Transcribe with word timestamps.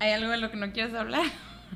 ¿Hay 0.00 0.12
algo 0.12 0.30
de 0.30 0.36
lo 0.38 0.50
que 0.50 0.56
no 0.56 0.72
quieres 0.72 0.94
hablar? 0.94 1.24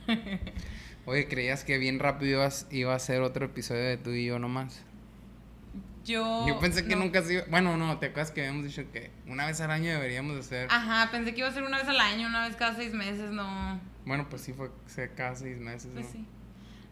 Oye, 1.07 1.27
¿creías 1.29 1.65
que 1.65 1.79
bien 1.79 1.99
rápido 1.99 2.41
ibas, 2.41 2.67
iba 2.71 2.95
a 2.95 2.99
ser 2.99 3.23
otro 3.23 3.46
episodio 3.46 3.83
de 3.83 3.96
tú 3.96 4.11
y 4.11 4.27
yo 4.27 4.38
nomás? 4.38 4.82
Yo. 6.04 6.46
Yo 6.46 6.58
pensé 6.58 6.86
que 6.86 6.96
no. 6.96 7.04
nunca 7.04 7.22
se 7.22 7.34
iba... 7.34 7.42
Bueno, 7.50 7.76
no, 7.76 7.98
¿te 7.98 8.06
acuerdas 8.06 8.30
que 8.30 8.40
habíamos 8.42 8.64
dicho 8.64 8.82
que 8.92 9.10
una 9.26 9.46
vez 9.46 9.60
al 9.60 9.71
año 9.71 9.90
deberíamos 9.90 10.34
de 10.34 10.40
hacer... 10.40 10.68
Ajá, 10.71 11.10
pensé 11.10 11.32
que 11.34 11.40
iba 11.40 11.48
a 11.48 11.52
ser 11.52 11.62
una 11.62 11.79
vez 11.79 11.88
al 11.88 12.00
año, 12.00 12.26
una 12.29 12.46
vez 12.46 12.57
cada 12.57 12.75
seis 12.75 12.93
meses, 12.95 13.30
no. 13.30 13.80
Bueno, 14.04 14.27
pues 14.29 14.43
sí 14.43 14.52
fue 14.52 14.70
fue 14.86 15.11
cada 15.14 15.34
seis 15.34 15.59
meses, 15.59 15.90
Pues 15.93 16.06
¿no? 16.06 16.12
sí. 16.12 16.25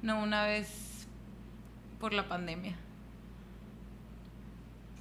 No, 0.02 0.22
una 0.22 0.44
vez 0.44 1.06
por 1.98 2.12
la 2.12 2.28
pandemia. 2.28 2.76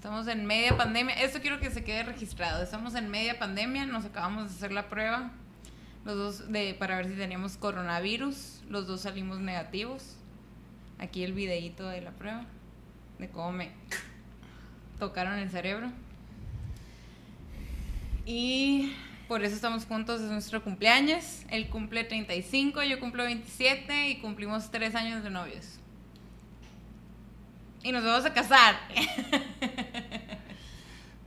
Estamos 0.06 0.28
en 0.28 0.46
media 0.46 0.78
pandemia. 0.78 1.16
Esto 1.16 1.42
quiero 1.42 1.60
que 1.60 1.72
se 1.72 1.84
quede 1.84 2.04
registrado. 2.04 2.62
Estamos 2.62 2.94
en 2.94 3.10
media 3.10 3.40
pandemia, 3.40 3.88
nos 3.88 4.06
acabamos 4.06 4.44
de 4.44 4.56
hacer 4.56 4.72
la 4.72 4.88
prueba. 4.88 5.32
Los 6.06 6.16
dos 6.16 6.52
de 6.52 6.76
para 6.76 6.98
ver 6.98 7.08
si 7.08 7.14
teníamos 7.14 7.58
coronavirus. 7.58 8.62
Los 8.70 8.86
dos 8.86 9.02
salimos 9.02 9.40
negativos. 9.40 10.16
Aquí 11.00 11.24
el 11.24 11.34
videíto 11.34 11.90
de 11.90 12.02
la 12.02 12.12
prueba 12.12 12.46
de 13.18 13.30
cómo 13.30 13.52
me 13.52 13.72
tocaron 15.00 15.40
el 15.40 15.50
cerebro. 15.50 15.92
Y 18.28 18.94
por 19.28 19.44
eso 19.44 19.56
estamos 19.56 19.86
juntos, 19.86 20.22
es 20.22 20.30
nuestro 20.30 20.64
cumpleaños. 20.64 21.42
Él 21.50 21.68
cumple 21.68 22.04
35, 22.04 22.84
yo 22.84 23.00
cumplo 23.00 23.24
27 23.24 24.10
y 24.12 24.18
cumplimos 24.20 24.70
3 24.70 24.94
años 24.94 25.24
de 25.24 25.32
novios. 25.32 25.80
Y 27.86 27.92
nos 27.92 28.04
vamos 28.04 28.26
a 28.26 28.34
casar. 28.34 28.76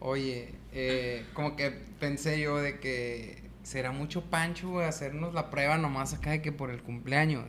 Oye, 0.00 0.52
eh, 0.72 1.24
como 1.32 1.54
que 1.54 1.70
pensé 1.70 2.40
yo 2.40 2.58
de 2.58 2.80
que 2.80 3.42
será 3.62 3.92
mucho 3.92 4.24
pancho, 4.24 4.68
güey, 4.70 4.86
hacernos 4.86 5.34
la 5.34 5.50
prueba 5.50 5.78
nomás 5.78 6.14
acá 6.14 6.30
de 6.30 6.42
que 6.42 6.50
por 6.50 6.70
el 6.70 6.82
cumpleaños, 6.82 7.46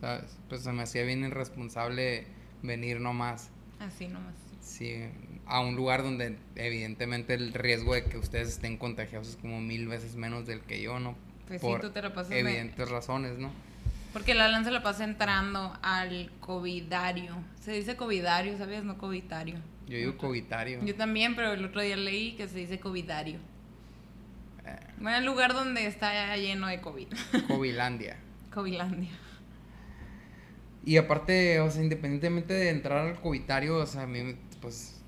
¿sabes? 0.00 0.36
Pues 0.48 0.62
se 0.62 0.70
me 0.72 0.82
hacía 0.84 1.02
bien 1.02 1.24
irresponsable 1.24 2.26
venir 2.62 3.00
nomás, 3.00 3.50
Así 3.80 4.06
nomás. 4.06 4.34
sí, 4.60 5.02
a 5.46 5.58
un 5.60 5.74
lugar 5.74 6.04
donde 6.04 6.36
evidentemente 6.54 7.34
el 7.34 7.52
riesgo 7.52 7.94
de 7.94 8.04
que 8.04 8.18
ustedes 8.18 8.48
estén 8.48 8.76
contagiados 8.76 9.30
es 9.30 9.36
como 9.36 9.60
mil 9.60 9.88
veces 9.88 10.14
menos 10.14 10.46
del 10.46 10.60
que 10.60 10.80
yo, 10.80 11.00
¿no? 11.00 11.16
Pues 11.48 11.60
sí, 11.60 11.66
por 11.66 11.80
tú 11.80 11.90
te 11.90 12.02
la 12.02 12.12
pasas 12.12 12.30
de- 12.30 12.38
evidentes 12.40 12.88
razones, 12.88 13.38
¿no? 13.38 13.50
Porque 14.12 14.34
la 14.34 14.44
Alan 14.46 14.64
se 14.64 14.70
la 14.70 14.82
pasa 14.82 15.04
entrando 15.04 15.78
al 15.82 16.30
covidario. 16.40 17.34
Se 17.60 17.72
dice 17.72 17.96
covidario, 17.96 18.58
¿sabías? 18.58 18.84
No 18.84 18.98
covitario. 18.98 19.56
Yo 19.86 19.96
digo 19.96 20.16
covitario. 20.16 20.84
Yo 20.84 20.94
también, 20.94 21.34
pero 21.34 21.52
el 21.52 21.64
otro 21.64 21.80
día 21.80 21.96
leí 21.96 22.32
que 22.32 22.46
se 22.48 22.58
dice 22.58 22.78
covidario. 22.78 23.38
Eh, 24.66 24.76
Bueno, 24.98 25.18
el 25.18 25.24
lugar 25.24 25.54
donde 25.54 25.86
está 25.86 26.36
lleno 26.36 26.66
de 26.66 26.80
COVID. 26.80 27.08
Covilandia. 27.48 28.16
Covilandia. 28.52 29.10
Y 30.84 30.96
aparte, 30.96 31.60
o 31.60 31.70
sea, 31.70 31.82
independientemente 31.82 32.54
de 32.54 32.70
entrar 32.70 33.06
al 33.06 33.20
covitario, 33.20 33.76
o 33.78 33.86
sea, 33.86 34.02
a 34.02 34.06
mí, 34.06 34.36
pues, 34.60 35.00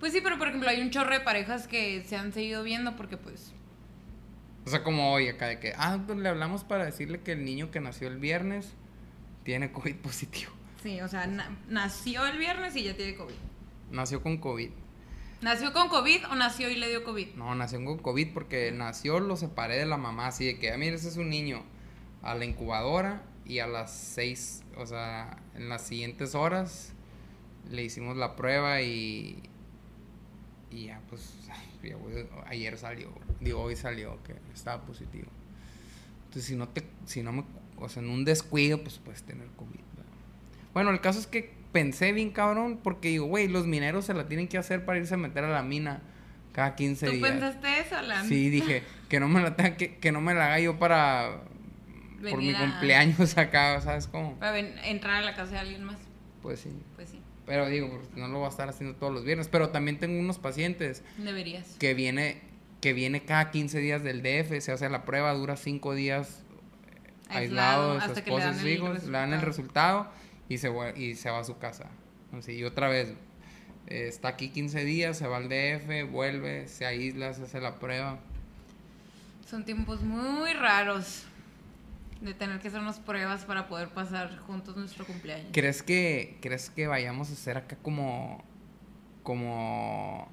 Pues 0.00 0.12
sí, 0.12 0.20
pero 0.22 0.38
por 0.38 0.48
ejemplo 0.48 0.68
hay 0.70 0.80
un 0.80 0.90
chorro 0.90 1.12
de 1.12 1.20
parejas 1.20 1.66
que 1.66 2.02
se 2.04 2.16
han 2.16 2.32
seguido 2.32 2.62
viendo 2.62 2.96
porque 2.96 3.16
pues... 3.16 3.52
o 4.66 4.70
sea, 4.70 4.82
como 4.82 5.12
hoy 5.12 5.28
acá 5.28 5.46
de 5.46 5.58
que, 5.60 5.72
ah, 5.76 5.98
pues 6.06 6.18
le 6.18 6.28
hablamos 6.28 6.64
para 6.64 6.84
decirle 6.84 7.20
que 7.20 7.32
el 7.32 7.44
niño 7.44 7.70
que 7.70 7.80
nació 7.80 8.08
el 8.08 8.18
viernes 8.18 8.74
tiene 9.44 9.70
COVID 9.72 9.94
positivo. 9.96 10.52
Sí, 10.82 11.00
o 11.00 11.08
sea, 11.08 11.26
na- 11.26 11.56
nació 11.68 12.26
el 12.26 12.38
viernes 12.38 12.74
y 12.76 12.82
ya 12.84 12.96
tiene 12.96 13.14
COVID. 13.16 13.34
Nació 13.90 14.22
con 14.22 14.38
COVID. 14.38 14.70
¿Nació 15.42 15.72
con 15.72 15.88
COVID 15.88 16.26
o 16.30 16.34
nació 16.34 16.70
y 16.70 16.76
le 16.76 16.88
dio 16.88 17.04
COVID? 17.04 17.34
No, 17.34 17.54
nació 17.54 17.84
con 17.84 17.98
COVID 17.98 18.32
porque 18.32 18.72
nació, 18.72 19.20
lo 19.20 19.36
separé 19.36 19.76
de 19.78 19.86
la 19.86 19.96
mamá, 19.96 20.28
así 20.28 20.44
de 20.46 20.58
que, 20.58 20.72
ah, 20.72 20.78
mira, 20.78 20.96
ese 20.96 21.08
es 21.08 21.16
un 21.16 21.28
niño. 21.30 21.62
A 22.22 22.34
la 22.34 22.44
incubadora 22.44 23.22
y 23.44 23.60
a 23.60 23.66
las 23.68 23.92
seis, 23.96 24.62
o 24.76 24.86
sea, 24.86 25.38
en 25.54 25.68
las 25.68 25.82
siguientes 25.82 26.34
horas 26.34 26.92
le 27.70 27.84
hicimos 27.84 28.16
la 28.16 28.34
prueba 28.34 28.80
y. 28.82 29.42
Y 30.70 30.86
ya, 30.86 31.00
pues, 31.08 31.34
güey, 31.94 32.26
ayer 32.46 32.76
salió, 32.78 33.10
digo, 33.40 33.62
hoy 33.62 33.76
salió 33.76 34.22
que 34.24 34.34
estaba 34.54 34.82
positivo. 34.82 35.28
Entonces, 36.24 36.44
si 36.44 36.56
no 36.56 36.68
te, 36.68 36.82
si 37.06 37.22
no 37.22 37.32
me, 37.32 37.44
o 37.78 37.88
sea, 37.88 38.02
en 38.02 38.08
un 38.10 38.24
descuido, 38.24 38.82
pues 38.82 38.98
puedes 38.98 39.22
tener 39.22 39.46
COVID. 39.56 39.70
¿verdad? 39.96 40.10
Bueno, 40.74 40.90
el 40.90 41.00
caso 41.00 41.18
es 41.18 41.26
que 41.26 41.54
pensé 41.72 42.12
bien 42.12 42.30
cabrón 42.30 42.80
porque 42.82 43.08
digo, 43.08 43.26
güey, 43.26 43.48
los 43.48 43.66
mineros 43.66 44.04
se 44.06 44.14
la 44.14 44.28
tienen 44.28 44.48
que 44.48 44.58
hacer 44.58 44.84
para 44.84 44.98
irse 44.98 45.14
a 45.14 45.18
meter 45.18 45.44
a 45.44 45.48
la 45.50 45.62
mina 45.62 46.00
cada 46.52 46.74
15 46.74 47.06
¿Tú 47.06 47.12
días. 47.12 47.30
pensaste 47.30 47.80
eso, 47.80 47.96
Alan? 47.96 48.26
Sí, 48.26 48.48
dije, 48.50 48.82
que 49.08 49.20
no 49.20 49.28
me 49.28 49.42
la 49.42 49.56
tenga 49.56 49.76
que, 49.76 49.96
que 49.98 50.10
no 50.12 50.20
me 50.20 50.34
la 50.34 50.46
haga 50.46 50.60
yo 50.60 50.78
para 50.78 51.42
por 52.30 52.38
mi 52.38 52.54
a- 52.54 52.58
cumpleaños 52.58 53.36
acá, 53.38 53.80
¿sabes 53.82 54.06
cómo? 54.06 54.38
Para 54.38 54.58
entrar 54.58 55.16
a 55.16 55.20
la 55.22 55.34
casa 55.34 55.52
de 55.52 55.58
alguien 55.58 55.84
más. 55.84 55.98
Pues 56.42 56.60
sí. 56.60 56.70
Pues 56.96 57.10
sí, 57.10 57.20
Pero 57.46 57.68
digo, 57.68 57.88
pues, 57.90 58.08
no 58.16 58.28
lo 58.28 58.38
voy 58.38 58.46
a 58.46 58.50
estar 58.50 58.68
haciendo 58.68 58.96
todos 58.96 59.12
los 59.12 59.24
viernes. 59.24 59.48
Pero 59.48 59.70
también 59.70 59.98
tengo 59.98 60.18
unos 60.18 60.38
pacientes 60.38 61.02
deberías. 61.16 61.76
que 61.78 61.94
viene, 61.94 62.40
que 62.80 62.92
viene 62.92 63.22
cada 63.24 63.50
15 63.50 63.78
días 63.78 64.02
del 64.02 64.22
DF, 64.22 64.60
se 64.60 64.72
hace 64.72 64.88
la 64.90 65.04
prueba, 65.04 65.32
dura 65.32 65.56
5 65.56 65.94
días 65.94 66.42
Aislado, 67.28 67.92
aislado 67.92 67.94
de 67.94 68.00
su 68.14 68.20
esposa 68.20 68.50
y 68.50 68.54
sus 68.54 68.64
hijos, 68.68 69.04
le 69.04 69.10
dan 69.12 69.32
el 69.32 69.40
resultado 69.42 70.08
y 70.48 70.58
se, 70.58 70.68
va- 70.68 70.90
y 70.96 71.14
se 71.14 71.30
va 71.30 71.40
a 71.40 71.44
su 71.44 71.58
casa. 71.58 71.86
Así, 72.32 72.52
y 72.52 72.64
otra 72.64 72.88
vez, 72.88 73.14
eh, 73.88 74.06
está 74.08 74.28
aquí 74.28 74.48
15 74.50 74.84
días, 74.84 75.16
se 75.18 75.26
va 75.26 75.36
al 75.38 75.48
DF, 75.48 76.04
vuelve, 76.10 76.68
se 76.68 76.86
aísla, 76.86 77.32
se 77.34 77.42
hace 77.44 77.60
la 77.60 77.78
prueba. 77.80 78.18
Son 79.48 79.64
tiempos 79.64 80.02
muy 80.02 80.52
raros 80.54 81.24
de 82.20 82.34
tener 82.34 82.60
que 82.60 82.68
hacernos 82.68 82.98
pruebas 82.98 83.44
para 83.44 83.68
poder 83.68 83.88
pasar 83.88 84.38
juntos 84.38 84.76
nuestro 84.76 85.04
cumpleaños. 85.04 85.48
¿Crees 85.52 85.82
que, 85.82 86.38
¿Crees 86.40 86.70
que 86.70 86.86
vayamos 86.86 87.30
a 87.30 87.32
hacer 87.34 87.56
acá 87.56 87.76
como. 87.82 88.42
como. 89.22 90.28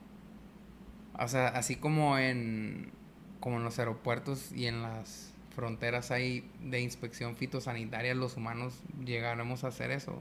O 1.20 1.28
sea, 1.28 1.48
así 1.50 1.76
como 1.76 2.18
en. 2.18 2.92
como 3.40 3.58
en 3.58 3.64
los 3.64 3.80
aeropuertos 3.80 4.52
y 4.52 4.68
en 4.68 4.82
las 4.82 5.34
fronteras 5.56 6.10
hay 6.12 6.50
de 6.62 6.82
inspección 6.82 7.36
fitosanitaria, 7.36 8.16
los 8.16 8.38
humanos 8.38 8.82
llegaremos 9.06 9.64
a 9.64 9.68
hacer 9.68 9.92
eso. 9.92 10.20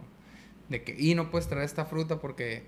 De 0.68 0.82
que, 0.82 0.94
y 0.98 1.14
no 1.14 1.30
puedes 1.30 1.48
traer 1.48 1.64
esta 1.64 1.84
fruta 1.84 2.20
porque. 2.20 2.66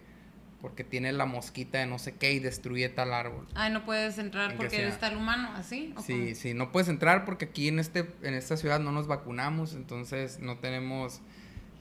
Porque 0.65 0.83
tiene 0.83 1.13
la 1.13 1.27
mosquita 1.27 1.77
de 1.77 1.85
no 1.85 1.99
sé 1.99 2.15
qué 2.17 2.33
y 2.33 2.39
destruye 2.39 2.89
tal 2.89 3.13
árbol. 3.13 3.47
Ay, 3.55 3.71
no 3.71 3.85
puedes 3.85 4.17
entrar 4.17 4.47
En 4.47 4.53
que 4.53 4.57
porque 4.57 4.81
eres 4.81 4.99
tal 4.99 5.15
humano, 5.19 5.51
¿así? 5.55 5.93
¿O 5.95 6.01
Sí, 6.01 6.13
cómo? 6.15 6.35
sí, 6.37 6.55
no 6.55 6.73
puedes 6.73 6.89
entrar 6.89 7.27
porque 7.27 7.45
aquí 7.45 7.69
en 7.69 7.79
este 7.79 8.11
en 8.23 8.33
esta 8.33 8.57
ciudad 8.57 8.81
no 8.81 8.91
nos 8.91 9.07
vacunamos, 9.07 9.75
entonces 9.75 10.39
no 10.39 10.57
tenemos 10.57 11.21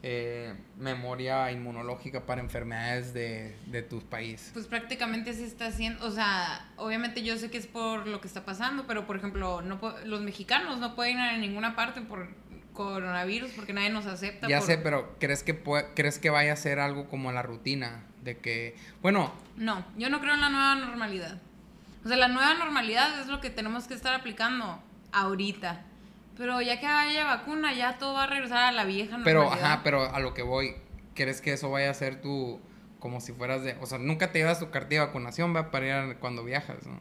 eh, 0.02 0.52
memoria 0.78 1.50
inmunológica 1.50 2.26
para 2.26 2.42
enfermedades 2.42 3.14
de, 3.14 3.56
de 3.64 3.80
tu 3.80 4.02
país. 4.02 4.50
Pues 4.52 4.66
prácticamente 4.66 5.32
se 5.32 5.46
está 5.46 5.68
haciendo, 5.68 6.04
o 6.06 6.10
sea, 6.10 6.70
obviamente 6.76 7.22
yo 7.22 7.38
sé 7.38 7.50
que 7.50 7.56
es 7.56 7.66
por 7.66 8.06
lo 8.06 8.20
que 8.20 8.28
está 8.28 8.44
pasando, 8.44 8.86
pero 8.86 9.06
por 9.06 9.16
ejemplo, 9.16 9.62
no 9.62 9.80
los 10.04 10.20
mexicanos 10.20 10.78
no 10.78 10.94
pueden 10.94 11.14
ir 11.16 11.22
a 11.22 11.38
ninguna 11.38 11.74
parte 11.74 12.02
por 12.02 12.28
coronavirus 12.74 13.50
porque 13.52 13.72
nadie 13.72 13.88
nos 13.88 14.04
acepta. 14.04 14.46
Ya 14.46 14.58
por- 14.58 14.66
sé, 14.66 14.76
pero 14.76 15.16
¿crees 15.18 15.42
que 15.42 15.58
crees 15.94 16.18
que 16.18 16.28
vaya 16.28 16.52
a 16.52 16.56
ser 16.56 16.80
algo 16.80 17.08
como 17.08 17.32
la 17.32 17.40
rutina 17.42 18.02
de 18.24 18.38
que 18.38 18.76
bueno, 19.02 19.32
No, 19.56 19.84
yo 19.96 20.08
no 20.10 20.20
creo 20.20 20.34
en 20.34 20.40
la 20.40 20.48
nueva 20.50 20.74
normalidad. 20.74 21.38
O 22.04 22.08
sea, 22.08 22.16
la 22.16 22.28
nueva 22.28 22.54
normalidad 22.54 23.20
es 23.20 23.28
lo 23.28 23.40
que 23.40 23.50
tenemos 23.50 23.86
que 23.86 23.94
estar 23.94 24.14
aplicando 24.14 24.82
ahorita. 25.12 25.82
Pero 26.36 26.60
ya 26.60 26.80
que 26.80 26.86
haya 26.86 27.24
vacuna, 27.24 27.72
ya 27.72 27.96
todo 27.98 28.14
va 28.14 28.24
a 28.24 28.26
regresar 28.26 28.58
a 28.64 28.72
la 28.72 28.84
vieja 28.84 29.18
pero 29.24 29.40
normalidad. 29.42 29.72
ajá, 29.72 29.80
pero 29.84 30.12
a 30.14 30.18
lo 30.20 30.34
que 30.34 30.42
voy, 30.42 30.74
¿crees 31.14 31.40
que 31.40 31.52
eso 31.52 31.70
vaya 31.70 31.90
a 31.90 31.94
ser 31.94 32.20
tu 32.20 32.60
como 32.98 33.20
si 33.20 33.32
fueras 33.32 33.62
de, 33.62 33.76
o 33.82 33.86
sea, 33.86 33.98
nunca 33.98 34.32
te 34.32 34.38
llevas 34.38 34.58
tu 34.58 34.70
cartilla 34.70 35.02
de 35.02 35.06
vacunación, 35.08 35.54
va 35.54 35.70
para 35.70 35.86
ir 35.86 35.92
a- 35.92 36.18
cuando 36.18 36.42
viajas, 36.42 36.86
¿no? 36.86 36.98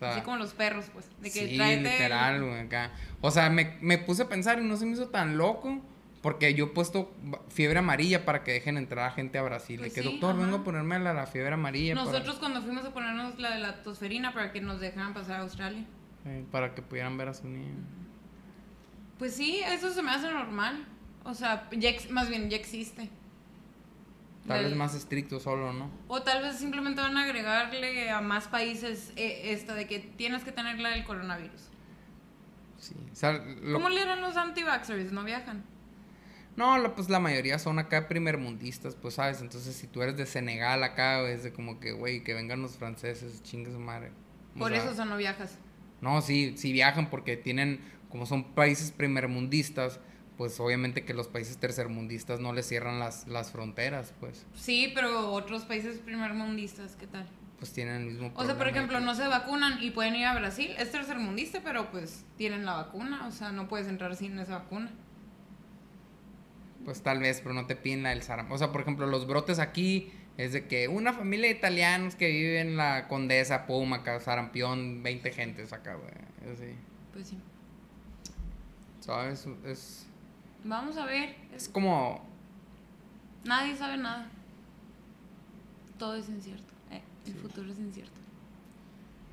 Así 0.00 0.20
como 0.22 0.36
los 0.36 0.52
perros, 0.54 0.86
pues. 0.92 1.06
De 1.20 1.30
que 1.30 1.46
sí, 1.48 1.56
literal, 1.56 2.42
güey, 2.42 2.60
acá. 2.60 2.90
O 3.20 3.30
sea, 3.30 3.50
me, 3.50 3.76
me 3.80 3.98
puse 3.98 4.22
a 4.22 4.28
pensar 4.28 4.58
y 4.58 4.64
no 4.64 4.76
se 4.76 4.84
me 4.84 4.92
hizo 4.92 5.08
tan 5.10 5.36
loco. 5.38 5.80
Porque 6.22 6.54
yo 6.54 6.66
he 6.66 6.68
puesto 6.68 7.12
fiebre 7.48 7.80
amarilla 7.80 8.24
para 8.24 8.44
que 8.44 8.52
dejen 8.52 8.76
entrar 8.78 9.06
a 9.08 9.10
gente 9.10 9.38
a 9.38 9.42
Brasil. 9.42 9.80
Pues 9.80 9.92
de 9.92 10.00
que, 10.00 10.06
sí, 10.06 10.12
doctor, 10.12 10.34
ajá. 10.36 10.44
vengo 10.44 10.56
a 10.58 10.64
ponerme 10.64 10.98
la, 11.00 11.12
la 11.12 11.26
fiebre 11.26 11.52
amarilla. 11.54 11.94
para- 11.94 12.06
Nosotros 12.06 12.36
cuando 12.36 12.62
fuimos 12.62 12.84
a 12.84 12.92
ponernos 12.94 13.38
la 13.40 13.50
de 13.50 13.58
la 13.58 13.82
tosferina 13.82 14.32
para 14.32 14.52
que 14.52 14.60
nos 14.60 14.80
dejaran 14.80 15.14
pasar 15.14 15.40
a 15.40 15.42
Australia. 15.42 15.84
eh, 16.24 16.44
para 16.52 16.74
que 16.76 16.82
pudieran 16.82 17.16
ver 17.18 17.28
a 17.28 17.34
su 17.34 17.48
niño. 17.48 17.74
Pues 19.18 19.34
sí, 19.34 19.60
eso 19.66 19.92
se 19.92 20.00
me 20.02 20.12
hace 20.12 20.30
normal. 20.30 20.86
O 21.24 21.34
sea, 21.34 21.68
ya 21.72 21.90
ex- 21.90 22.10
más 22.10 22.28
bien 22.28 22.48
ya 22.50 22.56
existe. 22.56 23.10
Tal 24.46 24.64
vez 24.64 24.74
más 24.76 24.94
estricto 24.94 25.38
solo, 25.40 25.72
¿no? 25.72 25.88
O 26.08 26.22
tal 26.22 26.42
vez 26.42 26.56
simplemente 26.56 27.00
van 27.00 27.16
a 27.16 27.22
agregarle 27.24 28.10
a 28.10 28.20
más 28.20 28.48
países 28.48 29.12
eh, 29.16 29.52
esta 29.52 29.74
de 29.74 29.86
que 29.86 29.98
tienes 30.00 30.42
que 30.44 30.50
tener 30.52 30.78
la 30.80 30.90
del 30.90 31.04
coronavirus. 31.04 31.68
Sí. 32.78 32.94
O 33.12 33.14
sea, 33.14 33.32
lo- 33.32 33.74
¿Cómo 33.74 33.88
le 33.88 34.00
harán 34.02 34.20
los 34.20 34.36
anti-vaxxers? 34.36 35.12
No 35.12 35.22
viajan. 35.24 35.64
No, 36.56 36.76
la- 36.78 36.94
pues 36.94 37.08
la 37.08 37.18
mayoría 37.18 37.58
son 37.58 37.78
acá 37.78 38.08
primermundistas, 38.08 38.94
pues, 38.94 39.14
¿sabes? 39.14 39.40
Entonces, 39.40 39.74
si 39.74 39.86
tú 39.86 40.02
eres 40.02 40.16
de 40.16 40.26
Senegal 40.26 40.82
acá, 40.82 41.22
es 41.28 41.42
de 41.42 41.52
como 41.52 41.80
que, 41.80 41.92
güey, 41.92 42.22
que 42.22 42.34
vengan 42.34 42.60
los 42.60 42.76
franceses, 42.76 43.42
chingue 43.42 43.72
su 43.72 43.78
madre. 43.78 44.12
O 44.54 44.58
Por 44.58 44.70
sea, 44.72 44.82
eso 44.84 44.94
sea, 44.94 45.04
no 45.06 45.16
viajas. 45.16 45.58
No, 46.02 46.20
sí, 46.20 46.54
sí 46.56 46.72
viajan 46.72 47.08
porque 47.08 47.36
tienen, 47.36 47.80
como 48.10 48.26
son 48.26 48.52
países 48.54 48.90
primermundistas, 48.90 49.98
pues 50.36 50.58
obviamente 50.60 51.04
que 51.04 51.14
los 51.14 51.28
países 51.28 51.56
tercermundistas 51.58 52.40
no 52.40 52.52
les 52.52 52.66
cierran 52.66 52.98
las, 52.98 53.28
las 53.28 53.50
fronteras, 53.52 54.12
pues. 54.20 54.44
Sí, 54.54 54.90
pero 54.94 55.30
otros 55.32 55.64
países 55.64 55.98
primermundistas, 55.98 56.96
¿qué 56.96 57.06
tal? 57.06 57.26
Pues 57.58 57.72
tienen 57.72 57.94
el 58.02 58.06
mismo 58.06 58.32
O 58.34 58.44
sea, 58.44 58.58
por 58.58 58.66
ejemplo, 58.66 58.98
no 58.98 59.14
se 59.14 59.28
vacunan 59.28 59.80
y 59.80 59.92
pueden 59.92 60.16
ir 60.16 60.26
a 60.26 60.34
Brasil. 60.34 60.74
Es 60.78 60.90
tercermundista, 60.90 61.60
pero 61.62 61.90
pues 61.92 62.24
tienen 62.36 62.64
la 62.66 62.74
vacuna. 62.74 63.28
O 63.28 63.30
sea, 63.30 63.52
no 63.52 63.68
puedes 63.68 63.86
entrar 63.86 64.16
sin 64.16 64.36
esa 64.40 64.58
vacuna. 64.58 64.90
Pues 66.84 67.02
tal 67.02 67.20
vez, 67.20 67.40
pero 67.42 67.54
no 67.54 67.66
te 67.66 67.76
piden 67.76 68.02
la 68.02 68.10
del 68.10 68.22
sarampión. 68.22 68.54
O 68.56 68.58
sea, 68.58 68.72
por 68.72 68.80
ejemplo, 68.80 69.06
los 69.06 69.26
brotes 69.26 69.58
aquí 69.58 70.12
es 70.36 70.52
de 70.52 70.66
que 70.66 70.88
una 70.88 71.12
familia 71.12 71.48
de 71.48 71.54
italianos 71.54 72.14
que 72.16 72.28
vive 72.28 72.60
en 72.60 72.76
la 72.76 73.06
Condesa, 73.08 73.66
Puma, 73.66 73.96
acá, 73.98 74.18
sarampión, 74.20 75.02
20 75.02 75.30
gentes 75.32 75.72
acá, 75.72 75.94
güey. 75.94 76.52
Así. 76.52 76.74
Pues 77.12 77.28
sí. 77.28 77.38
¿Sabes? 79.00 79.46
Es, 79.64 80.06
Vamos 80.64 80.96
a 80.96 81.04
ver. 81.06 81.36
es 81.54 81.68
como... 81.68 82.24
Nadie 83.44 83.76
sabe 83.76 83.96
nada. 83.96 84.28
Todo 85.98 86.16
es 86.16 86.28
incierto. 86.28 86.72
eh, 86.90 87.02
el 87.26 87.34
futuro 87.34 87.70
es 87.72 87.78
incierto. 87.78 88.12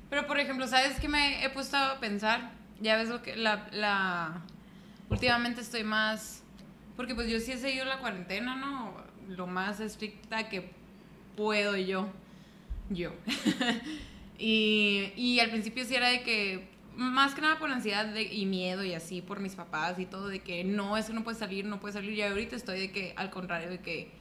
Pero, 0.08 0.26
por 0.26 0.38
ejemplo, 0.40 0.66
¿sabes 0.66 0.98
qué 1.00 1.08
me 1.08 1.44
he 1.44 1.50
puesto 1.50 1.76
a 1.76 2.00
pensar? 2.00 2.50
Ya 2.80 2.96
ves 2.96 3.08
lo 3.08 3.22
que 3.22 3.36
la, 3.36 3.68
la... 3.72 4.42
Últimamente 5.08 5.60
estoy 5.60 5.84
más... 5.84 6.39
Porque 7.00 7.14
pues 7.14 7.30
yo 7.30 7.40
sí 7.40 7.50
he 7.50 7.56
seguido 7.56 7.86
la 7.86 7.96
cuarentena, 7.96 8.56
¿no? 8.56 8.92
Lo 9.26 9.46
más 9.46 9.80
estricta 9.80 10.50
que 10.50 10.70
puedo 11.34 11.74
yo. 11.74 12.06
Yo. 12.90 13.12
y, 14.38 15.10
y 15.16 15.40
al 15.40 15.48
principio 15.48 15.82
sí 15.86 15.94
era 15.94 16.10
de 16.10 16.22
que... 16.22 16.68
Más 16.96 17.34
que 17.34 17.40
nada 17.40 17.58
por 17.58 17.70
ansiedad 17.70 18.14
y 18.14 18.44
miedo 18.44 18.84
y 18.84 18.92
así 18.92 19.22
por 19.22 19.40
mis 19.40 19.54
papás 19.54 19.98
y 19.98 20.04
todo, 20.04 20.28
de 20.28 20.40
que 20.40 20.62
no, 20.62 20.98
es 20.98 21.06
que 21.06 21.14
no 21.14 21.24
puedes 21.24 21.38
salir, 21.38 21.64
no 21.64 21.80
puedes 21.80 21.94
salir. 21.94 22.12
Y 22.12 22.20
ahorita 22.20 22.54
estoy 22.54 22.78
de 22.78 22.92
que, 22.92 23.14
al 23.16 23.30
contrario, 23.30 23.70
de 23.70 23.80
que... 23.80 24.12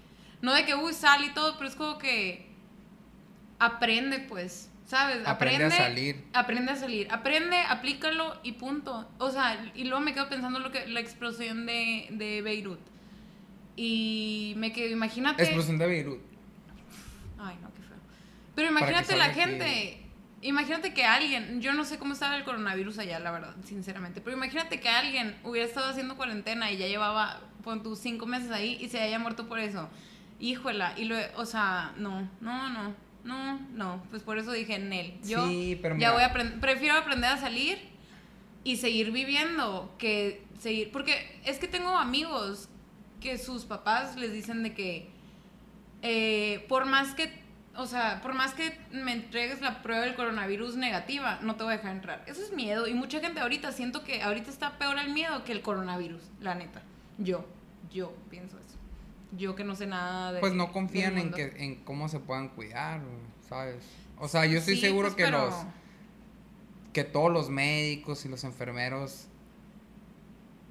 No 0.41 0.53
de 0.53 0.63
que, 0.65 0.73
uy, 0.73 0.93
sal 0.93 1.25
y 1.25 1.33
todo, 1.33 1.57
pero 1.57 1.67
es 1.67 1.75
como 1.75 1.97
que 1.97 2.47
aprende, 3.59 4.19
pues, 4.19 4.71
¿sabes? 4.89 5.25
Aprende 5.27 5.65
a 5.65 5.71
salir. 5.71 6.25
Aprende 6.33 6.71
a 6.71 6.75
salir. 6.75 7.07
Aprende, 7.11 7.57
aplícalo 7.57 8.39
y 8.41 8.53
punto. 8.53 9.07
O 9.19 9.29
sea, 9.29 9.71
y 9.75 9.83
luego 9.83 10.03
me 10.03 10.13
quedo 10.13 10.27
pensando 10.29 10.59
lo 10.59 10.71
que 10.71 10.87
la 10.87 10.99
explosión 10.99 11.67
de, 11.67 12.07
de 12.09 12.41
Beirut. 12.41 12.79
Y 13.75 14.55
me 14.57 14.73
quedo, 14.73 14.91
imagínate. 14.91 15.43
Explosión 15.43 15.77
de 15.77 15.85
Beirut. 15.85 16.19
Ay, 17.37 17.55
no, 17.61 17.71
qué 17.73 17.83
feo. 17.83 17.97
Pero 18.55 18.69
imagínate 18.69 19.15
la 19.15 19.29
gente. 19.29 20.05
Imagínate 20.41 20.93
que 20.93 21.03
alguien, 21.03 21.61
yo 21.61 21.73
no 21.73 21.83
sé 21.85 21.99
cómo 21.99 22.13
estaba 22.13 22.35
el 22.37 22.45
coronavirus 22.45 22.97
allá, 22.99 23.19
la 23.19 23.29
verdad, 23.31 23.53
sinceramente, 23.65 24.21
pero 24.21 24.37
imagínate 24.37 24.79
que 24.79 24.87
alguien 24.87 25.35
hubiera 25.43 25.67
estado 25.67 25.89
haciendo 25.89 26.15
cuarentena 26.15 26.71
y 26.71 26.77
ya 26.77 26.87
llevaba, 26.87 27.41
pon 27.61 27.83
tus 27.83 27.99
cinco 27.99 28.25
meses 28.25 28.49
ahí 28.49 28.77
y 28.79 28.87
se 28.87 29.01
haya 29.01 29.19
muerto 29.19 29.49
por 29.49 29.59
eso. 29.59 29.89
Híjola, 30.39 30.93
y 30.97 31.03
lo, 31.03 31.17
o 31.35 31.45
sea, 31.45 31.91
no, 31.97 32.21
no, 32.39 32.69
no, 32.69 32.95
no, 33.23 33.59
no, 33.73 34.03
pues 34.09 34.23
por 34.23 34.37
eso 34.37 34.51
dije 34.51 34.75
en 34.75 34.91
él. 34.93 35.13
Yo 35.23 35.47
Sí, 35.47 35.77
pero 35.81 35.95
ya 35.95 35.97
mira. 35.97 36.11
voy 36.13 36.21
a 36.23 36.27
aprender, 36.27 36.59
prefiero 36.59 36.95
aprender 36.95 37.29
a 37.31 37.37
salir 37.37 37.77
y 38.63 38.77
seguir 38.77 39.11
viviendo 39.11 39.93
que 39.97 40.43
seguir, 40.59 40.91
porque 40.91 41.39
es 41.45 41.59
que 41.59 41.67
tengo 41.67 41.97
amigos 41.97 42.69
que 43.21 43.37
sus 43.37 43.65
papás 43.65 44.15
les 44.15 44.31
dicen 44.33 44.63
de 44.63 44.73
que 44.73 45.09
eh, 46.01 46.65
por 46.69 46.85
más 46.85 47.13
que, 47.15 47.41
o 47.75 47.85
sea, 47.85 48.21
por 48.21 48.33
más 48.33 48.53
que 48.53 48.77
me 48.91 49.11
entregues 49.11 49.61
la 49.61 49.81
prueba 49.81 50.05
del 50.05 50.15
coronavirus 50.15 50.75
negativa, 50.77 51.39
no 51.41 51.55
te 51.55 51.63
voy 51.63 51.73
a 51.73 51.77
dejar 51.77 51.95
entrar. 51.95 52.23
Eso 52.27 52.41
es 52.41 52.53
miedo 52.53 52.87
y 52.87 52.93
mucha 52.93 53.19
gente 53.19 53.39
ahorita 53.41 53.71
siento 53.71 54.03
que 54.03 54.21
ahorita 54.21 54.49
está 54.49 54.77
peor 54.77 54.97
el 54.97 55.11
miedo 55.11 55.43
que 55.43 55.51
el 55.51 55.61
coronavirus, 55.61 56.21
la 56.41 56.55
neta. 56.55 56.81
Yo, 57.17 57.45
yo 57.91 58.13
pienso. 58.29 58.57
Yo 59.31 59.55
que 59.55 59.63
no 59.63 59.75
sé 59.75 59.85
nada 59.87 60.33
de 60.33 60.39
Pues 60.39 60.53
no 60.53 60.71
confían 60.71 61.17
en 61.17 61.31
que 61.31 61.53
en 61.57 61.75
cómo 61.83 62.09
se 62.09 62.19
puedan 62.19 62.49
cuidar, 62.49 63.01
¿sabes? 63.47 63.83
O 64.17 64.27
sea, 64.27 64.45
yo 64.45 64.57
estoy 64.57 64.75
Sí, 64.75 64.81
seguro 64.81 65.09
pues, 65.09 65.15
que 65.15 65.23
pero- 65.25 65.45
los 65.45 65.55
que 66.93 67.03
todos 67.03 67.31
los 67.31 67.49
médicos 67.49 68.25
y 68.25 68.29
los 68.29 68.43
enfermeros 68.43 69.27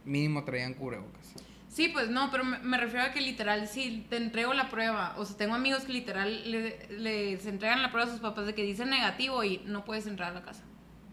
mínimo 0.05 0.45
traían 0.45 0.75
cubrebocas. 0.75 1.35
Sí, 1.69 1.89
pues 1.89 2.09
no, 2.09 2.31
pero 2.33 2.45
me, 2.45 2.59
me 2.59 2.77
refiero 2.79 3.05
a 3.05 3.13
que 3.13 3.21
literal, 3.21 3.69
si 3.69 4.05
te 4.11 4.17
entrego 4.17 4.53
la 4.55 4.69
prueba, 4.69 5.15
o 5.19 5.25
sea, 5.25 5.37
tengo 5.37 5.55
amigos 5.55 5.85
que 5.85 5.93
literal 5.93 6.51
le- 6.51 6.89
les 6.91 7.47
entregan 7.47 7.83
la 7.83 7.93
prueba 7.93 8.09
a 8.09 8.13
sus 8.13 8.21
papás 8.21 8.47
de 8.47 8.55
que 8.55 8.63
dicen 8.65 8.91
negativo 8.91 9.45
y 9.45 9.59
no 9.67 9.85
puedes 9.85 10.07
entrar 10.07 10.31
a 10.33 10.35
la 10.35 10.43
casa. 10.43 10.65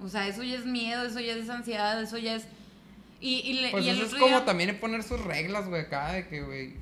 O 0.02 0.08
sea, 0.10 0.28
eso 0.28 0.44
ya 0.44 0.56
es 0.56 0.66
miedo, 0.66 1.06
eso 1.06 1.20
ya 1.20 1.34
es 1.34 1.50
ansiedad, 1.50 2.02
eso 2.02 2.18
ya 2.18 2.36
es... 2.36 2.48
Y, 3.22 3.36
y, 3.42 3.54
le- 3.62 3.70
Pues 3.72 3.86
y 3.86 3.90
eso 3.90 4.06
es 4.06 4.14
como 4.16 4.28
día- 4.28 4.46
también 4.46 4.80
poner 4.80 5.04
sus 5.04 5.22
reglas, 5.24 5.68
güey, 5.68 5.82
acá 5.82 6.14
de 6.14 6.28
que, 6.28 6.42
güey, 6.42 6.74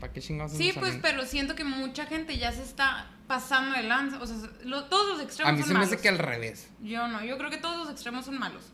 ¿para 0.00 0.12
qué 0.12 0.20
chingados 0.20 0.52
Sí, 0.52 0.72
pues, 0.78 0.98
pero 1.02 1.24
siento 1.26 1.54
que 1.54 1.64
mucha 1.64 2.06
gente 2.06 2.36
ya 2.38 2.50
se 2.52 2.62
está 2.62 3.06
pasando 3.28 3.76
de 3.76 3.84
lanza. 3.84 4.18
O 4.20 4.26
sea, 4.26 4.36
lo- 4.64 4.84
todos 4.86 5.08
los 5.08 5.20
extremos 5.22 5.50
A 5.50 5.52
mí 5.52 5.60
son 5.60 5.68
se 5.68 5.74
me 5.74 5.80
malos. 5.80 5.92
hace 5.92 6.02
que 6.02 6.08
al 6.08 6.18
revés. 6.18 6.68
Yo 6.80 7.06
no, 7.08 7.22
yo 7.24 7.38
creo 7.38 7.50
que 7.50 7.58
todos 7.58 7.76
los 7.76 7.90
extremos 7.90 8.24
son 8.24 8.38
malos, 8.38 8.64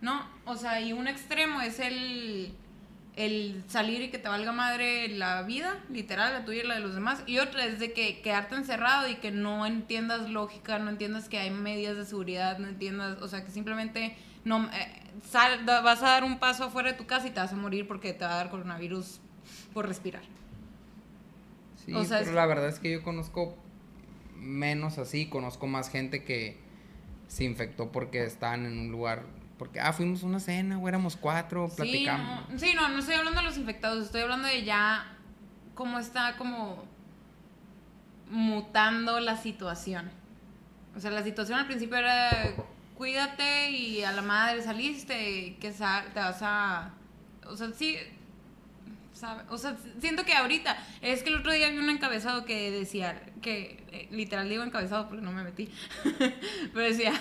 ¿no? 0.00 0.28
O 0.44 0.56
sea, 0.56 0.80
y 0.80 0.92
un 0.92 1.06
extremo 1.08 1.60
es 1.62 1.78
el, 1.78 2.52
el 3.16 3.62
salir 3.68 4.02
y 4.02 4.10
que 4.10 4.18
te 4.18 4.28
valga 4.28 4.52
madre 4.52 5.08
la 5.08 5.42
vida, 5.42 5.78
literal, 5.90 6.32
la 6.32 6.44
tuya 6.44 6.62
y 6.64 6.66
la 6.66 6.74
de 6.74 6.80
los 6.80 6.94
demás, 6.94 7.22
y 7.26 7.38
otra 7.38 7.64
es 7.66 7.78
de 7.78 7.92
que 7.92 8.20
quedarte 8.20 8.54
encerrado 8.54 9.08
y 9.08 9.16
que 9.16 9.30
no 9.30 9.64
entiendas 9.66 10.28
lógica, 10.30 10.78
no 10.78 10.90
entiendas 10.90 11.28
que 11.28 11.38
hay 11.38 11.50
medidas 11.50 11.96
de 11.96 12.04
seguridad, 12.06 12.58
no 12.58 12.68
entiendas, 12.68 13.20
o 13.22 13.28
sea, 13.28 13.44
que 13.44 13.50
simplemente 13.50 14.16
no 14.44 14.68
eh, 14.72 15.02
sal- 15.30 15.64
vas 15.64 16.02
a 16.02 16.06
dar 16.08 16.24
un 16.24 16.38
paso 16.38 16.64
afuera 16.64 16.90
de 16.92 16.98
tu 16.98 17.06
casa 17.06 17.26
y 17.28 17.30
te 17.30 17.40
vas 17.40 17.52
a 17.52 17.56
morir 17.56 17.86
porque 17.86 18.12
te 18.12 18.24
va 18.24 18.32
a 18.32 18.36
dar 18.36 18.50
coronavirus 18.50 19.20
por 19.72 19.86
respirar. 19.86 20.22
Sí, 21.84 21.92
O 21.94 22.04
sea, 22.04 22.18
pero 22.18 22.30
es- 22.30 22.36
la 22.36 22.46
verdad 22.46 22.68
es 22.68 22.78
que 22.78 22.92
yo 22.92 23.02
conozco 23.02 23.56
menos 24.36 24.98
así, 24.98 25.26
conozco 25.28 25.66
más 25.66 25.88
gente 25.90 26.24
que 26.24 26.58
se 27.28 27.44
infectó 27.44 27.90
porque 27.92 28.24
estaban 28.24 28.66
en 28.66 28.78
un 28.78 28.90
lugar, 28.92 29.24
porque, 29.58 29.80
ah, 29.80 29.92
fuimos 29.92 30.22
a 30.22 30.26
una 30.26 30.40
cena, 30.40 30.76
güey, 30.76 30.90
éramos 30.90 31.16
cuatro, 31.16 31.68
Sí 31.68 31.76
platicamos. 31.76 32.50
no, 32.50 32.58
sí, 32.58 32.72
no, 32.74 32.88
no 32.88 32.98
estoy 32.98 33.14
hablando 33.14 33.40
de 33.40 33.46
los 33.46 33.56
infectados, 33.58 34.04
estoy 34.04 34.22
hablando 34.22 34.48
de 34.48 34.64
ya 34.64 35.16
cómo 35.74 35.98
está 35.98 36.36
como 36.36 36.84
mutando 38.30 39.20
la 39.20 39.36
situación. 39.36 40.10
O 40.96 41.00
sea, 41.00 41.10
la 41.10 41.22
situación 41.22 41.58
al 41.58 41.66
principio 41.66 41.96
era 41.96 42.54
cuídate 42.96 43.70
y 43.70 44.02
a 44.04 44.12
la 44.12 44.22
madre 44.22 44.62
saliste, 44.62 45.56
que 45.60 45.70
te 45.70 46.20
vas 46.20 46.38
a... 46.42 46.92
O 47.46 47.56
sea, 47.56 47.70
sí... 47.72 47.96
sabe- 49.22 49.44
O 49.48 49.56
sea, 49.56 49.76
siento 50.00 50.24
que 50.24 50.34
ahorita, 50.34 50.76
es 51.00 51.22
que 51.22 51.30
el 51.30 51.36
otro 51.36 51.52
día 51.52 51.70
vi 51.70 51.78
un 51.78 51.88
encabezado 51.88 52.44
que 52.44 52.70
decía, 52.70 53.22
que 53.40 53.84
eh, 53.92 54.08
literal 54.10 54.48
digo 54.48 54.64
encabezado 54.64 55.08
porque 55.08 55.22
no 55.22 55.32
me 55.32 55.44
metí, 55.44 55.70
pero 56.74 56.84
decía, 56.86 57.12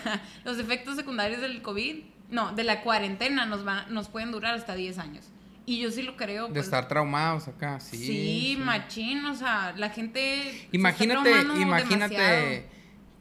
los 0.43 0.58
efectos 0.60 0.96
secundarios 0.96 1.41
del 1.41 1.62
COVID, 1.62 2.03
no, 2.29 2.53
de 2.53 2.63
la 2.63 2.81
cuarentena 2.81 3.46
nos, 3.46 3.63
van, 3.63 3.93
nos 3.93 4.10
pueden 4.10 4.31
durar 4.31 4.55
hasta 4.55 4.75
10 4.75 4.98
años. 4.98 5.25
Y 5.67 5.79
yo 5.79 5.91
sí 5.91 6.01
lo 6.01 6.17
creo. 6.17 6.48
De 6.48 6.53
pues, 6.53 6.65
estar 6.65 6.88
traumados 6.88 7.48
acá, 7.48 7.79
sí. 7.79 7.96
Sí, 7.98 8.05
sí. 8.05 8.58
machín, 8.58 9.24
o 9.25 9.36
sea, 9.36 9.74
la 9.77 9.89
gente... 9.91 10.20
se 10.51 10.67
Imagínate, 10.72 11.29
traumando 11.29 11.62
imagínate 11.62 12.15
demasiado. 12.15 12.63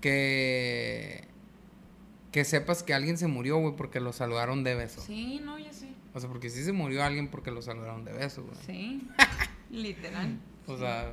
que 0.00 1.30
que 2.32 2.44
sepas 2.44 2.82
que 2.82 2.94
alguien 2.94 3.18
se 3.18 3.26
murió, 3.26 3.58
güey, 3.58 3.75
porque 3.76 4.00
lo 4.00 4.12
saludaron 4.12 4.62
de 4.62 4.75
beso. 4.75 5.00
Sí, 5.00 5.40
no, 5.42 5.58
ya. 5.58 5.69
O 6.14 6.20
sea, 6.20 6.28
porque 6.28 6.50
sí 6.50 6.64
se 6.64 6.72
murió 6.72 7.04
alguien 7.04 7.28
porque 7.28 7.50
lo 7.50 7.62
saludaron 7.62 8.04
de 8.04 8.12
beso, 8.12 8.42
güey. 8.44 8.56
Sí, 8.66 9.08
literal. 9.70 10.38
O 10.66 10.76
sea, 10.76 11.12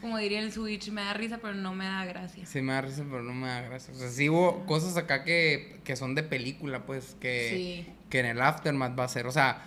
Como 0.00 0.16
diría 0.18 0.40
el 0.40 0.50
Switch, 0.52 0.90
me 0.90 1.02
da 1.02 1.12
risa, 1.14 1.38
pero 1.42 1.54
no 1.54 1.74
me 1.74 1.84
da 1.84 2.04
gracia. 2.06 2.46
sí 2.46 2.62
me 2.62 2.72
da 2.72 2.80
risa, 2.80 3.04
pero 3.10 3.22
no 3.22 3.34
me 3.34 3.48
da 3.48 3.60
gracia. 3.62 3.92
O 3.94 3.96
sea, 3.98 4.08
sí 4.08 4.28
hubo 4.30 4.64
cosas 4.66 4.96
acá 4.96 5.24
que, 5.24 5.80
que 5.84 5.94
son 5.96 6.14
de 6.14 6.22
película, 6.22 6.86
pues, 6.86 7.16
que, 7.20 7.84
Sí. 7.86 7.92
que 8.08 8.20
en 8.20 8.26
el 8.26 8.40
aftermath 8.40 8.98
va 8.98 9.04
a 9.04 9.08
ser. 9.08 9.26
O 9.26 9.32
sea, 9.32 9.62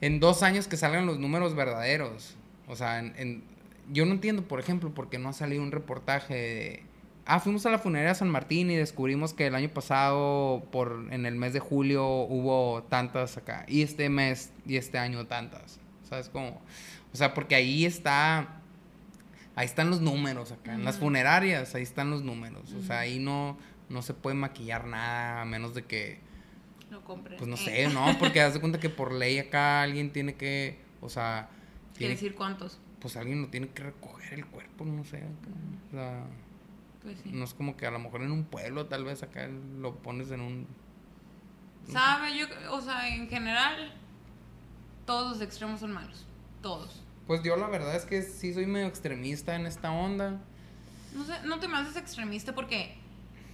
en 0.00 0.18
dos 0.20 0.42
años 0.42 0.66
que 0.68 0.76
salgan 0.76 1.06
los 1.06 1.18
números 1.18 1.54
verdaderos. 1.54 2.34
O 2.66 2.74
sea, 2.76 2.98
en, 2.98 3.14
en- 3.16 3.44
yo 3.92 4.04
no 4.04 4.12
entiendo, 4.12 4.42
por 4.48 4.58
ejemplo, 4.58 4.92
por 4.92 5.08
qué 5.08 5.18
no 5.18 5.28
ha 5.28 5.32
salido 5.32 5.62
un 5.62 5.70
reportaje 5.70 6.34
de... 6.34 6.82
Ah, 7.26 7.40
fuimos 7.40 7.66
a 7.66 7.70
la 7.70 7.78
funeraria 7.78 8.10
de 8.10 8.14
San 8.14 8.30
Martín 8.30 8.70
y 8.70 8.76
descubrimos 8.76 9.34
que 9.34 9.46
el 9.48 9.54
año 9.56 9.68
pasado, 9.68 10.64
por 10.70 11.06
en 11.10 11.26
el 11.26 11.34
mes 11.34 11.52
de 11.52 11.58
julio, 11.60 12.06
hubo 12.08 12.84
tantas 12.84 13.36
acá. 13.36 13.64
Y 13.68 13.82
este 13.82 14.08
mes 14.08 14.52
y 14.64 14.76
este 14.76 14.98
año 14.98 15.26
tantas. 15.26 15.80
¿Sabes 16.08 16.28
cómo? 16.28 16.60
O 17.12 17.16
sea, 17.16 17.34
porque 17.34 17.54
ahí 17.56 17.84
está... 17.84 18.60
Ahí 19.56 19.64
están 19.66 19.88
los 19.90 20.00
números 20.02 20.52
acá. 20.52 20.74
En 20.74 20.84
las 20.84 20.98
funerarias, 20.98 21.74
ahí 21.74 21.82
están 21.82 22.10
los 22.10 22.22
números. 22.22 22.72
O 22.74 22.82
sea, 22.82 23.00
ahí 23.00 23.18
no, 23.18 23.56
no 23.88 24.02
se 24.02 24.12
puede 24.14 24.36
maquillar 24.36 24.86
nada 24.86 25.40
a 25.40 25.44
menos 25.46 25.74
de 25.74 25.82
que... 25.84 26.20
Lo 26.90 27.02
compré. 27.02 27.36
Pues 27.38 27.48
no 27.48 27.56
Eh, 27.56 27.58
sé, 27.58 27.88
no, 27.88 28.04
porque 28.20 28.40
haz 28.42 28.54
de 28.54 28.60
cuenta 28.60 28.78
que 28.78 28.90
por 28.90 29.12
ley 29.12 29.38
acá 29.38 29.82
alguien 29.82 30.12
tiene 30.12 30.34
que, 30.34 30.78
o 31.00 31.08
sea, 31.08 31.48
Quiere 31.94 31.98
tiene, 31.98 32.14
decir 32.14 32.34
cuántos. 32.36 32.78
pues 33.00 33.16
alguien 33.16 33.42
lo 33.42 33.48
tiene 33.48 33.68
que 33.68 33.82
recoger 33.82 34.34
el 34.34 34.46
cuerpo, 34.46 34.84
no 34.84 35.02
sé, 35.04 35.16
acá. 35.16 35.50
o 35.88 35.90
sea, 35.90 36.24
Pues 37.06 37.20
sí. 37.22 37.30
no 37.32 37.44
es 37.44 37.54
como 37.54 37.76
que 37.76 37.86
a 37.86 37.92
lo 37.92 38.00
mejor 38.00 38.22
en 38.22 38.32
un 38.32 38.42
pueblo 38.42 38.86
tal 38.86 39.04
vez 39.04 39.22
acá 39.22 39.46
lo 39.46 39.94
pones 39.94 40.32
en 40.32 40.40
un 40.40 40.66
Sabe, 41.88 42.36
yo, 42.36 42.46
o 42.72 42.80
sea, 42.80 43.08
en 43.14 43.28
general, 43.28 43.92
todos 45.04 45.30
los 45.30 45.40
extremos 45.40 45.78
son 45.78 45.92
malos. 45.92 46.26
Todos. 46.62 47.02
Pues 47.28 47.42
yo 47.44 47.56
la 47.56 47.68
verdad 47.68 47.94
es 47.94 48.04
que 48.04 48.22
sí 48.22 48.52
soy 48.52 48.66
medio 48.66 48.86
extremista 48.86 49.54
en 49.54 49.66
esta 49.66 49.92
onda. 49.92 50.40
No 51.14 51.24
sé, 51.24 51.34
no 51.44 51.60
te 51.60 51.68
me 51.68 51.78
haces 51.78 51.96
extremista 51.96 52.54
porque 52.54 52.96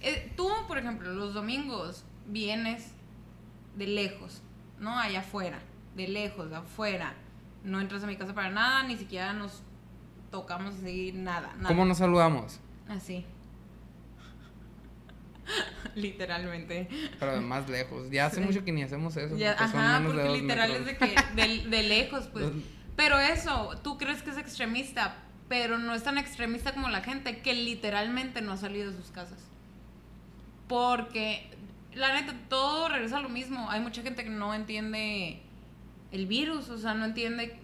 eh, 0.01 0.33
tú, 0.35 0.49
por 0.67 0.77
ejemplo, 0.77 1.13
los 1.13 1.33
domingos 1.33 2.05
vienes 2.27 2.91
de 3.75 3.87
lejos, 3.87 4.41
¿no? 4.79 4.97
Allá 4.97 5.19
afuera, 5.19 5.59
de 5.95 6.07
lejos, 6.07 6.49
de 6.49 6.55
afuera. 6.55 7.13
No 7.63 7.79
entras 7.79 8.03
a 8.03 8.07
mi 8.07 8.17
casa 8.17 8.33
para 8.33 8.49
nada, 8.49 8.81
ni 8.83 8.97
siquiera 8.97 9.33
nos 9.33 9.61
tocamos 10.31 10.75
así, 10.75 11.11
nada. 11.13 11.53
nada. 11.57 11.67
¿Cómo 11.67 11.85
nos 11.85 11.99
saludamos? 11.99 12.59
Así. 12.89 13.25
Literalmente. 15.95 16.87
Pero 17.19 17.41
más 17.41 17.69
lejos. 17.69 18.09
Ya 18.11 18.25
hace 18.25 18.41
mucho 18.41 18.63
que 18.63 18.71
ni 18.71 18.83
hacemos 18.83 19.15
eso. 19.17 19.37
Ya, 19.37 19.55
porque 19.57 19.77
ajá, 19.77 20.01
porque 20.05 20.29
literal 20.29 20.71
es 20.71 20.85
de 20.85 20.97
que 20.97 21.15
de, 21.35 21.69
de 21.69 21.83
lejos, 21.83 22.27
pues. 22.27 22.45
Pero 22.95 23.19
eso, 23.19 23.79
tú 23.83 23.97
crees 23.97 24.21
que 24.21 24.29
es 24.29 24.37
extremista, 24.37 25.15
pero 25.49 25.77
no 25.77 25.93
es 25.93 26.03
tan 26.03 26.17
extremista 26.17 26.73
como 26.73 26.89
la 26.89 27.01
gente 27.01 27.39
que 27.39 27.53
literalmente 27.53 28.41
no 28.41 28.51
ha 28.51 28.57
salido 28.57 28.91
de 28.91 28.97
sus 28.97 29.11
casas. 29.11 29.39
Porque, 30.67 31.49
la 31.93 32.13
neta, 32.13 32.35
todo 32.49 32.89
regresa 32.89 33.17
a 33.17 33.21
lo 33.21 33.29
mismo. 33.29 33.69
Hay 33.69 33.81
mucha 33.81 34.01
gente 34.01 34.23
que 34.23 34.29
no 34.29 34.53
entiende 34.53 35.41
el 36.11 36.27
virus, 36.27 36.69
o 36.69 36.77
sea, 36.77 36.93
no 36.93 37.05
entiende 37.05 37.59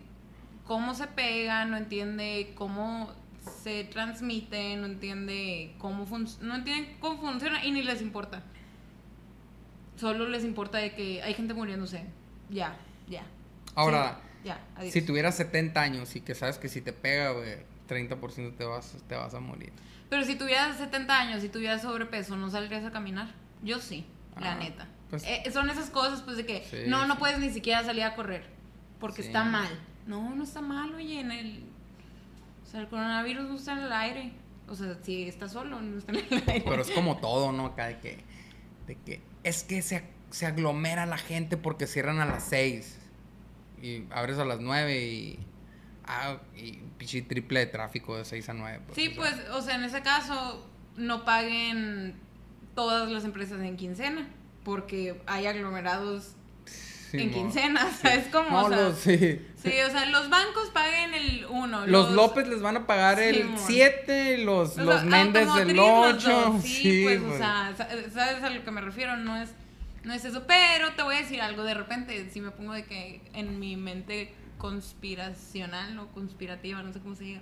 cómo 0.66 0.94
se 0.96 1.08
pega, 1.08 1.66
no 1.66 1.78
entiende 1.78 2.54
cómo 2.56 3.12
se 3.64 3.84
transmite, 3.86 4.76
no 4.78 4.86
entiende 4.86 5.76
cómo 5.80 6.06
no 6.42 6.56
entiende 6.56 6.96
cómo 7.00 7.20
funciona 7.22 7.64
y 7.66 7.72
ni 7.72 7.82
les 7.84 8.02
importa. 8.02 8.44
Solo 9.98 10.28
les 10.30 10.44
importa 10.44 10.78
de 10.78 10.94
que 10.94 11.22
hay 11.22 11.34
gente 11.34 11.54
muriéndose. 11.54 12.06
Ya, 12.50 12.78
ya. 13.10 13.24
Ahora, 13.76 14.20
Sí, 14.42 14.48
ya, 14.48 14.60
adiós. 14.76 14.94
si 14.94 15.02
tuvieras 15.02 15.36
70 15.36 15.82
años 15.82 16.16
y 16.16 16.22
que 16.22 16.36
sabes 16.36 16.58
que 16.58 16.70
si 16.70 16.82
te 16.82 16.94
pega, 16.94 17.32
güey, 17.32 17.58
30% 17.88 18.56
te 18.56 18.64
vas, 18.66 18.96
te 19.08 19.16
vas 19.16 19.34
a 19.34 19.40
morir. 19.40 19.74
Pero 20.10 20.24
si 20.24 20.36
tuvieras 20.36 20.78
70 20.78 21.20
años 21.20 21.44
y 21.44 21.50
tuvieras 21.50 21.82
sobrepeso, 21.82 22.36
¿no 22.38 22.50
saldrías 22.50 22.86
a 22.86 22.92
caminar? 22.92 23.28
Yo 23.62 23.80
sí, 23.80 24.06
la 24.40 24.54
Ah, 24.54 24.56
neta. 24.56 24.88
pues- 25.10 25.24
Eh, 25.26 25.44
son 25.52 25.70
esas 25.70 25.90
cosas, 25.90 26.22
pues, 26.22 26.38
de 26.38 26.46
que 26.46 26.64
Sí, 26.70 26.78
no, 26.88 27.06
no 27.06 27.16
sí. 27.16 27.20
puedes 27.20 27.40
ni 27.40 27.50
siquiera 27.52 27.84
salir 27.84 28.04
a 28.04 28.16
correr 28.16 28.46
porque 29.00 29.22
está 29.22 29.44
mal. 29.44 29.68
No, 30.08 30.34
no 30.34 30.44
está 30.44 30.62
mal, 30.62 30.94
oye, 30.96 31.20
en 31.20 31.32
el... 31.32 31.64
O 32.70 32.72
sea, 32.72 32.82
el 32.82 32.88
coronavirus 32.88 33.50
no 33.50 33.56
está 33.56 33.72
en 33.74 33.80
el 33.80 33.92
aire. 33.92 34.32
O 34.68 34.76
sea, 34.76 34.96
si 35.02 35.24
está 35.28 35.50
solo, 35.50 35.82
no 35.82 35.98
está 35.98 36.12
en 36.12 36.20
el 36.20 36.44
aire. 36.48 36.64
Pero 36.68 36.84
es 36.84 36.92
como 36.92 37.18
todo, 37.22 37.52
¿no? 37.52 37.66
Acá 37.66 37.88
de 37.88 37.98
que, 37.98 38.20
de 38.86 38.96
que 38.96 39.22
es 39.44 39.64
que 39.64 39.82
se, 39.82 40.04
se 40.30 40.46
aglomera 40.46 41.08
la 41.08 41.18
gente 41.18 41.58
porque 41.58 41.88
cierran 41.88 42.20
a 42.20 42.26
las 42.28 42.44
6 42.44 43.00
y 43.82 44.04
abres 44.12 44.38
a 44.38 44.46
las 44.46 44.60
9 44.60 45.04
y... 45.04 45.40
Ah, 46.06 46.38
y 46.56 46.74
pichi 47.00 47.24
triple 47.24 47.62
de 47.62 47.66
tráfico 47.66 48.16
de 48.18 48.24
6 48.26 48.50
a 48.50 48.54
9. 48.54 48.80
Sí, 48.94 49.08
o 49.08 49.12
sea. 49.12 49.16
pues, 49.16 49.50
o 49.50 49.62
sea, 49.64 49.76
en 49.76 49.84
ese 49.86 50.02
caso, 50.04 50.68
no 50.96 51.26
paguen 51.26 52.16
todas 52.76 53.10
las 53.12 53.26
empresas 53.26 53.60
en 53.62 53.78
quincena 53.78 54.28
porque 54.64 55.20
hay 55.26 55.48
aglomerados 55.48 56.36
Sí, 56.66 57.18
en 57.22 57.28
mo- 57.32 57.34
quincena, 57.34 57.88
o 57.92 57.92
sea, 58.02 58.14
es 58.16 58.28
como, 58.28 58.50
No, 58.52 58.66
o 58.66 58.70
sea, 58.70 58.94
sí. 58.94 59.42
Sí, 59.56 59.72
o 59.88 59.90
sea, 59.90 60.06
los 60.06 60.30
bancos 60.30 60.70
paguen 60.72 61.14
el 61.16 61.39
1. 61.60 61.88
Los 61.88 62.12
López 62.12 62.48
les 62.48 62.62
van 62.62 62.78
a 62.78 62.88
pagar 62.88 63.20
el 63.20 63.36
Simón. 63.44 63.60
7, 63.66 64.38
los, 64.40 64.78
los 64.78 65.04
Méndez 65.04 65.48
el 65.60 65.78
8. 65.80 66.60
Sí, 66.62 66.68
Sí, 66.82 67.02
pues, 67.04 67.22
o 67.22 67.38
sea, 67.38 67.74
sa- 67.78 67.88
¿sabes 68.12 68.44
a 68.44 68.50
lo 68.50 68.64
que 68.64 68.72
me 68.72 68.82
refiero? 68.82 69.16
No 69.18 69.38
es, 69.38 69.50
no 70.04 70.14
es 70.14 70.26
eso. 70.26 70.44
Pero 70.48 70.94
te 70.94 71.04
voy 71.04 71.16
a 71.16 71.20
decir 71.20 71.42
algo, 71.42 71.64
de 71.64 71.74
repente, 71.74 72.30
si 72.32 72.42
me 72.42 72.52
pongo 72.52 72.74
de 72.74 72.86
que 72.86 73.22
en 73.34 73.60
mi 73.60 73.76
mente 73.78 74.34
conspiracional 74.58 75.98
o 76.00 76.08
conspirativa, 76.10 76.82
no 76.84 76.94
sé 76.94 77.00
cómo 77.00 77.16
se 77.16 77.24
diga. 77.24 77.42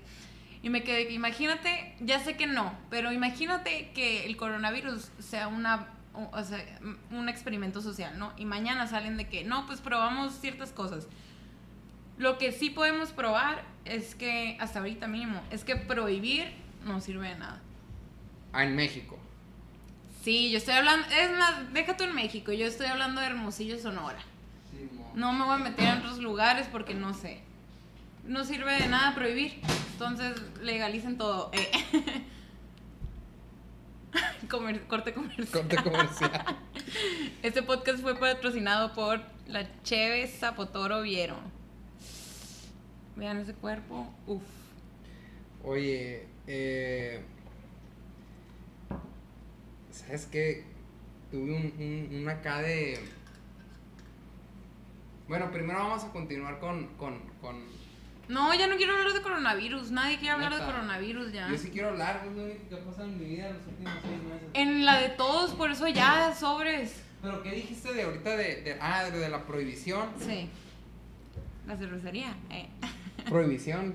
Y 0.64 0.70
me 0.70 0.84
quedé, 0.84 1.08
que 1.08 1.14
imagínate, 1.14 1.96
ya 2.00 2.20
sé 2.20 2.36
que 2.36 2.48
no, 2.48 2.74
pero 2.90 3.12
imagínate 3.12 3.92
que 3.94 4.26
el 4.26 4.38
coronavirus 4.38 5.12
sea 5.20 5.48
una, 5.48 5.88
o 6.14 6.44
sea, 6.44 6.64
un 7.12 7.30
experimento 7.30 7.82
social, 7.82 8.18
¿no? 8.18 8.34
Y 8.38 8.46
mañana 8.46 8.88
salen 8.88 9.18
de 9.18 9.28
que, 9.28 9.44
no, 9.44 9.66
pues 9.68 9.82
probamos 9.82 10.34
ciertas 10.40 10.72
cosas. 10.72 11.08
Lo 12.18 12.38
que 12.40 12.52
sí 12.52 12.72
podemos 12.72 13.12
probar 13.12 13.64
es 13.96 14.16
que, 14.16 14.58
hasta 14.60 14.80
ahorita 14.80 15.08
mínimo, 15.08 15.42
es 15.52 15.64
que 15.64 15.76
prohibir 15.76 16.52
no 16.86 17.02
sirve 17.02 17.30
de 17.30 17.36
nada. 17.36 17.62
Ah, 18.54 18.64
en 18.64 18.76
México. 18.76 19.18
Sí, 20.24 20.52
yo 20.52 20.58
estoy 20.58 20.74
hablando, 20.76 21.08
es 21.10 21.32
más, 21.38 21.74
deja 21.74 21.96
tú 21.98 22.04
en 22.04 22.14
México, 22.16 22.52
yo 22.52 22.66
estoy 22.68 22.88
hablando 22.88 23.22
de 23.22 23.28
Hermosillo, 23.28 23.80
Sonora. 23.80 24.20
No 25.16 25.34
me 25.34 25.46
voy 25.46 25.56
a 25.56 25.58
meter 25.58 25.86
en 25.86 25.98
otros 26.00 26.20
lugares 26.20 26.68
porque 26.72 26.94
no 26.94 27.14
sé. 27.14 27.42
No 28.24 28.44
sirve 28.46 28.74
de 28.74 28.88
nada 28.88 29.16
prohibir. 29.16 29.60
Entonces 29.94 30.36
legalicen 30.62 31.18
todo. 31.18 31.50
Eh. 31.54 31.72
Comer- 34.50 34.86
corte 34.88 35.14
comercial. 35.14 35.48
Corte 35.52 35.76
comercial. 35.78 36.58
Este 37.44 37.62
podcast 37.64 38.00
fue 38.02 38.16
patrocinado 38.16 38.94
por 38.94 39.22
la 39.48 39.68
Cheve 39.84 40.28
Zapotoro 40.28 41.02
Viero. 41.02 41.38
Vean 43.18 43.38
ese 43.40 43.54
cuerpo. 43.54 44.08
Uf. 44.28 44.44
Oye, 45.64 46.26
eh, 46.46 47.22
¿sabes 49.92 50.28
qué? 50.28 50.64
Tuve 51.32 51.56
un, 51.56 51.74
un, 52.12 52.22
un 52.22 52.30
acá 52.30 52.62
de... 52.62 53.00
Bueno, 55.28 55.52
primero 55.52 55.80
vamos 55.80 56.04
a 56.06 56.12
continuar 56.12 56.60
con... 56.60 56.88
con, 56.96 57.20
con... 57.42 57.66
No, 58.30 58.54
ya 58.54 58.68
no 58.68 58.76
quiero 58.78 58.94
hablar 58.94 59.12
de 59.14 59.22
coronavirus. 59.22 59.92
Nadie 59.92 60.18
quiere 60.18 60.32
hablar 60.34 60.54
de 60.54 60.64
coronavirus 60.64 61.32
ya. 61.34 61.50
Yo 61.50 61.58
sí 61.58 61.70
quiero 61.70 61.90
hablar, 61.90 62.24
es 62.26 62.32
lo 62.36 62.44
único 62.44 62.70
que 62.70 62.76
ha 62.76 62.80
pasado 62.84 63.06
en 63.08 63.20
mi 63.20 63.26
vida 63.26 63.50
los 63.52 63.66
últimos 63.68 63.94
seis 64.02 64.22
meses. 64.24 64.50
En 64.54 64.86
la 64.86 65.00
de 65.00 65.10
todos, 65.10 65.52
por 65.54 65.72
eso 65.72 65.88
ya, 65.88 66.34
sobres. 66.36 67.02
Pero 67.22 67.42
¿qué 67.42 67.52
dijiste 67.52 67.94
de 67.94 68.04
ahorita 68.04 68.38
de, 68.38 68.62
de- 68.62 68.78
ah, 68.80 69.06
de, 69.06 69.18
de 69.18 69.30
la 69.30 69.46
prohibición? 69.46 70.10
Sí. 70.20 70.50
La 71.66 71.76
cervecería. 71.78 72.36
Eh. 72.50 72.68
Prohibición. 73.30 73.94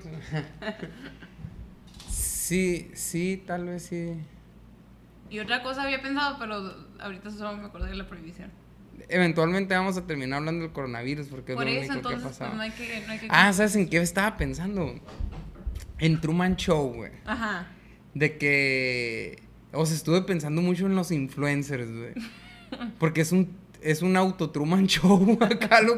sí, 2.09 2.91
sí, 2.93 3.43
tal 3.45 3.65
vez 3.65 3.83
sí. 3.83 4.15
Y 5.29 5.39
otra 5.39 5.63
cosa 5.63 5.83
había 5.83 6.01
pensado, 6.01 6.37
pero 6.39 6.55
ahorita 6.99 7.31
solo 7.31 7.57
me 7.57 7.65
acordé 7.65 7.89
de 7.89 7.95
la 7.95 8.07
prohibición. 8.07 8.51
Eventualmente 9.09 9.73
vamos 9.75 9.97
a 9.97 10.05
terminar 10.05 10.37
hablando 10.39 10.63
del 10.63 10.71
coronavirus 10.71 11.27
porque 11.27 11.55
Por 11.55 11.67
es 11.67 11.75
lo 11.75 11.81
eso, 11.81 11.93
único 11.93 12.09
que 12.09 12.13
ha 12.13 12.17
entonces, 12.17 12.37
pasado. 12.39 12.51
pues 12.51 12.57
no 12.57 12.63
hay 12.63 12.71
que. 12.71 13.05
No 13.07 13.11
hay 13.13 13.19
que 13.19 13.27
Ah, 13.29 13.51
¿sabes 13.53 13.75
en 13.75 13.89
qué 13.89 13.97
estaba 13.97 14.37
pensando? 14.37 14.93
En 15.97 16.21
Truman 16.21 16.55
Show, 16.55 16.93
güey. 16.93 17.11
Ajá. 17.25 17.67
De 18.13 18.37
que. 18.37 19.41
O 19.71 19.85
sea, 19.85 19.95
estuve 19.95 20.21
pensando 20.21 20.61
mucho 20.61 20.85
en 20.85 20.95
los 20.95 21.11
influencers, 21.11 21.91
güey. 21.91 22.13
Porque 22.99 23.21
es 23.21 23.31
un. 23.31 23.57
Es 23.83 24.01
un 24.01 24.15
auto 24.17 24.49
Truman 24.49 24.87
Show 24.87 25.37
acá. 25.41 25.81
Lo, 25.81 25.97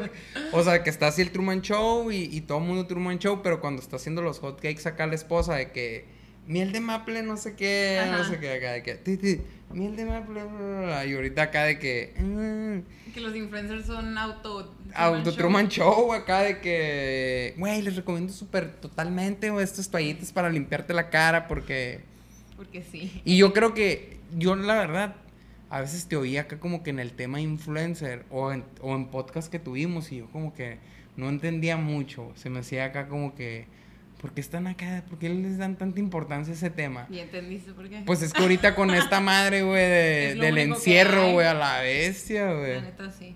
o 0.52 0.62
sea, 0.62 0.82
que 0.82 0.90
está 0.90 1.08
así 1.08 1.22
el 1.22 1.30
Truman 1.30 1.62
Show 1.62 2.10
y, 2.10 2.24
y 2.24 2.40
todo 2.42 2.58
el 2.58 2.64
mundo 2.64 2.86
Truman 2.86 3.18
Show, 3.18 3.40
pero 3.42 3.60
cuando 3.60 3.80
está 3.82 3.96
haciendo 3.96 4.22
los 4.22 4.38
hotcakes 4.40 4.86
acá 4.86 5.06
la 5.06 5.14
esposa 5.14 5.54
de 5.54 5.70
que. 5.72 6.16
Miel 6.46 6.70
de 6.70 6.78
maple, 6.78 7.24
no 7.24 7.36
sé 7.36 7.56
qué, 7.56 8.00
no 8.08 8.22
sé 8.22 8.38
qué, 8.38 8.52
acá 8.52 8.70
de 8.72 8.82
que. 8.84 8.94
"Ti, 8.94 9.16
ti, 9.16 9.40
miel 9.72 9.96
de 9.96 10.04
maple, 10.04 10.44
bla, 10.44 10.44
bla, 10.44 10.80
bla", 10.82 11.04
y 11.06 11.12
ahorita 11.14 11.42
acá 11.42 11.64
de 11.64 11.76
que. 11.80 12.14
"Mm, 12.20 13.12
Que 13.12 13.20
los 13.20 13.34
influencers 13.34 13.84
son 13.86 14.16
auto. 14.16 14.72
Auto 14.94 15.24
show. 15.30 15.36
Truman 15.36 15.68
Show 15.68 16.12
acá 16.12 16.42
de 16.42 16.60
que, 16.60 17.54
güey, 17.58 17.82
les 17.82 17.96
recomiendo 17.96 18.32
súper 18.32 18.70
totalmente 18.76 19.50
güey, 19.50 19.64
estas 19.64 19.90
toallitas 19.90 20.32
para 20.32 20.48
limpiarte 20.48 20.94
la 20.94 21.10
cara 21.10 21.48
porque... 21.48 22.02
Porque 22.56 22.80
sí. 22.82 23.20
Y 23.24 23.36
yo 23.36 23.52
creo 23.52 23.74
que, 23.74 24.18
yo 24.38 24.54
la 24.54 24.74
verdad, 24.76 25.16
a 25.70 25.80
veces 25.80 26.06
te 26.06 26.16
oía 26.16 26.42
acá 26.42 26.58
como 26.60 26.82
que 26.82 26.90
en 26.90 26.98
el 26.98 27.12
tema 27.12 27.40
influencer 27.40 28.24
o 28.30 28.52
en, 28.52 28.64
o 28.80 28.94
en 28.94 29.06
podcast 29.08 29.50
que 29.50 29.58
tuvimos 29.58 30.12
y 30.12 30.18
yo 30.18 30.26
como 30.30 30.54
que 30.54 30.78
no 31.16 31.28
entendía 31.28 31.76
mucho. 31.76 32.32
Se 32.36 32.50
me 32.50 32.60
hacía 32.60 32.84
acá 32.86 33.08
como 33.08 33.34
que, 33.34 33.66
¿por 34.20 34.32
qué 34.32 34.40
están 34.40 34.66
acá? 34.66 35.02
¿Por 35.08 35.18
qué 35.18 35.28
les 35.28 35.58
dan 35.58 35.76
tanta 35.76 35.98
importancia 35.98 36.52
a 36.52 36.56
ese 36.56 36.70
tema? 36.70 37.06
¿Y 37.10 37.18
entendiste 37.18 37.72
por 37.72 37.88
qué? 37.88 38.02
Pues 38.06 38.22
es 38.22 38.32
que 38.32 38.42
ahorita 38.42 38.74
con 38.74 38.90
esta 38.94 39.20
madre, 39.32 39.62
güey, 39.62 39.80
de- 39.82 40.34
del 40.40 40.58
encierro, 40.58 41.32
güey, 41.32 41.46
a 41.46 41.54
la 41.54 41.80
bestia, 41.80 42.52
güey. 42.52 42.74
La 42.76 42.80
neta 42.82 43.10
sí. 43.10 43.34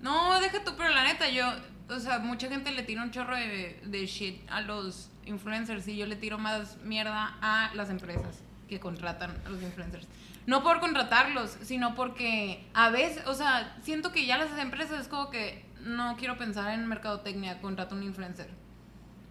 No, 0.00 0.40
deja 0.40 0.64
tú, 0.64 0.72
pero 0.78 0.88
la 0.90 1.04
neta, 1.04 1.28
yo, 1.28 1.46
o 1.88 2.00
sea, 2.00 2.18
mucha 2.20 2.48
gente 2.48 2.70
le 2.70 2.82
tira 2.84 3.02
un 3.02 3.10
chorro 3.10 3.36
de, 3.36 3.78
de 3.84 4.06
shit 4.06 4.40
a 4.50 4.62
los 4.62 5.10
influencers 5.26 5.86
y 5.88 5.96
yo 5.96 6.06
le 6.06 6.16
tiro 6.16 6.38
más 6.38 6.78
mierda 6.84 7.36
a 7.42 7.70
las 7.74 7.90
empresas 7.90 8.38
que 8.68 8.80
contratan 8.80 9.36
a 9.44 9.48
los 9.50 9.62
influencers. 9.62 10.06
No 10.50 10.64
por 10.64 10.80
contratarlos, 10.80 11.56
sino 11.62 11.94
porque 11.94 12.66
a 12.74 12.90
veces, 12.90 13.24
o 13.28 13.34
sea, 13.34 13.76
siento 13.84 14.10
que 14.10 14.26
ya 14.26 14.36
las 14.36 14.58
empresas 14.58 15.00
es 15.02 15.06
como 15.06 15.30
que 15.30 15.64
no 15.84 16.16
quiero 16.18 16.36
pensar 16.36 16.74
en 16.74 16.88
mercadotecnia, 16.88 17.60
contrato 17.60 17.94
un 17.94 18.02
influencer. 18.02 18.48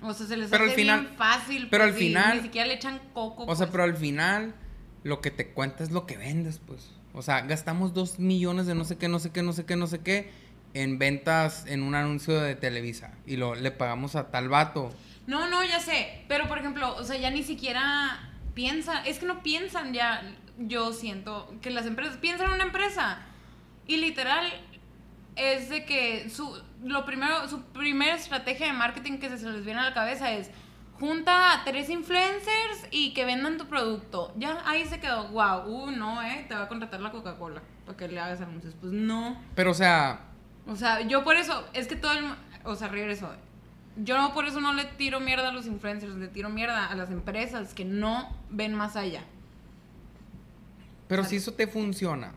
O 0.01 0.13
sea, 0.13 0.25
se 0.27 0.37
les 0.37 0.49
Pero 0.49 0.63
hace 0.63 0.71
al 0.71 0.79
final- 0.79 0.99
bien 1.01 1.17
fácil. 1.17 1.67
pero 1.69 1.83
pues, 1.83 1.93
al 1.93 1.99
final- 1.99 2.37
Ni 2.37 2.43
siquiera 2.43 2.67
le 2.67 2.75
echan 2.75 3.01
coco. 3.13 3.43
O 3.43 3.47
sea, 3.55 3.65
pues. 3.65 3.71
pero 3.71 3.83
al 3.83 3.97
final 3.97 4.55
lo 5.03 5.19
que 5.19 5.29
te 5.29 5.49
cuenta 5.51 5.83
es 5.83 5.91
lo 5.91 6.05
que 6.05 6.15
vendes, 6.17 6.61
pues. 6.65 6.89
O 7.13 7.21
sea, 7.21 7.41
gastamos 7.41 7.93
dos 7.93 8.17
millones 8.17 8.65
de 8.65 8.75
no 8.75 8.85
sé 8.85 8.97
qué, 8.97 9.09
no 9.09 9.19
sé 9.19 9.31
qué, 9.31 9.43
no 9.43 9.51
sé 9.51 9.65
qué, 9.65 9.75
no 9.75 9.87
sé 9.87 9.99
qué 9.99 10.31
en 10.73 10.99
ventas 10.99 11.65
en 11.67 11.83
un 11.83 11.95
anuncio 11.95 12.39
de 12.39 12.55
Televisa. 12.55 13.11
Y 13.25 13.35
lo, 13.35 13.55
le 13.55 13.71
pagamos 13.71 14.15
a 14.15 14.31
tal 14.31 14.47
vato. 14.47 14.93
No, 15.27 15.49
no, 15.49 15.65
ya 15.65 15.81
sé. 15.81 16.23
Pero, 16.29 16.47
por 16.47 16.59
ejemplo, 16.59 16.95
o 16.95 17.03
sea, 17.03 17.17
ya 17.17 17.29
ni 17.29 17.43
siquiera 17.43 18.29
piensan. 18.53 19.05
Es 19.05 19.19
que 19.19 19.25
no 19.25 19.43
piensan 19.43 19.93
ya. 19.93 20.21
Yo 20.59 20.93
siento 20.93 21.51
que 21.61 21.71
las 21.71 21.85
empresas 21.85 22.17
piensan 22.17 22.47
en 22.47 22.53
una 22.53 22.63
empresa. 22.65 23.19
Y 23.87 23.97
literal, 23.97 24.45
es 25.35 25.69
de 25.69 25.85
que 25.85 26.29
su, 26.29 26.61
lo 26.83 27.05
primero, 27.05 27.47
su 27.47 27.63
primera 27.63 28.15
estrategia 28.15 28.67
de 28.67 28.73
marketing 28.73 29.19
que 29.19 29.35
se 29.37 29.49
les 29.49 29.65
viene 29.65 29.79
a 29.79 29.85
la 29.85 29.93
cabeza 29.93 30.31
es 30.31 30.51
junta 30.99 31.53
a 31.53 31.63
tres 31.63 31.89
influencers 31.89 32.87
y 32.91 33.13
que 33.13 33.25
vendan 33.25 33.57
tu 33.57 33.67
producto. 33.67 34.33
Ya 34.35 34.61
ahí 34.65 34.85
se 34.85 34.99
quedó, 34.99 35.29
wow, 35.29 35.65
uh, 35.65 35.91
no, 35.91 36.21
eh, 36.21 36.45
te 36.47 36.55
va 36.55 36.63
a 36.63 36.67
contratar 36.67 36.99
la 36.99 37.11
Coca-Cola 37.11 37.61
para 37.85 37.97
que 37.97 38.07
le 38.07 38.19
hagas 38.19 38.41
anuncios. 38.41 38.75
Pues 38.79 38.91
no. 38.91 39.41
Pero, 39.55 39.71
o 39.71 39.73
sea. 39.73 40.19
O 40.67 40.75
sea, 40.75 41.01
yo 41.01 41.23
por 41.23 41.37
eso, 41.37 41.65
es 41.73 41.87
que 41.87 41.95
todo 41.95 42.11
el. 42.13 42.25
O 42.65 42.75
sea, 42.75 42.89
regreso. 42.89 43.33
Yo 43.95 44.17
no, 44.17 44.33
por 44.33 44.45
eso 44.45 44.61
no 44.61 44.73
le 44.73 44.85
tiro 44.85 45.19
mierda 45.19 45.49
a 45.49 45.51
los 45.51 45.65
influencers, 45.65 46.15
le 46.15 46.27
tiro 46.27 46.49
mierda 46.49 46.85
a 46.87 46.95
las 46.95 47.09
empresas 47.09 47.73
que 47.73 47.85
no 47.85 48.29
ven 48.49 48.73
más 48.73 48.95
allá. 48.95 49.23
Pero 51.09 51.23
si 51.25 51.37
eso 51.37 51.53
te 51.53 51.65
funciona. 51.65 52.31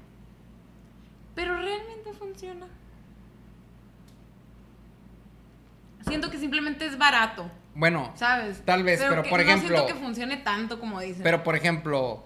Pero 1.34 1.54
realmente 1.56 2.12
funciona. 2.18 2.66
Siento 6.08 6.30
que 6.30 6.38
simplemente 6.38 6.86
es 6.86 6.96
barato. 6.96 7.50
Bueno, 7.74 8.12
¿sabes? 8.16 8.62
Tal 8.64 8.82
vez, 8.82 8.98
pero, 9.06 9.22
por 9.24 9.40
ejemplo. 9.40 9.68
No 9.68 9.76
siento 9.76 9.94
que 9.94 10.00
funcione 10.00 10.38
tanto 10.38 10.80
como 10.80 11.00
dicen. 11.00 11.22
Pero 11.22 11.42
por 11.42 11.54
ejemplo, 11.54 12.24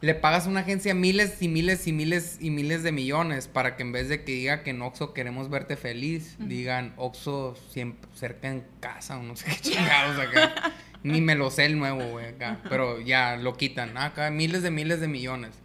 le 0.00 0.14
pagas 0.14 0.46
a 0.46 0.50
una 0.50 0.60
agencia 0.60 0.94
miles 0.94 1.42
y 1.42 1.48
miles 1.48 1.88
y 1.88 1.92
miles 1.92 2.38
y 2.40 2.50
miles 2.50 2.84
de 2.84 2.92
millones 2.92 3.48
para 3.48 3.76
que 3.76 3.82
en 3.82 3.90
vez 3.90 4.08
de 4.08 4.22
que 4.22 4.30
diga 4.30 4.62
que 4.62 4.70
en 4.70 4.80
Oxxo 4.80 5.12
queremos 5.12 5.50
verte 5.50 5.76
feliz, 5.76 6.36
digan 6.38 6.94
Oxxo 6.96 7.56
siempre 7.68 8.08
cerca 8.14 8.48
en 8.48 8.64
casa 8.78 9.18
o 9.18 9.24
no 9.24 9.34
sé 9.34 9.46
qué 9.46 9.56
chingados 9.60 10.20
acá. 10.20 10.72
Ni 11.02 11.20
me 11.20 11.34
lo 11.34 11.50
sé 11.50 11.66
el 11.66 11.78
nuevo, 11.78 12.02
güey, 12.10 12.28
acá. 12.28 12.60
Pero 12.68 13.00
ya 13.00 13.36
lo 13.36 13.54
quitan. 13.54 13.98
Acá 13.98 14.30
miles 14.30 14.62
de 14.62 14.70
miles 14.70 15.00
de 15.00 15.08
millones. 15.08 15.63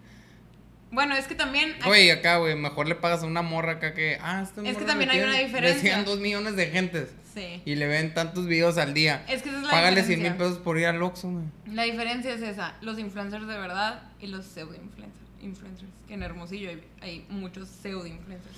Bueno, 0.91 1.15
es 1.15 1.27
que 1.27 1.36
también. 1.36 1.75
Güey, 1.86 2.10
acá, 2.10 2.38
güey, 2.38 2.55
mejor 2.55 2.88
le 2.88 2.96
pagas 2.96 3.24
a 3.24 3.27
una 3.27 3.41
morra 3.41 3.74
acá 3.74 3.93
que. 3.93 4.17
Ah, 4.22 4.43
Es 4.63 4.77
que 4.77 4.86
también 4.86 5.10
hay 5.10 5.22
una 5.22 5.38
diferencia. 5.38 5.75
Decían 5.75 6.05
dos 6.05 6.19
millones 6.19 6.55
de 6.55 6.67
gentes. 6.67 7.10
Sí. 7.34 7.62
Y 7.63 7.75
le 7.75 7.88
ven 7.88 8.13
tantos 8.13 8.48
videos 8.48 8.77
al 8.79 8.93
día. 8.93 9.24
Es 9.27 9.43
que 9.43 9.50
esa 9.50 9.60
es 9.60 9.63
la 9.65 9.69
Págale 9.69 10.03
100 10.03 10.22
mil 10.22 10.34
pesos 10.34 10.58
por 10.58 10.79
ir 10.79 10.88
al 10.88 11.01
Oxxo, 11.01 11.29
güey. 11.29 11.46
La 11.67 11.84
diferencia 11.84 12.34
es 12.34 12.41
esa: 12.41 12.75
los 12.81 12.98
influencers 12.98 13.48
de 13.48 13.58
verdad 13.58 14.01
y 14.19 14.27
los 14.27 14.46
pseudo-influencers. 14.46 15.13
Influencers. 15.41 15.91
Que 16.08 16.15
en 16.15 16.24
Hermosillo 16.24 16.72
hay, 17.01 17.25
muchos 17.29 17.69
pseudo-influencers. 17.69 18.58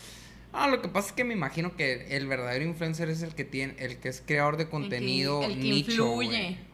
Ah, 0.54 0.68
lo 0.68 0.82
que 0.82 0.88
pasa 0.88 1.10
es 1.10 1.14
que 1.14 1.24
me 1.24 1.34
imagino 1.34 1.76
que 1.76 2.16
el 2.16 2.28
verdadero 2.28 2.66
influencer 2.66 3.10
es 3.10 3.22
el 3.22 3.36
que 3.36 3.46
tiene, 3.46 3.76
el 3.80 3.98
que 4.00 4.10
es 4.10 4.22
creador 4.26 4.58
de 4.58 4.68
contenido 4.68 5.44
el 5.44 5.54
que, 5.54 5.60
nicho. 5.60 6.20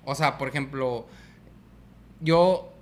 O 0.04 0.16
sea, 0.16 0.38
por 0.38 0.48
ejemplo, 0.48 1.08
yo 2.22 2.74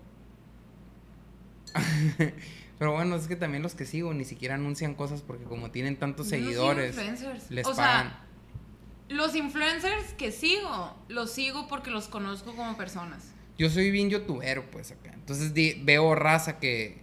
Pero 2.77 2.91
bueno, 2.91 3.15
es 3.15 3.27
que 3.27 3.36
también 3.36 3.63
los 3.63 3.74
que 3.74 3.86
sigo 3.86 4.13
ni 4.13 4.25
siquiera 4.25 4.55
anuncian 4.55 4.96
cosas 4.96 5.22
porque 5.22 5.46
como 5.46 5.72
tienen 5.72 5.98
tantos 5.98 6.27
seguidores, 6.27 6.98
les 7.50 7.67
pagan. 7.67 8.17
los 9.08 9.36
influencers 9.36 10.13
que 10.17 10.32
sigo, 10.32 10.96
los 11.08 11.32
sigo 11.32 11.67
porque 11.67 11.89
los 11.89 12.08
conozco 12.08 12.53
como 12.55 12.75
personas. 12.75 13.32
Yo 13.58 13.70
soy 13.70 13.91
bien 13.91 14.10
youtuber, 14.10 14.70
pues 14.70 14.91
acá. 14.91 15.13
Entonces 15.13 15.53
veo 15.86 16.15
raza 16.15 16.60
que. 16.60 17.01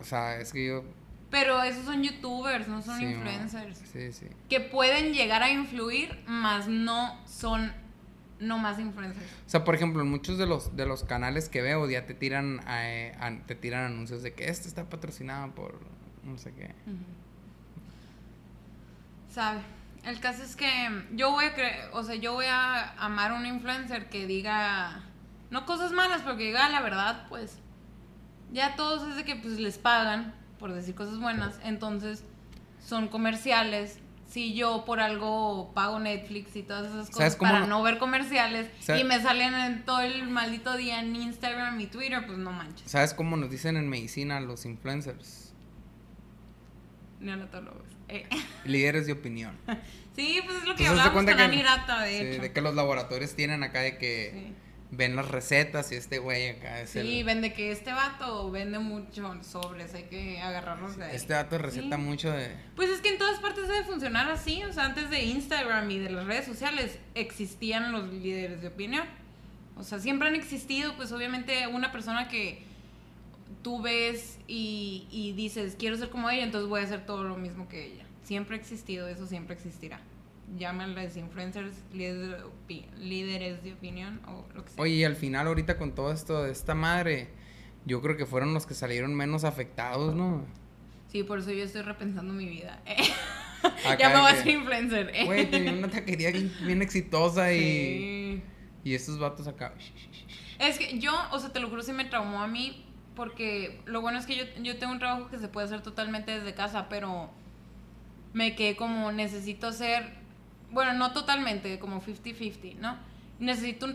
O 0.00 0.04
sea, 0.04 0.40
es 0.40 0.52
que 0.52 0.66
yo. 0.66 0.84
Pero 1.30 1.62
esos 1.62 1.84
son 1.84 2.02
youtubers, 2.02 2.66
no 2.66 2.82
son 2.82 3.00
influencers. 3.00 3.78
Sí, 3.92 4.12
sí. 4.12 4.26
Que 4.48 4.58
pueden 4.58 5.12
llegar 5.12 5.44
a 5.44 5.50
influir, 5.52 6.18
más 6.26 6.66
no 6.66 7.24
son 7.24 7.72
no 8.40 8.58
más 8.58 8.78
influencers. 8.78 9.26
O 9.46 9.50
sea, 9.50 9.64
por 9.64 9.74
ejemplo, 9.74 10.02
en 10.02 10.10
muchos 10.10 10.38
de 10.38 10.46
los, 10.46 10.76
de 10.76 10.86
los 10.86 11.04
canales 11.04 11.48
que 11.48 11.62
veo 11.62 11.88
ya 11.88 12.06
te 12.06 12.14
tiran, 12.14 12.60
eh, 12.68 13.12
te 13.46 13.54
tiran 13.54 13.84
anuncios 13.84 14.22
de 14.22 14.32
que 14.34 14.48
este 14.48 14.68
está 14.68 14.88
patrocinado 14.88 15.54
por 15.54 15.78
no 16.24 16.38
sé 16.38 16.52
qué. 16.54 16.74
Sabe. 19.30 19.60
El 20.04 20.18
caso 20.18 20.42
es 20.42 20.56
que 20.56 20.68
yo 21.12 21.30
voy 21.30 21.44
a 21.44 21.54
creer, 21.54 21.90
o 21.92 22.02
sea, 22.02 22.14
yo 22.14 22.32
voy 22.32 22.46
a 22.46 22.92
amar 22.94 23.32
a 23.32 23.34
un 23.34 23.44
influencer 23.44 24.08
que 24.08 24.26
diga, 24.26 25.04
no 25.50 25.66
cosas 25.66 25.92
malas, 25.92 26.22
pero 26.22 26.36
que 26.38 26.44
diga 26.44 26.68
la 26.70 26.80
verdad, 26.80 27.26
pues. 27.28 27.58
Ya 28.50 28.74
todos 28.76 29.08
es 29.08 29.16
de 29.16 29.24
que 29.24 29.36
pues 29.36 29.60
les 29.60 29.78
pagan 29.78 30.34
por 30.60 30.72
decir 30.72 30.94
cosas 30.94 31.18
buenas, 31.18 31.58
entonces 31.64 32.22
son 32.84 33.08
comerciales, 33.08 33.98
si 34.30 34.54
yo 34.54 34.84
por 34.84 35.00
algo 35.00 35.72
pago 35.74 35.98
Netflix 35.98 36.54
y 36.54 36.62
todas 36.62 36.90
esas 36.90 37.10
cosas 37.10 37.36
para 37.36 37.66
no 37.66 37.82
ver 37.82 37.98
comerciales 37.98 38.68
y 38.98 39.04
me 39.04 39.20
salen 39.20 39.54
en 39.54 39.84
todo 39.84 40.00
el 40.00 40.28
maldito 40.28 40.76
día 40.76 41.00
en 41.00 41.16
Instagram 41.16 41.80
y 41.80 41.86
Twitter, 41.86 42.24
pues 42.24 42.38
no 42.38 42.52
manches. 42.52 42.90
¿Sabes 42.90 43.12
cómo 43.12 43.36
nos 43.36 43.50
dicen 43.50 43.76
en 43.76 43.88
medicina 43.88 44.40
los 44.40 44.64
influencers? 44.64 45.52
Neonatólogos. 47.18 47.82
Eh. 48.08 48.28
Líderes 48.64 49.06
de 49.06 49.12
opinión. 49.12 49.58
sí, 50.14 50.40
pues 50.44 50.58
es 50.58 50.64
lo 50.64 50.76
que 50.76 50.86
hablamos 50.86 51.12
con 51.12 51.26
la 51.26 51.48
Nirata, 51.48 52.02
de 52.02 52.32
hecho. 52.32 52.42
de 52.42 52.52
que 52.52 52.60
los 52.60 52.74
laboratorios 52.74 53.34
tienen 53.34 53.64
acá 53.64 53.80
de 53.80 53.98
que 53.98 54.52
ven 54.92 55.14
las 55.14 55.28
recetas 55.28 55.92
y 55.92 55.94
este 55.94 56.18
güey 56.18 56.48
acá 56.48 56.80
es 56.80 56.90
Sí, 56.90 57.22
vende 57.22 57.52
que 57.52 57.70
este 57.70 57.92
vato 57.92 58.50
vende 58.50 58.78
mucho 58.78 59.32
sobres, 59.42 59.94
hay 59.94 60.04
que 60.04 60.40
agarrarlos 60.40 60.96
de 60.96 61.04
ahí. 61.04 61.16
Este 61.16 61.34
vato 61.34 61.58
receta 61.58 61.96
mucho 61.96 62.30
de... 62.30 62.56
Pues 62.76 62.90
es 62.90 63.00
que 63.00 63.10
en 63.10 63.18
todas 63.18 63.38
partes 63.40 63.68
debe 63.68 63.84
funcionar 63.84 64.28
así, 64.30 64.62
o 64.64 64.72
sea, 64.72 64.86
antes 64.86 65.10
de 65.10 65.22
Instagram 65.22 65.90
y 65.90 65.98
de 65.98 66.10
las 66.10 66.26
redes 66.26 66.44
sociales 66.44 66.98
existían 67.14 67.92
los 67.92 68.08
líderes 68.12 68.62
de 68.62 68.68
opinión. 68.68 69.06
O 69.76 69.82
sea, 69.84 69.98
siempre 69.98 70.28
han 70.28 70.34
existido, 70.34 70.96
pues 70.96 71.12
obviamente 71.12 71.66
una 71.68 71.92
persona 71.92 72.28
que 72.28 72.64
tú 73.62 73.80
ves 73.80 74.38
y, 74.46 75.06
y 75.10 75.32
dices, 75.32 75.76
quiero 75.78 75.96
ser 75.96 76.10
como 76.10 76.28
ella, 76.30 76.42
entonces 76.42 76.68
voy 76.68 76.80
a 76.80 76.84
hacer 76.84 77.06
todo 77.06 77.24
lo 77.24 77.36
mismo 77.36 77.68
que 77.68 77.86
ella. 77.86 78.04
Siempre 78.24 78.56
ha 78.56 78.60
existido, 78.60 79.08
eso 79.08 79.26
siempre 79.26 79.54
existirá 79.54 80.00
llámenles 80.58 81.16
influencers, 81.16 81.76
líderes 81.92 83.62
de 83.62 83.72
opinión 83.72 84.20
o 84.26 84.46
lo 84.54 84.64
que 84.64 84.70
sea. 84.70 84.82
Oye, 84.82 84.94
y 84.94 85.04
al 85.04 85.16
final 85.16 85.46
ahorita 85.46 85.78
con 85.78 85.94
todo 85.94 86.12
esto 86.12 86.42
de 86.42 86.52
esta 86.52 86.74
madre, 86.74 87.28
yo 87.86 88.00
creo 88.00 88.16
que 88.16 88.26
fueron 88.26 88.54
los 88.54 88.66
que 88.66 88.74
salieron 88.74 89.14
menos 89.14 89.44
afectados, 89.44 90.14
¿no? 90.14 90.44
Sí, 91.08 91.22
por 91.22 91.40
eso 91.40 91.52
yo 91.52 91.64
estoy 91.64 91.82
repensando 91.82 92.32
mi 92.32 92.46
vida. 92.46 92.82
ya 93.98 94.08
me 94.10 94.20
voy 94.20 94.30
a 94.30 94.36
ser 94.36 94.48
influencer. 94.48 95.12
Güey, 95.24 95.50
tenía 95.50 95.72
una 95.72 95.88
taquería 95.88 96.30
bien 96.30 96.82
exitosa 96.82 97.52
y... 97.52 98.42
Y 98.82 98.94
estos 98.94 99.18
vatos 99.18 99.46
acá... 99.46 99.74
Es 100.58 100.78
que 100.78 100.98
yo, 100.98 101.12
o 101.32 101.38
sea, 101.38 101.50
te 101.50 101.60
lo 101.60 101.68
juro, 101.68 101.82
sí 101.82 101.92
me 101.92 102.04
traumó 102.04 102.42
a 102.42 102.46
mí 102.46 102.84
porque 103.16 103.80
lo 103.86 104.00
bueno 104.00 104.18
es 104.18 104.26
que 104.26 104.36
yo, 104.36 104.44
yo 104.62 104.78
tengo 104.78 104.92
un 104.92 104.98
trabajo 104.98 105.28
que 105.28 105.38
se 105.38 105.48
puede 105.48 105.66
hacer 105.66 105.82
totalmente 105.82 106.38
desde 106.38 106.54
casa, 106.54 106.88
pero 106.88 107.30
me 108.32 108.54
quedé 108.54 108.76
como 108.76 109.10
necesito 109.10 109.68
hacer 109.68 110.19
bueno, 110.72 110.92
no 110.94 111.12
totalmente, 111.12 111.78
como 111.78 112.00
50-50, 112.00 112.76
¿no? 112.76 112.96
Necesito 113.38 113.86
un, 113.86 113.94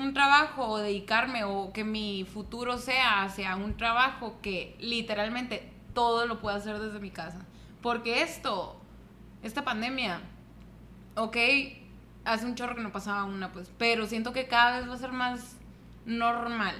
un 0.00 0.14
trabajo 0.14 0.66
o 0.68 0.78
dedicarme 0.78 1.44
o 1.44 1.72
que 1.72 1.84
mi 1.84 2.24
futuro 2.24 2.78
sea 2.78 3.22
hacia 3.22 3.56
un 3.56 3.76
trabajo 3.76 4.38
que 4.42 4.76
literalmente 4.78 5.70
todo 5.94 6.26
lo 6.26 6.40
pueda 6.40 6.56
hacer 6.56 6.78
desde 6.78 7.00
mi 7.00 7.10
casa. 7.10 7.46
Porque 7.80 8.22
esto, 8.22 8.80
esta 9.42 9.64
pandemia, 9.64 10.20
ok, 11.16 11.36
hace 12.24 12.46
un 12.46 12.54
chorro 12.54 12.74
que 12.74 12.82
no 12.82 12.92
pasaba 12.92 13.24
una, 13.24 13.52
pues, 13.52 13.70
pero 13.78 14.06
siento 14.06 14.32
que 14.32 14.46
cada 14.46 14.80
vez 14.80 14.88
va 14.88 14.94
a 14.94 14.98
ser 14.98 15.12
más 15.12 15.56
normal. 16.04 16.74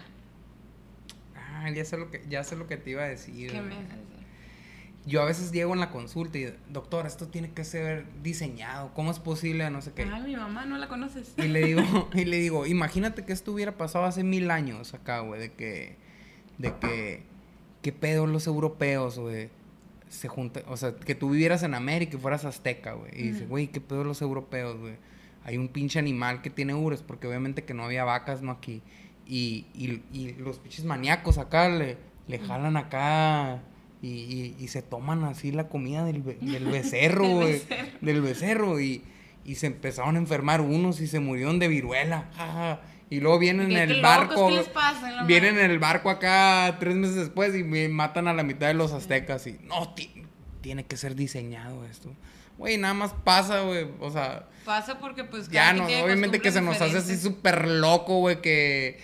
Ah, 1.36 1.70
ya 1.70 1.84
sé 1.84 1.96
lo 1.96 2.10
que, 2.10 2.24
ya 2.28 2.44
sé 2.44 2.56
lo 2.56 2.66
que 2.66 2.76
te 2.76 2.90
iba 2.90 3.02
a 3.02 3.08
decir. 3.08 3.50
¿Qué 3.50 3.60
me 3.60 3.76
yo 5.06 5.20
a 5.20 5.24
veces 5.26 5.52
llego 5.52 5.74
en 5.74 5.80
la 5.80 5.90
consulta 5.90 6.38
y, 6.38 6.54
doctor, 6.70 7.06
esto 7.06 7.28
tiene 7.28 7.52
que 7.52 7.64
ser 7.64 8.06
diseñado, 8.22 8.92
¿cómo 8.94 9.10
es 9.10 9.18
posible? 9.18 9.68
No 9.70 9.82
sé 9.82 9.92
qué. 9.92 10.02
Ay, 10.02 10.22
mi 10.22 10.36
mamá, 10.36 10.64
no 10.64 10.78
la 10.78 10.88
conoces. 10.88 11.34
Y 11.36 11.48
le 11.48 11.64
digo, 11.66 11.82
y 12.14 12.24
le 12.24 12.38
digo, 12.38 12.66
imagínate 12.66 13.24
que 13.24 13.32
esto 13.32 13.52
hubiera 13.52 13.76
pasado 13.76 14.06
hace 14.06 14.24
mil 14.24 14.50
años 14.50 14.94
acá, 14.94 15.20
güey, 15.20 15.40
de 15.40 15.52
que, 15.52 15.96
de 16.58 16.72
que, 16.80 17.22
qué 17.82 17.92
pedo 17.92 18.26
los 18.26 18.46
europeos, 18.46 19.18
güey, 19.18 19.50
se 20.08 20.28
juntan, 20.28 20.62
o 20.68 20.76
sea, 20.76 20.96
que 20.96 21.14
tú 21.14 21.30
vivieras 21.30 21.62
en 21.64 21.74
América 21.74 22.16
y 22.16 22.20
fueras 22.20 22.44
azteca, 22.44 22.94
güey, 22.94 23.10
y 23.14 23.28
dice, 23.30 23.46
güey, 23.46 23.66
qué 23.66 23.80
pedo 23.80 24.04
los 24.04 24.22
europeos, 24.22 24.78
güey. 24.78 24.94
Hay 25.44 25.58
un 25.58 25.68
pinche 25.68 25.98
animal 25.98 26.40
que 26.40 26.48
tiene 26.48 26.72
ures, 26.72 27.02
porque 27.02 27.26
obviamente 27.26 27.64
que 27.64 27.74
no 27.74 27.84
había 27.84 28.04
vacas, 28.04 28.40
no 28.40 28.50
aquí. 28.50 28.80
Y, 29.26 29.66
y, 29.74 30.02
y 30.12 30.32
los 30.38 30.58
pinches 30.58 30.86
maníacos 30.86 31.36
acá 31.36 31.68
le, 31.68 31.98
le 32.26 32.38
jalan 32.38 32.78
acá 32.78 33.60
y, 34.04 34.68
se 34.68 34.82
toman 34.82 35.24
así 35.24 35.52
la 35.52 35.68
comida 35.68 36.04
del, 36.04 36.22
del 36.40 36.66
becerro, 36.66 37.28
güey. 37.28 37.62
del 38.00 38.20
becerro. 38.20 38.80
Y, 38.80 39.02
se 39.54 39.66
empezaron 39.66 40.16
a 40.16 40.18
enfermar 40.18 40.60
unos 40.62 41.00
y 41.00 41.06
se 41.06 41.20
murieron 41.20 41.58
de 41.58 41.68
viruela. 41.68 42.80
Y 43.10 43.20
luego 43.20 43.38
vienen 43.38 43.72
en 43.72 43.90
el 43.90 44.02
barco. 44.02 44.50
vienen 45.26 45.58
en 45.58 45.70
el 45.70 45.78
barco 45.78 46.10
acá 46.10 46.76
tres 46.80 46.96
meses 46.96 47.16
después 47.16 47.54
y 47.54 47.62
me 47.62 47.88
matan 47.88 48.26
a 48.28 48.32
la 48.32 48.42
mitad 48.42 48.68
de 48.68 48.74
los 48.74 48.92
aztecas. 48.92 49.46
Y 49.46 49.58
no, 49.64 49.94
tiene 50.60 50.84
que 50.84 50.96
ser 50.96 51.14
diseñado 51.14 51.84
esto. 51.84 52.14
Güey, 52.56 52.78
nada 52.78 52.94
más 52.94 53.12
pasa, 53.12 53.60
güey. 53.62 53.86
O 54.00 54.10
sea. 54.10 54.48
Pasa 54.64 54.98
porque, 54.98 55.24
pues, 55.24 55.48
ya 55.50 55.72
no, 55.74 55.84
obviamente 55.84 56.40
que 56.40 56.50
se 56.52 56.62
nos 56.62 56.80
hace 56.80 56.98
así 56.98 57.16
súper 57.18 57.68
loco, 57.68 58.20
güey, 58.20 58.40
que. 58.40 58.98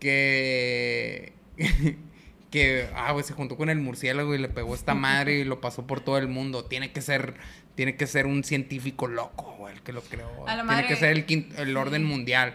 Que. 0.00 1.32
que, 2.54 2.86
ah, 2.94 3.10
güey, 3.10 3.24
se 3.24 3.32
juntó 3.32 3.56
con 3.56 3.68
el 3.68 3.80
murciélago 3.80 4.32
y 4.32 4.38
le 4.38 4.48
pegó 4.48 4.76
esta 4.76 4.94
madre 4.94 5.40
y 5.40 5.44
lo 5.44 5.60
pasó 5.60 5.88
por 5.88 5.98
todo 5.98 6.18
el 6.18 6.28
mundo. 6.28 6.64
Tiene 6.64 6.92
que 6.92 7.02
ser, 7.02 7.34
tiene 7.74 7.96
que 7.96 8.06
ser 8.06 8.26
un 8.26 8.44
científico 8.44 9.08
loco, 9.08 9.56
güey, 9.58 9.74
el 9.74 9.82
que 9.82 9.92
lo 9.92 10.02
creó. 10.02 10.30
tiene 10.46 10.86
que 10.86 10.94
ser 10.94 11.10
el, 11.10 11.52
el 11.58 11.76
orden 11.76 12.04
mundial. 12.04 12.54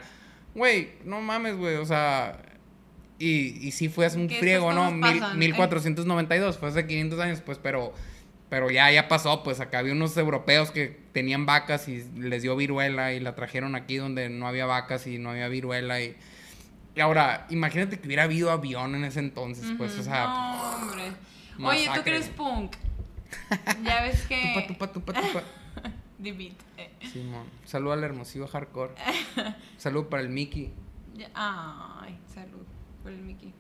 Güey, 0.56 0.92
no 1.04 1.20
mames, 1.20 1.58
güey, 1.58 1.76
o 1.76 1.86
sea, 1.86 2.42
y, 3.20 3.68
y 3.68 3.72
sí 3.72 3.90
fue 3.90 4.06
hace 4.06 4.18
un 4.18 4.30
friego, 4.30 4.72
¿no? 4.72 4.90
Mil, 4.90 5.22
1492, 5.36 6.58
fue 6.58 6.70
hace 6.70 6.88
500 6.88 7.20
años, 7.20 7.42
pues, 7.46 7.58
pero, 7.62 7.94
pero 8.48 8.72
ya, 8.72 8.90
ya 8.94 9.10
pasó, 9.10 9.44
pues 9.44 9.60
acá 9.60 9.80
había 9.80 9.92
unos 9.92 10.16
europeos 10.16 10.72
que 10.72 10.98
tenían 11.12 11.46
vacas 11.46 11.90
y 11.90 12.06
les 12.16 12.42
dio 12.42 12.56
viruela 12.56 13.12
y 13.12 13.20
la 13.20 13.36
trajeron 13.36 13.76
aquí 13.76 13.98
donde 13.98 14.30
no 14.30 14.48
había 14.48 14.66
vacas 14.66 15.08
y 15.08 15.18
no 15.18 15.32
había 15.32 15.50
viruela 15.50 16.00
y 16.00 16.16
y 17.00 17.02
ahora, 17.02 17.48
imagínate 17.50 17.98
que 17.98 18.08
hubiera 18.08 18.24
habido 18.24 18.52
avión 18.52 18.94
en 18.94 19.06
ese 19.06 19.22
entonces, 19.22 19.72
pues, 19.78 19.98
o 19.98 20.04
sea. 20.04 20.28
No, 20.28 20.76
hombre. 20.76 21.14
Oye, 21.64 21.90
tú 21.96 22.02
crees 22.04 22.28
punk. 22.28 22.76
ya 23.86 24.02
ves 24.02 24.28
que. 24.28 24.66
Tupa, 24.68 24.92
tupa, 24.92 25.14
tupa, 25.14 25.22
tupa. 25.22 25.44
Simón. 27.14 27.46
Salud 27.64 27.94
al 27.94 28.04
hermosillo 28.04 28.50
hardcore. 28.50 28.96
salud 29.78 30.08
para 30.08 30.24
el 30.24 30.28
Mickey. 30.28 30.74
Ay, 31.34 32.20
salud 32.34 32.66
por 33.02 33.14
el 33.14 33.22
Mickey. 33.22 33.54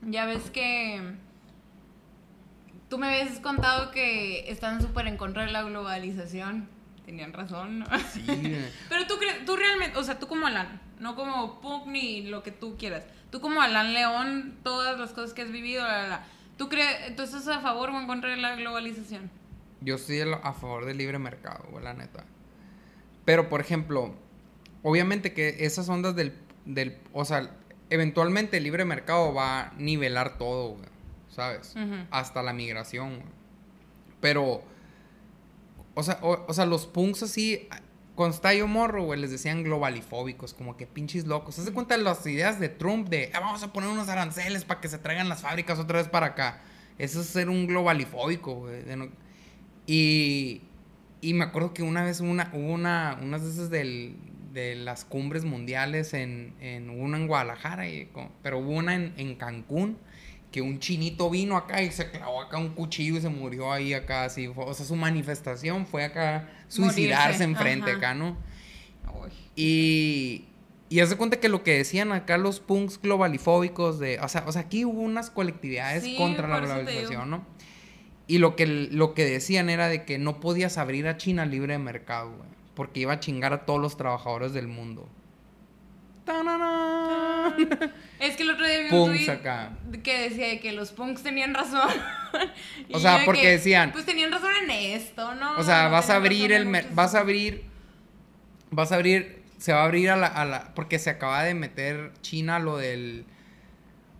Ya 0.00 0.24
ves 0.24 0.50
que. 0.50 1.14
Tú 2.88 2.96
me 2.96 3.08
habías 3.08 3.38
contado 3.40 3.90
que 3.90 4.50
están 4.50 4.80
súper 4.80 5.08
en 5.08 5.18
contra 5.18 5.44
de 5.44 5.52
la 5.52 5.62
globalización. 5.62 6.70
Tenían 7.04 7.32
razón, 7.32 7.80
¿no? 7.80 7.86
Sí. 8.12 8.24
Pero 8.88 9.06
tú, 9.06 9.14
tú 9.44 9.56
realmente, 9.56 9.98
o 9.98 10.04
sea, 10.04 10.18
tú 10.18 10.28
como 10.28 10.46
Alan, 10.46 10.80
no 11.00 11.16
como 11.16 11.60
punk 11.60 11.86
ni 11.86 12.22
lo 12.22 12.42
que 12.42 12.52
tú 12.52 12.76
quieras. 12.76 13.04
Tú 13.30 13.40
como 13.40 13.60
Alan 13.60 13.92
León, 13.92 14.58
todas 14.62 14.98
las 14.98 15.12
cosas 15.12 15.32
que 15.32 15.42
has 15.42 15.50
vivido, 15.50 15.82
la, 15.82 16.24
¿tú 16.56 16.68
crees, 16.68 17.16
tú 17.16 17.22
estás 17.22 17.48
a 17.48 17.60
favor 17.60 17.90
o 17.90 18.00
en 18.00 18.06
contra 18.06 18.30
de 18.30 18.36
la 18.36 18.54
globalización? 18.54 19.30
Yo 19.80 19.96
estoy 19.96 20.20
a 20.20 20.52
favor 20.52 20.84
del 20.84 20.98
libre 20.98 21.18
mercado, 21.18 21.64
la 21.80 21.92
neta. 21.92 22.24
Pero, 23.24 23.48
por 23.48 23.60
ejemplo, 23.60 24.14
obviamente 24.82 25.32
que 25.32 25.64
esas 25.64 25.88
ondas 25.88 26.14
del, 26.14 26.34
del 26.64 26.98
o 27.12 27.24
sea, 27.24 27.50
eventualmente 27.90 28.56
el 28.56 28.64
libre 28.64 28.84
mercado 28.84 29.34
va 29.34 29.60
a 29.60 29.72
nivelar 29.76 30.38
todo, 30.38 30.76
¿sabes? 31.28 31.74
Hasta 32.10 32.42
la 32.42 32.52
migración, 32.52 33.22
Pero, 34.20 34.62
o 35.94 36.02
sea, 36.02 36.18
o 36.22 36.52
sea, 36.52 36.66
los 36.66 36.86
punks 36.86 37.22
así, 37.22 37.68
cuando 38.14 38.34
estaba 38.34 38.66
morro, 38.66 39.04
güey, 39.04 39.20
les 39.20 39.30
decían 39.30 39.62
globalifóbicos, 39.62 40.54
como 40.54 40.76
que 40.76 40.86
pinches 40.86 41.26
locos. 41.26 41.54
¿Se 41.54 41.72
cuenta 41.72 41.96
de 41.96 42.02
las 42.02 42.26
ideas 42.26 42.60
de 42.60 42.68
Trump 42.68 43.08
de 43.08 43.30
ah, 43.34 43.40
vamos 43.40 43.62
a 43.62 43.72
poner 43.72 43.90
unos 43.90 44.08
aranceles 44.08 44.64
para 44.64 44.80
que 44.80 44.88
se 44.88 44.98
traigan 44.98 45.28
las 45.28 45.42
fábricas 45.42 45.78
otra 45.78 45.98
vez 45.98 46.08
para 46.08 46.26
acá? 46.26 46.60
Eso 46.98 47.20
es 47.20 47.26
ser 47.26 47.48
un 47.48 47.66
globalifóbico, 47.66 48.54
güey. 48.54 48.82
Y, 49.86 50.62
y 51.20 51.34
me 51.34 51.44
acuerdo 51.44 51.74
que 51.74 51.82
una 51.82 52.04
vez 52.04 52.20
una, 52.20 52.50
hubo 52.52 52.72
una, 52.72 53.18
unas 53.20 53.42
veces 53.42 53.70
del, 53.70 54.16
de 54.52 54.74
las 54.76 55.04
cumbres 55.04 55.44
mundiales 55.44 56.14
en, 56.14 56.54
en 56.60 56.90
una 56.90 57.16
en 57.16 57.26
Guadalajara, 57.26 57.88
y, 57.88 58.10
pero 58.42 58.58
hubo 58.58 58.72
una 58.72 58.94
en, 58.94 59.14
en 59.16 59.34
Cancún 59.34 59.96
que 60.52 60.60
un 60.60 60.78
chinito 60.78 61.30
vino 61.30 61.56
acá 61.56 61.82
y 61.82 61.90
se 61.90 62.10
clavó 62.10 62.42
acá 62.42 62.58
un 62.58 62.74
cuchillo 62.74 63.16
y 63.16 63.20
se 63.22 63.30
murió 63.30 63.72
ahí 63.72 63.94
acá, 63.94 64.24
así. 64.24 64.52
O 64.54 64.74
sea, 64.74 64.86
su 64.86 64.94
manifestación 64.94 65.86
fue 65.86 66.04
acá 66.04 66.48
suicidarse 66.68 67.42
enfrente 67.42 67.90
acá, 67.90 68.14
¿no? 68.14 68.36
Y, 69.56 70.44
y 70.88 71.00
hace 71.00 71.16
cuenta 71.16 71.40
que 71.40 71.48
lo 71.48 71.62
que 71.62 71.78
decían 71.78 72.12
acá 72.12 72.36
los 72.36 72.60
punks 72.60 73.00
globalifóbicos 73.00 73.98
de, 73.98 74.20
o 74.20 74.28
sea, 74.28 74.44
o 74.46 74.52
sea 74.52 74.62
aquí 74.62 74.84
hubo 74.84 75.00
unas 75.00 75.30
colectividades 75.30 76.04
contra 76.16 76.46
la 76.46 76.60
globalización, 76.60 77.30
¿no? 77.30 77.46
Y 78.26 78.38
lo 78.38 78.54
que, 78.56 78.66
lo 78.66 79.14
que 79.14 79.24
decían 79.24 79.68
era 79.68 79.88
de 79.88 80.04
que 80.04 80.18
no 80.18 80.38
podías 80.38 80.78
abrir 80.78 81.08
a 81.08 81.16
China 81.16 81.44
libre 81.44 81.72
de 81.72 81.78
mercado, 81.78 82.30
güey, 82.36 82.48
porque 82.74 83.00
iba 83.00 83.14
a 83.14 83.20
chingar 83.20 83.52
a 83.52 83.64
todos 83.66 83.80
los 83.80 83.96
trabajadores 83.96 84.52
del 84.52 84.68
mundo. 84.68 85.08
Es 88.20 88.36
que 88.36 88.42
el 88.44 88.50
otro 88.50 88.66
día 88.66 88.80
vi 88.80 88.96
un 88.96 89.10
tweet 89.10 90.02
que 90.02 90.28
decía 90.28 90.60
que 90.60 90.72
los 90.72 90.92
punks 90.92 91.22
tenían 91.22 91.54
razón. 91.54 91.90
o 92.92 92.98
sea, 93.00 93.22
porque 93.26 93.50
decían. 93.50 93.92
Pues 93.92 94.06
tenían 94.06 94.30
razón 94.30 94.52
en 94.62 94.70
esto, 94.70 95.34
¿no? 95.34 95.56
O 95.58 95.64
sea, 95.64 95.88
vas 95.88 96.10
a 96.10 96.16
abrir 96.16 96.52
el. 96.52 96.66
Vas 96.92 97.14
a 97.14 97.20
abrir. 97.20 97.64
Vas 98.70 98.92
a 98.92 98.96
abrir. 98.96 99.42
Se 99.58 99.72
va 99.72 99.82
a 99.82 99.84
abrir 99.84 100.10
a 100.10 100.16
la, 100.16 100.28
a 100.28 100.44
la. 100.44 100.74
Porque 100.74 100.98
se 100.98 101.10
acaba 101.10 101.42
de 101.42 101.54
meter 101.54 102.12
China 102.22 102.58
lo 102.58 102.76
del. 102.76 103.24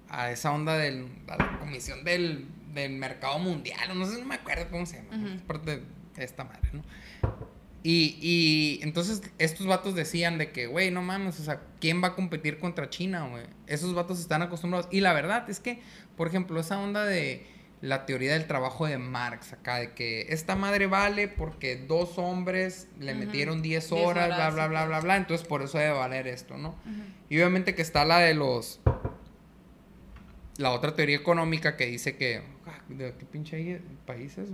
A 0.09 0.31
esa 0.31 0.53
onda 0.53 0.77
del. 0.77 1.07
A 1.29 1.37
la 1.37 1.59
comisión 1.61 2.03
del, 2.05 2.47
del 2.75 2.93
mercado 2.93 3.38
mundial. 3.38 3.97
No 3.97 4.05
sé, 4.07 4.19
no 4.19 4.27
me 4.27 4.35
acuerdo 4.35 4.69
cómo 4.71 4.85
se 4.85 4.97
llama. 4.97 5.35
Es 5.35 5.43
parte 5.43 5.83
de 6.17 6.25
esta 6.25 6.45
madre, 6.45 6.69
¿no? 6.73 6.83
Y, 7.85 8.18
y 8.21 8.81
entonces 8.83 9.23
estos 9.38 9.66
vatos 9.66 9.95
decían 9.95 10.38
de 10.38 10.53
que, 10.53 10.66
güey, 10.66 10.90
no 10.90 11.03
mames, 11.03 11.40
o 11.40 11.42
sea, 11.42 11.62
¿quién 11.81 12.03
va 12.03 12.09
a 12.09 12.14
competir 12.14 12.59
contra 12.59 12.88
China, 12.88 13.27
güey? 13.29 13.45
Esos 13.66 13.92
vatos 13.95 14.21
están 14.21 14.42
acostumbrados. 14.42 14.88
Y 14.92 15.01
la 15.01 15.12
verdad 15.12 15.51
es 15.51 15.59
que, 15.59 15.81
por 16.16 16.29
ejemplo, 16.29 16.61
esa 16.61 16.79
onda 16.79 17.05
de 17.05 17.45
la 17.83 18.07
teoría 18.07 18.35
del 18.35 18.47
trabajo 18.47 18.87
de 18.87 18.97
Marx 18.97 19.53
acá, 19.53 19.79
de 19.79 19.92
que 19.92 20.27
esta 20.29 20.55
madre 20.55 20.87
vale 20.87 21.27
porque 21.27 21.77
dos 21.77 22.16
hombres 22.16 22.88
le 23.01 23.14
metieron 23.14 23.61
10 23.61 23.90
horas, 23.90 24.29
bla, 24.29 24.51
bla, 24.51 24.68
bla, 24.68 24.87
bla, 24.87 25.01
bla, 25.01 25.16
entonces 25.16 25.47
por 25.47 25.62
eso 25.62 25.79
debe 25.79 25.92
valer 25.92 26.29
esto, 26.29 26.57
¿no? 26.57 26.77
Y 27.29 27.38
obviamente 27.38 27.75
que 27.75 27.83
está 27.83 28.05
la 28.05 28.21
de 28.21 28.35
los... 28.35 28.81
La 30.59 30.71
otra 30.71 30.95
teoría 30.95 31.16
económica 31.16 31.77
que 31.77 31.87
dice 31.87 32.16
que... 32.16 32.42
Ah, 32.66 32.79
¿De 32.88 33.14
qué 33.18 33.27
pinche 33.27 33.81
países? 34.07 34.51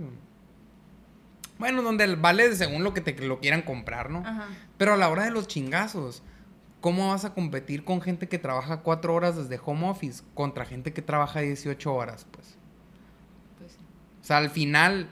Bueno, 1.59 1.81
donde 1.81 2.15
vale 2.15 2.55
según 2.55 2.83
lo 2.83 2.93
que 2.93 3.01
te 3.01 3.13
lo 3.21 3.39
quieran 3.39 3.61
comprar, 3.61 4.09
¿no? 4.09 4.19
Ajá. 4.25 4.47
Pero 4.77 4.93
a 4.93 4.97
la 4.97 5.09
hora 5.09 5.25
de 5.25 5.31
los 5.31 5.47
chingazos, 5.47 6.23
¿cómo 6.79 7.09
vas 7.09 7.25
a 7.25 7.33
competir 7.33 7.83
con 7.83 8.01
gente 8.01 8.29
que 8.29 8.39
trabaja 8.39 8.77
cuatro 8.77 9.13
horas 9.13 9.35
desde 9.35 9.61
home 9.63 9.89
office 9.89 10.23
contra 10.33 10.65
gente 10.65 10.93
que 10.93 11.01
trabaja 11.01 11.41
18 11.41 11.93
horas, 11.93 12.25
pues? 12.31 12.57
pues 13.59 13.73
o 14.21 14.23
sea, 14.23 14.37
al 14.37 14.49
final, 14.49 15.09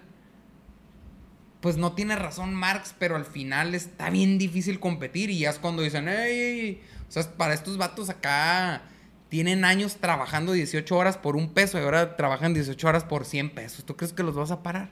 pues 1.60 1.76
no 1.76 1.92
tiene 1.92 2.16
razón 2.16 2.54
Marx, 2.56 2.96
pero 2.98 3.18
al 3.18 3.26
final 3.26 3.76
está 3.76 4.10
bien 4.10 4.38
difícil 4.38 4.80
competir 4.80 5.30
y 5.30 5.40
ya 5.40 5.50
es 5.50 5.60
cuando 5.60 5.82
dicen, 5.82 6.08
¡Ey! 6.08 6.82
O 7.10 7.12
sea, 7.12 7.24
para 7.34 7.54
estos 7.54 7.78
vatos 7.78 8.10
acá 8.10 8.84
tienen 9.28 9.66
años 9.66 9.98
trabajando 9.98 10.54
18 10.54 10.96
horas 10.96 11.18
por 11.18 11.36
un 11.36 11.54
peso 11.54 11.78
y 11.78 11.84
ahora 11.84 12.16
trabajan 12.16 12.54
18 12.54 12.88
horas 12.88 13.04
por 13.04 13.26
100 13.26 13.54
pesos. 13.54 13.86
¿Tú 13.86 13.98
crees 13.98 14.14
que 14.14 14.24
los 14.24 14.36
vas 14.36 14.52
a 14.52 14.64
parar? 14.64 14.92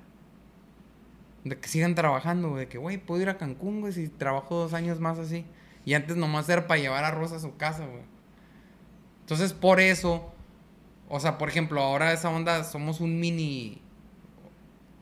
De 1.46 1.58
que 1.58 1.70
sigan 1.70 1.96
trabajando, 1.96 2.56
De 2.58 2.68
que, 2.68 2.78
güey, 2.78 2.98
puedo 2.98 3.22
ir 3.22 3.30
a 3.30 3.38
Cancún, 3.38 3.80
güey, 3.80 3.94
si 3.94 4.10
trabajo 4.10 4.56
dos 4.56 4.74
años 4.74 5.00
más 5.00 5.18
así. 5.20 5.46
Y 5.86 5.94
antes 5.94 6.18
nomás 6.18 6.50
era 6.50 6.68
para 6.68 6.82
llevar 6.82 7.04
a 7.04 7.12
Rosa 7.12 7.38
a 7.38 7.40
su 7.40 7.56
casa, 7.56 7.86
güey. 7.86 8.04
Entonces, 9.22 9.54
por 9.54 9.80
eso, 9.80 10.34
o 11.08 11.20
sea, 11.20 11.38
por 11.38 11.48
ejemplo, 11.48 11.82
ahora 11.82 12.12
esa 12.12 12.30
onda 12.30 12.64
somos 12.64 13.00
un 13.00 13.20
mini. 13.20 13.82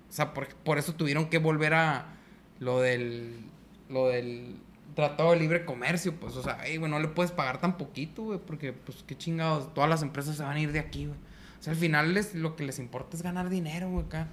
O 0.09 0.13
sea, 0.13 0.33
por, 0.33 0.77
eso 0.77 0.93
tuvieron 0.93 1.29
que 1.29 1.37
volver 1.39 1.73
a 1.73 2.15
lo 2.59 2.81
del. 2.81 3.49
Lo 3.89 4.07
del 4.07 4.57
Tratado 4.95 5.31
de 5.31 5.39
Libre 5.39 5.65
Comercio, 5.65 6.19
pues, 6.19 6.35
o 6.35 6.43
sea, 6.43 6.57
güey, 6.77 6.89
no 6.89 6.99
le 6.99 7.07
puedes 7.07 7.31
pagar 7.31 7.59
tan 7.59 7.77
poquito, 7.77 8.23
güey, 8.23 8.39
porque, 8.39 8.73
pues, 8.73 9.03
qué 9.07 9.17
chingados, 9.17 9.73
todas 9.73 9.89
las 9.89 10.03
empresas 10.03 10.37
se 10.37 10.43
van 10.43 10.57
a 10.57 10.59
ir 10.59 10.71
de 10.71 10.79
aquí, 10.79 11.07
güey. 11.07 11.17
O 11.59 11.63
sea, 11.63 11.73
al 11.73 11.79
final 11.79 12.13
les, 12.13 12.35
lo 12.35 12.55
que 12.55 12.63
les 12.63 12.77
importa 12.77 13.15
es 13.17 13.23
ganar 13.23 13.49
dinero, 13.49 13.89
güey, 13.89 14.05
acá. 14.05 14.27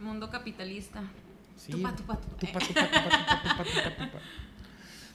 Mundo 0.00 0.30
capitalista. 0.30 1.02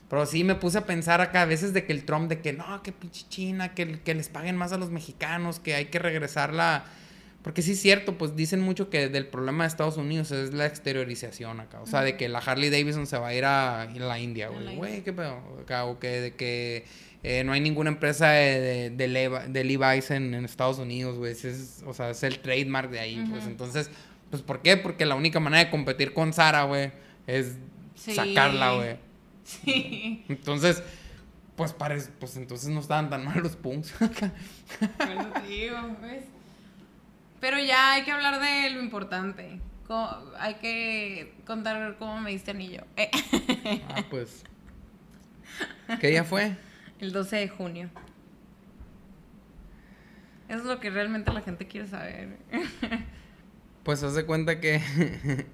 Pero 0.09 0.25
sí 0.25 0.43
me 0.43 0.55
puse 0.55 0.79
a 0.79 0.85
pensar 0.85 1.21
acá 1.21 1.43
a 1.43 1.45
veces 1.45 1.71
de 1.73 1.85
que 1.85 1.93
el 1.93 2.03
Trump, 2.03 2.29
de 2.29 2.39
que 2.39 2.51
no, 2.51 2.81
que 2.81 2.91
pinche 2.91 3.25
China, 3.29 3.75
que, 3.75 3.99
que 3.99 4.15
les 4.15 4.27
paguen 4.27 4.55
más 4.55 4.73
a 4.73 4.77
los 4.77 4.89
mexicanos, 4.89 5.59
que 5.59 5.75
hay 5.75 5.85
que 5.85 5.99
regresar 5.99 6.53
la... 6.53 6.85
Porque 7.43 7.61
sí 7.61 7.71
es 7.71 7.79
cierto, 7.79 8.17
pues 8.17 8.35
dicen 8.35 8.59
mucho 8.59 8.89
que 8.89 9.07
del 9.07 9.27
problema 9.27 9.63
de 9.63 9.69
Estados 9.69 9.95
Unidos 9.97 10.31
es 10.31 10.53
la 10.53 10.65
exteriorización 10.65 11.61
acá. 11.61 11.79
O 11.79 11.85
sea, 11.85 12.01
de 12.01 12.17
que 12.17 12.27
la 12.27 12.39
Harley 12.39 12.69
Davidson 12.69 13.07
se 13.07 13.17
va 13.17 13.29
a 13.29 13.33
ir 13.33 13.45
a, 13.45 13.85
la 13.85 14.19
India, 14.19 14.49
güey. 14.49 14.75
Güey, 14.75 15.03
qué 15.03 15.13
pedo. 15.13 15.37
o 15.85 15.99
que 15.99 16.07
de 16.19 16.35
que 16.35 16.85
eh, 17.23 17.43
no 17.43 17.53
hay 17.53 17.61
ninguna 17.61 17.91
empresa 17.91 18.29
de, 18.29 18.89
de, 18.89 19.63
Levi's 19.63 20.11
en, 20.11 20.33
Estados 20.45 20.79
Unidos, 20.79 21.17
güey. 21.17 21.33
o 21.85 21.93
sea, 21.93 22.09
es 22.09 22.23
el 22.23 22.39
trademark 22.39 22.89
de 22.89 22.99
ahí, 22.99 23.25
pues. 23.29 23.45
Entonces, 23.45 23.89
pues, 24.29 24.41
¿por 24.41 24.61
qué? 24.61 24.77
Porque 24.77 25.05
la 25.05 25.15
única 25.15 25.39
manera 25.39 25.63
de 25.65 25.69
competir 25.71 26.13
con 26.13 26.33
Sara, 26.33 26.63
güey, 26.63 26.91
es 27.27 27.57
sacarla, 27.95 28.73
güey. 28.73 28.97
Sí. 29.43 30.23
Entonces, 30.29 30.83
Pues, 31.55 31.73
parece, 31.73 32.11
pues 32.19 32.37
entonces 32.37 32.69
no 32.69 32.79
estaban 32.79 33.09
tan 33.09 33.25
mal 33.25 33.39
los 33.41 33.55
punks. 33.57 33.93
Bueno, 34.97 35.29
digo, 35.47 35.77
¿ves? 36.01 36.23
Pero 37.41 37.59
ya 37.59 37.93
hay 37.93 38.03
que 38.03 38.11
hablar 38.11 38.39
de 38.39 38.69
lo 38.69 38.81
importante. 38.81 39.59
Hay 40.37 40.55
que 40.55 41.33
contar 41.45 41.97
cómo 41.97 42.21
me 42.21 42.29
diste 42.31 42.51
anillo. 42.51 42.85
Eh, 42.95 43.09
ah, 43.89 44.03
pues. 44.09 44.43
¿Qué 45.99 46.07
día 46.07 46.23
fue? 46.23 46.55
El 46.99 47.11
12 47.11 47.35
de 47.35 47.49
junio. 47.49 47.89
Eso 50.47 50.59
es 50.59 50.65
lo 50.65 50.79
que 50.79 50.89
realmente 50.89 51.33
la 51.33 51.41
gente 51.41 51.67
quiere 51.67 51.87
saber. 51.87 52.37
Pues 53.89 54.03
haz 54.03 54.13
de 54.13 54.23
cuenta 54.23 54.59
que 54.59 54.79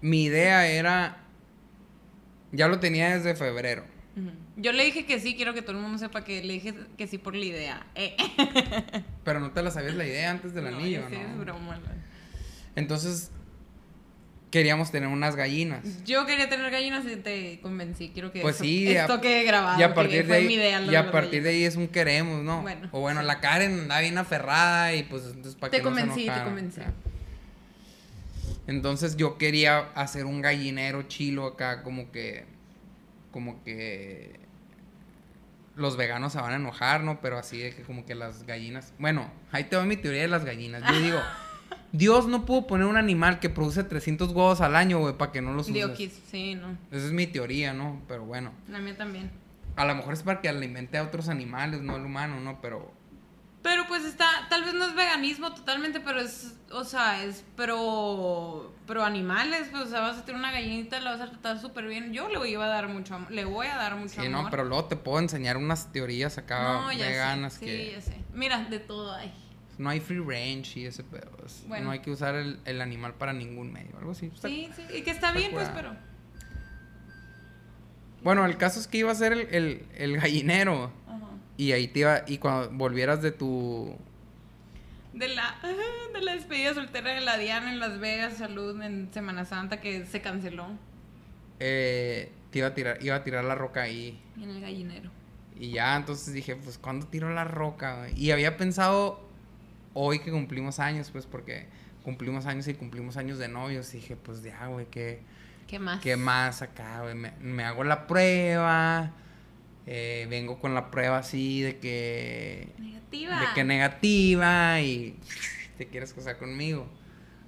mi 0.00 0.24
idea 0.24 0.66
era, 0.66 1.18
ya 2.50 2.66
lo 2.66 2.80
tenía 2.80 3.16
desde 3.16 3.36
febrero. 3.36 3.84
Yo 4.56 4.72
le 4.72 4.84
dije 4.84 5.06
que 5.06 5.20
sí, 5.20 5.36
quiero 5.36 5.54
que 5.54 5.62
todo 5.62 5.76
el 5.76 5.82
mundo 5.82 5.98
sepa 5.98 6.24
que 6.24 6.42
le 6.42 6.54
dije 6.54 6.74
que 6.96 7.06
sí 7.06 7.16
por 7.16 7.36
la 7.36 7.44
idea. 7.44 7.86
Eh. 7.94 8.16
Pero 9.22 9.38
no 9.38 9.52
te 9.52 9.62
la 9.62 9.70
sabías 9.70 9.94
la 9.94 10.04
idea 10.04 10.32
antes 10.32 10.52
del 10.52 10.64
No, 10.68 10.76
anillo, 10.78 11.08
¿no? 11.08 11.16
es 11.16 11.38
broma, 11.38 11.78
Entonces, 12.74 13.30
queríamos 14.50 14.90
tener 14.90 15.08
unas 15.08 15.36
gallinas. 15.36 16.04
Yo 16.04 16.24
quería 16.26 16.48
tener 16.48 16.70
gallinas 16.70 17.04
y 17.06 17.16
te 17.16 17.60
convencí. 17.60 18.10
Quiero 18.12 18.32
que 18.32 18.40
Pues 18.40 18.56
sí, 18.56 18.96
a- 18.96 19.02
esto 19.02 19.20
quede 19.20 19.44
grabado. 19.44 19.78
Y 19.78 19.82
a 19.82 19.94
partir 19.94 20.26
de 20.26 20.34
ahí, 20.34 20.46
mi 20.46 20.54
idea, 20.54 20.80
lo 20.80 20.90
y 20.90 20.96
a 20.96 21.10
partir 21.10 21.42
de 21.42 21.50
ahí 21.50 21.64
es 21.64 21.76
un 21.76 21.88
queremos, 21.88 22.42
¿no? 22.42 22.62
Bueno, 22.62 22.88
o 22.92 23.00
bueno, 23.00 23.20
sí. 23.20 23.26
la 23.26 23.40
Karen 23.40 23.80
andaba 23.80 24.00
bien 24.00 24.16
aferrada 24.18 24.94
y 24.94 25.02
pues 25.04 25.24
entonces 25.26 25.54
para 25.54 25.70
Te 25.70 25.78
que 25.78 25.82
no 25.84 25.94
se 25.94 26.00
convencí, 26.00 26.26
te 26.26 26.42
convencí. 26.44 26.80
acá. 26.80 26.92
Entonces 28.66 29.16
yo 29.16 29.38
quería 29.38 29.78
hacer 29.94 30.24
un 30.26 30.42
gallinero 30.42 31.02
chilo 31.04 31.46
acá 31.46 31.82
como 31.82 32.10
que 32.12 32.44
como 33.30 33.62
que 33.64 34.40
los 35.76 35.96
veganos 35.96 36.32
se 36.32 36.40
van 36.40 36.52
a 36.52 36.56
enojar, 36.56 37.02
¿no? 37.02 37.20
Pero 37.20 37.38
así 37.38 37.58
de 37.58 37.74
que 37.74 37.82
como 37.82 38.04
que 38.04 38.14
las 38.14 38.44
gallinas, 38.44 38.92
bueno, 38.98 39.30
ahí 39.52 39.64
te 39.64 39.76
va 39.76 39.84
mi 39.84 39.96
teoría 39.96 40.22
de 40.22 40.28
las 40.28 40.44
gallinas. 40.44 40.82
Yo 40.90 40.98
digo, 41.00 41.18
Dios 41.92 42.26
no 42.26 42.44
pudo 42.44 42.66
poner 42.66 42.86
un 42.86 42.96
animal 42.96 43.40
que 43.40 43.48
produce 43.48 43.82
300 43.84 44.28
huevos 44.32 44.60
al 44.60 44.76
año, 44.76 44.98
güey, 44.98 45.14
para 45.16 45.32
que 45.32 45.40
no 45.40 45.52
los 45.54 45.62
uses. 45.68 45.74
Diokis, 45.74 46.20
sí, 46.30 46.54
no. 46.54 46.76
Esa 46.90 47.06
es 47.06 47.12
mi 47.12 47.26
teoría, 47.26 47.72
¿no? 47.72 48.00
Pero 48.06 48.24
bueno. 48.24 48.52
La 48.68 48.78
mía 48.78 48.96
también. 48.96 49.30
A 49.76 49.84
lo 49.84 49.94
mejor 49.94 50.12
es 50.14 50.22
para 50.22 50.40
que 50.40 50.48
alimente 50.48 50.98
a 50.98 51.04
otros 51.04 51.28
animales, 51.28 51.80
no 51.82 51.94
al 51.94 52.04
humano, 52.04 52.40
¿no? 52.40 52.60
Pero. 52.60 52.92
Pero 53.62 53.86
pues 53.88 54.04
está, 54.04 54.26
tal 54.48 54.64
vez 54.64 54.72
no 54.74 54.84
es 54.86 54.94
veganismo 54.94 55.52
totalmente, 55.52 55.98
pero 56.00 56.20
es, 56.20 56.54
o 56.70 56.84
sea, 56.84 57.24
es 57.24 57.44
pro, 57.56 58.72
pro 58.86 59.04
animales, 59.04 59.68
pues, 59.72 59.84
o 59.84 59.86
sea, 59.88 60.00
vas 60.00 60.18
a 60.18 60.24
tener 60.24 60.38
una 60.38 60.52
gallinita, 60.52 61.00
la 61.00 61.10
vas 61.12 61.20
a 61.22 61.30
tratar 61.30 61.60
súper 61.60 61.86
bien. 61.86 62.12
Yo 62.12 62.28
le 62.28 62.38
voy 62.38 62.54
a 62.54 62.58
dar 62.66 62.88
mucho 62.88 63.16
amor, 63.16 63.30
le 63.32 63.44
voy 63.44 63.66
a 63.66 63.76
dar 63.76 63.96
mucho 63.96 64.20
Sí, 64.20 64.26
amor. 64.26 64.44
no, 64.44 64.50
pero 64.50 64.64
luego 64.64 64.84
te 64.84 64.96
puedo 64.96 65.18
enseñar 65.18 65.56
unas 65.56 65.90
teorías 65.92 66.38
acá 66.38 66.82
No, 66.82 66.92
ya 66.92 67.06
veganas 67.08 67.58
que 67.58 67.86
sí, 67.86 67.92
ya 67.96 68.00
sé. 68.00 68.16
Mira, 68.32 68.62
de 68.64 68.78
todo 68.78 69.12
hay. 69.12 69.32
No 69.78 69.88
hay 69.90 70.00
free 70.00 70.18
range 70.18 70.80
y 70.80 70.86
ese 70.86 71.04
pedo. 71.04 71.30
es- 71.46 71.64
Bueno. 71.68 71.86
No 71.86 71.90
hay 71.92 72.00
que 72.00 72.10
usar 72.10 72.34
el, 72.34 72.58
el 72.64 72.80
animal 72.80 73.14
para 73.14 73.32
ningún 73.32 73.72
medio, 73.72 73.96
algo 73.98 74.10
así. 74.12 74.26
Está- 74.26 74.48
Sí, 74.48 74.68
sí, 74.74 74.82
y 74.96 75.02
que 75.02 75.10
está 75.10 75.32
bien, 75.32 75.52
pues, 75.52 75.68
pero... 75.70 75.94
Bueno, 78.22 78.44
el 78.46 78.56
caso 78.56 78.80
es 78.80 78.86
que 78.88 78.98
iba 78.98 79.12
a 79.12 79.14
ser 79.14 79.32
el, 79.32 79.40
el, 79.54 79.82
el 79.96 80.16
gallinero. 80.20 80.90
Ajá. 81.06 81.20
Y 81.56 81.72
ahí 81.72 81.88
te 81.88 82.00
iba. 82.00 82.22
Y 82.26 82.38
cuando 82.38 82.70
volvieras 82.72 83.22
de 83.22 83.30
tu. 83.32 83.96
De 85.12 85.28
la, 85.28 85.56
de 86.12 86.20
la 86.22 86.32
despedida 86.34 86.74
soltera 86.74 87.10
de 87.12 87.20
la 87.20 87.38
Diana 87.38 87.72
en 87.72 87.78
Las 87.80 87.98
Vegas, 87.98 88.36
salud 88.38 88.80
en 88.82 89.12
Semana 89.12 89.44
Santa 89.44 89.80
que 89.80 90.04
se 90.06 90.20
canceló 90.20 90.68
eh, 91.60 92.30
te 92.52 92.58
iba 92.60 92.68
a 92.68 92.74
tirar, 92.74 92.98
iba 93.02 93.16
a 93.16 93.24
tirar 93.24 93.44
la 93.44 93.56
roca 93.56 93.82
ahí. 93.82 94.20
y 94.36 94.44
en 94.44 94.50
el 94.50 94.60
gallinero. 94.60 95.10
Y 95.58 95.70
ya, 95.72 95.96
entonces 95.96 96.32
dije, 96.32 96.54
pues, 96.54 96.78
¿cuándo 96.78 97.06
tiro 97.06 97.32
la 97.34 97.42
roca? 97.44 98.06
Y 98.14 98.30
había 98.30 98.56
pensado 98.56 99.27
hoy 100.00 100.20
que 100.20 100.30
cumplimos 100.30 100.78
años, 100.78 101.10
pues, 101.10 101.26
porque 101.26 101.66
cumplimos 102.04 102.46
años 102.46 102.68
y 102.68 102.74
cumplimos 102.74 103.16
años 103.16 103.38
de 103.38 103.48
novios. 103.48 103.92
Y 103.94 103.98
dije, 103.98 104.14
pues, 104.16 104.42
ya, 104.44 104.66
güey, 104.68 104.86
¿qué, 104.86 105.22
¿Qué 105.66 105.78
más? 105.80 106.00
qué 106.00 106.16
más 106.16 106.62
acá, 106.62 107.02
güey? 107.02 107.14
Me, 107.16 107.32
me 107.40 107.64
hago 107.64 107.82
la 107.84 108.06
prueba. 108.06 109.10
eh, 109.86 110.26
vengo 110.30 110.58
con 110.60 110.74
la 110.74 110.90
prueba 110.90 111.18
así 111.18 111.62
de 111.62 111.78
que... 111.78 112.72
Negativa. 112.78 113.40
De 113.40 113.46
que 113.54 113.64
negativa 113.64 114.80
y 114.80 115.18
te 115.78 115.86
quieres 115.88 116.12
casar 116.12 116.36
conmigo. 116.38 116.86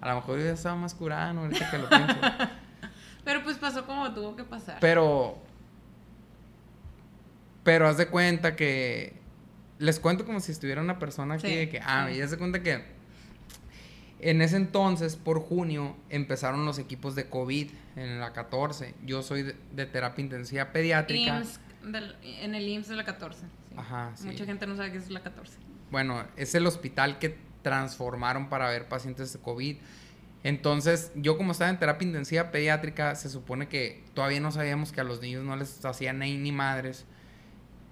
A 0.00 0.08
lo 0.08 0.14
mejor 0.16 0.38
yo 0.38 0.46
ya 0.46 0.52
estaba 0.54 0.74
más 0.76 0.94
curada, 0.94 1.32
¿no? 1.34 1.42
Ahorita 1.42 1.70
que 1.70 1.78
lo 1.78 1.88
pienso. 1.88 2.16
Pero 3.24 3.44
pues 3.44 3.58
pasó 3.58 3.84
como 3.86 4.12
tuvo 4.14 4.34
que 4.34 4.44
pasar. 4.44 4.78
Pero. 4.80 5.38
Pero 7.62 7.86
haz 7.86 7.98
de 7.98 8.06
cuenta 8.08 8.56
que. 8.56 9.19
Les 9.80 9.98
cuento 9.98 10.24
como 10.24 10.38
si 10.40 10.52
estuviera 10.52 10.80
una 10.80 10.98
persona 11.00 11.34
aquí 11.34 11.48
Sí, 11.48 11.54
de 11.56 11.68
que. 11.68 11.80
Ah, 11.80 12.06
sí. 12.08 12.18
y 12.18 12.22
haz 12.22 12.30
de 12.30 12.36
cuenta 12.38 12.62
que. 12.62 12.84
En 14.20 14.42
ese 14.42 14.56
entonces, 14.56 15.16
por 15.16 15.40
junio, 15.40 15.96
empezaron 16.10 16.66
los 16.66 16.78
equipos 16.78 17.14
de 17.14 17.28
COVID 17.30 17.70
en 17.96 18.20
la 18.20 18.32
14. 18.34 18.94
Yo 19.04 19.22
soy 19.22 19.42
de, 19.42 19.56
de 19.74 19.86
terapia 19.86 20.22
intensiva 20.22 20.72
pediátrica. 20.72 21.38
IMSS 21.38 21.58
del- 21.90 22.16
en 22.22 22.54
el 22.54 22.68
IMSS 22.68 22.88
de 22.90 22.96
la 22.96 23.04
14. 23.04 23.40
sí. 23.40 23.46
Ajá, 23.76 24.12
sí. 24.14 24.26
Mucha 24.26 24.44
gente 24.44 24.66
no 24.66 24.76
sabe 24.76 24.92
que 24.92 24.98
es 24.98 25.10
la 25.10 25.22
14. 25.22 25.56
Bueno, 25.90 26.22
es 26.36 26.54
el 26.54 26.66
hospital 26.66 27.18
que 27.18 27.38
transformaron 27.62 28.50
para 28.50 28.68
ver 28.68 28.88
pacientes 28.88 29.32
de 29.32 29.38
COVID. 29.40 29.76
Entonces, 30.44 31.12
yo 31.14 31.36
como 31.38 31.52
estaba 31.52 31.70
en 31.70 31.78
terapia 31.78 32.06
intensiva 32.06 32.50
pediátrica, 32.50 33.14
se 33.14 33.28
supone 33.30 33.68
que 33.68 34.02
todavía 34.14 34.40
no 34.40 34.50
sabíamos 34.52 34.92
que 34.92 35.00
a 35.00 35.04
los 35.04 35.20
niños 35.22 35.44
no 35.44 35.56
les 35.56 35.82
hacían 35.84 36.18
ni, 36.18 36.36
ni 36.36 36.52
madres. 36.52 37.06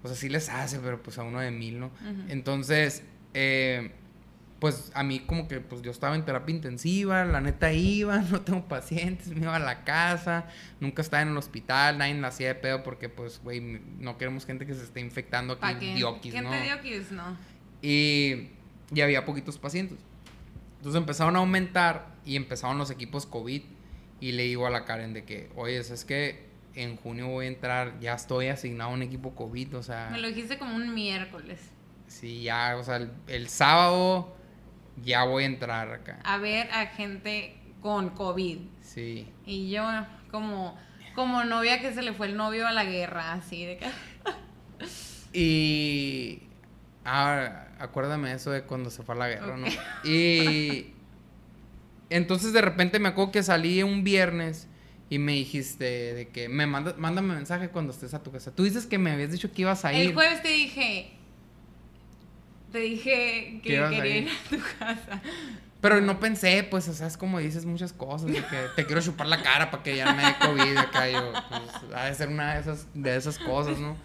O 0.03 0.07
sea, 0.07 0.15
sí 0.15 0.29
les 0.29 0.49
hace, 0.49 0.79
pero 0.79 1.01
pues 1.01 1.17
a 1.17 1.23
uno 1.23 1.39
de 1.39 1.51
mil, 1.51 1.79
¿no? 1.79 1.91
Entonces, 2.29 3.03
eh, 3.33 3.91
pues 4.59 4.91
a 4.93 5.03
mí 5.03 5.19
como 5.21 5.47
que 5.47 5.61
pues 5.61 5.81
yo 5.81 5.91
estaba 5.91 6.15
en 6.15 6.25
terapia 6.25 6.53
intensiva, 6.53 7.23
la 7.25 7.41
neta 7.41 7.71
iba, 7.71 8.17
no 8.31 8.41
tengo 8.41 8.67
pacientes, 8.67 9.27
me 9.29 9.41
iba 9.41 9.55
a 9.55 9.59
la 9.59 9.83
casa, 9.83 10.47
nunca 10.79 11.01
estaba 11.01 11.21
en 11.21 11.29
el 11.29 11.37
hospital, 11.37 11.97
nadie 11.97 12.13
la 12.15 12.27
hacía 12.27 12.49
de 12.49 12.55
pedo 12.55 12.83
porque 12.83 13.09
pues, 13.09 13.41
güey, 13.43 13.61
no 13.61 14.17
queremos 14.17 14.45
gente 14.45 14.65
que 14.65 14.73
se 14.73 14.83
esté 14.83 14.99
infectando 14.99 15.57
aquí, 15.61 16.31
Gente 16.31 16.49
¿no? 16.57 16.65
diokis, 16.65 17.11
no. 17.11 17.37
Y, 17.81 18.49
y 18.93 19.01
había 19.01 19.25
poquitos 19.25 19.57
pacientes. 19.57 19.97
Entonces 20.77 20.99
empezaron 20.99 21.35
a 21.35 21.39
aumentar 21.39 22.15
y 22.25 22.35
empezaron 22.35 22.77
los 22.77 22.91
equipos 22.91 23.25
COVID. 23.25 23.63
Y 24.21 24.33
le 24.33 24.43
digo 24.43 24.67
a 24.67 24.69
la 24.69 24.83
Karen 24.83 25.13
de 25.13 25.23
que, 25.23 25.49
oye, 25.55 25.77
es 25.77 26.03
que 26.03 26.48
en 26.81 26.95
junio 26.97 27.27
voy 27.27 27.45
a 27.45 27.49
entrar, 27.49 27.99
ya 27.99 28.13
estoy 28.13 28.47
asignado 28.47 28.91
a 28.91 28.93
un 28.93 29.01
equipo 29.01 29.35
COVID, 29.35 29.77
o 29.77 29.83
sea, 29.83 30.09
Me 30.11 30.19
lo 30.19 30.27
dijiste 30.27 30.57
como 30.57 30.75
un 30.75 30.93
miércoles. 30.93 31.59
sí, 32.07 32.43
ya, 32.43 32.75
o 32.77 32.83
sea, 32.83 32.97
el, 32.97 33.11
el 33.27 33.49
sábado 33.49 34.35
ya 35.03 35.23
voy 35.23 35.43
a 35.43 35.47
entrar 35.47 35.91
acá. 35.91 36.19
A 36.23 36.37
ver 36.37 36.69
a 36.71 36.87
gente 36.87 37.55
con 37.81 38.09
COVID. 38.09 38.57
Sí. 38.81 39.27
Y 39.45 39.69
yo 39.69 39.83
como, 40.31 40.77
como 41.15 41.43
novia 41.45 41.79
que 41.81 41.93
se 41.93 42.01
le 42.01 42.13
fue 42.13 42.27
el 42.27 42.35
novio 42.37 42.67
a 42.67 42.71
la 42.71 42.83
guerra, 42.83 43.33
así 43.33 43.65
de 43.65 43.77
que... 43.77 43.85
Y. 45.33 46.41
Ah, 47.05 47.67
acuérdame 47.79 48.33
eso 48.33 48.51
de 48.51 48.63
cuando 48.63 48.89
se 48.89 49.03
fue 49.03 49.15
a 49.15 49.17
la 49.19 49.27
guerra, 49.27 49.57
¿no? 49.57 49.67
Y. 50.03 50.93
Entonces 52.09 52.53
de 52.53 52.61
repente 52.61 52.99
me 52.99 53.09
acuerdo 53.09 53.31
que 53.31 53.43
salí 53.43 53.83
un 53.83 54.03
viernes 54.03 54.67
y 55.09 55.17
me 55.19 55.33
dijiste 55.33 56.13
de 56.13 56.27
que 56.29 56.49
me 56.49 56.67
manda, 56.67 56.93
mándame 56.97 57.33
mensaje 57.33 57.69
cuando 57.69 57.91
estés 57.93 58.13
a 58.13 58.21
tu 58.21 58.31
casa. 58.31 58.51
Tú 58.53 58.63
dices 58.63 58.85
que 58.85 58.97
me 58.97 59.11
habías 59.11 59.31
dicho 59.31 59.51
que 59.51 59.63
ibas 59.63 59.83
a 59.85 59.93
ir. 59.93 60.07
El 60.09 60.13
jueves 60.13 60.41
te 60.41 60.49
dije... 60.49 61.11
Te 62.71 62.79
dije 62.79 63.59
¿Qué 63.63 63.69
que 63.69 63.79
a 63.79 63.89
quería 63.89 64.17
ir? 64.17 64.23
ir 64.23 64.29
a 64.29 64.49
tu 64.49 64.59
casa. 64.77 65.21
Pero 65.81 66.01
no 66.01 66.19
pensé, 66.19 66.63
pues, 66.69 66.87
o 66.89 66.93
sea, 66.93 67.07
es 67.07 67.17
como 67.17 67.39
dices 67.39 67.65
muchas 67.65 67.93
cosas, 67.93 68.27
de 68.27 68.33
que 68.45 68.57
te 68.75 68.85
quiero 68.85 69.01
chupar 69.01 69.27
la 69.27 69.41
cara 69.41 69.71
para 69.71 69.81
que 69.81 69.95
ya 69.95 70.13
me 70.13 70.23
dé 70.23 70.35
COVID 70.39 70.77
acá, 70.77 71.09
yo, 71.09 71.31
pues, 71.49 71.93
ha 71.95 72.05
de 72.05 72.13
ser 72.13 72.27
una 72.27 72.53
de 72.55 72.59
esas, 72.59 72.85
de 72.93 73.15
esas 73.15 73.39
cosas, 73.39 73.79
¿no? 73.79 73.95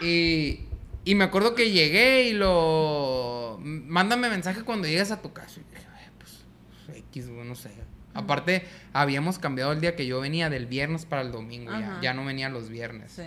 Y, 0.00 0.60
y 1.04 1.14
me 1.16 1.24
acuerdo 1.24 1.54
que 1.56 1.72
llegué 1.72 2.28
y 2.28 2.34
lo, 2.34 3.58
mándame 3.60 4.30
mensaje 4.30 4.62
cuando 4.62 4.86
llegues 4.86 5.10
a 5.10 5.20
tu 5.20 5.32
casa. 5.32 5.60
Y 5.60 5.74
dije, 5.74 5.86
"Ay, 5.92 6.06
pues, 6.18 6.96
X, 7.10 7.30
güey, 7.30 7.46
no 7.46 7.56
sé. 7.56 7.70
Aparte, 8.16 8.64
habíamos 8.92 9.38
cambiado 9.38 9.72
el 9.72 9.80
día 9.80 9.94
que 9.96 10.06
yo 10.06 10.20
venía 10.20 10.48
del 10.50 10.66
viernes 10.66 11.04
para 11.06 11.22
el 11.22 11.32
domingo, 11.32 11.72
ya, 12.02 12.14
no 12.14 12.24
venía 12.24 12.48
los 12.48 12.68
viernes. 12.68 13.12
Sí. 13.12 13.22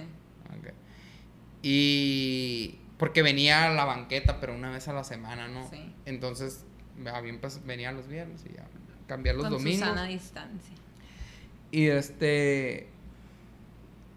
Y 1.62 2.78
porque 2.98 3.22
venía 3.22 3.66
a 3.70 3.74
la 3.74 3.86
banqueta, 3.86 4.40
pero 4.40 4.56
una 4.56 4.72
vez 4.72 4.88
a 4.88 4.94
la 4.94 5.04
semana, 5.04 5.48
¿no? 5.48 5.70
Sí. 5.70 5.94
Entonces, 6.06 6.64
había 7.14 7.34
empe- 7.34 7.62
venía 7.66 7.92
los 7.92 8.08
viernes 8.08 8.44
y 8.50 8.56
ya 8.56 8.66
cambiar 9.08 9.36
los 9.36 9.46
con 9.46 9.54
domingos. 9.54 9.80
Susana 9.80 10.04
a 10.04 10.08
distancia. 10.08 10.76
Y 11.72 11.86
este 11.88 12.88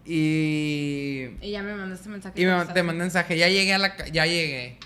y 0.05 1.29
Y 1.41 1.51
ya 1.51 1.61
me 1.63 1.75
mandaste 1.75 2.09
mensaje. 2.09 2.41
y 2.41 2.45
me, 2.45 2.65
te 2.73 2.83
mandé 2.83 3.03
mensaje, 3.03 3.37
ya 3.37 3.47
llegué 3.47 3.73
a 3.73 3.77
la 3.77 3.95
ya 4.09 4.25
llegué. 4.25 4.77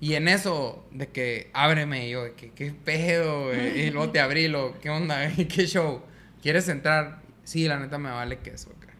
Y 0.00 0.14
en 0.14 0.28
eso 0.28 0.86
de 0.92 1.08
que 1.08 1.50
ábreme 1.54 2.06
y 2.06 2.10
yo 2.10 2.24
de 2.24 2.34
que 2.34 2.50
qué 2.52 2.70
pedo, 2.72 3.52
y 3.54 3.90
luego 3.90 4.10
te 4.12 4.20
abrí, 4.20 4.46
lo, 4.48 4.78
¿qué 4.80 4.90
onda? 4.90 5.28
¿Qué 5.36 5.66
show? 5.66 6.02
¿Quieres 6.42 6.68
entrar? 6.68 7.20
Sí, 7.44 7.66
la 7.66 7.78
neta 7.78 7.98
me 7.98 8.10
vale 8.10 8.38
queso 8.38 8.70
acá. 8.76 8.94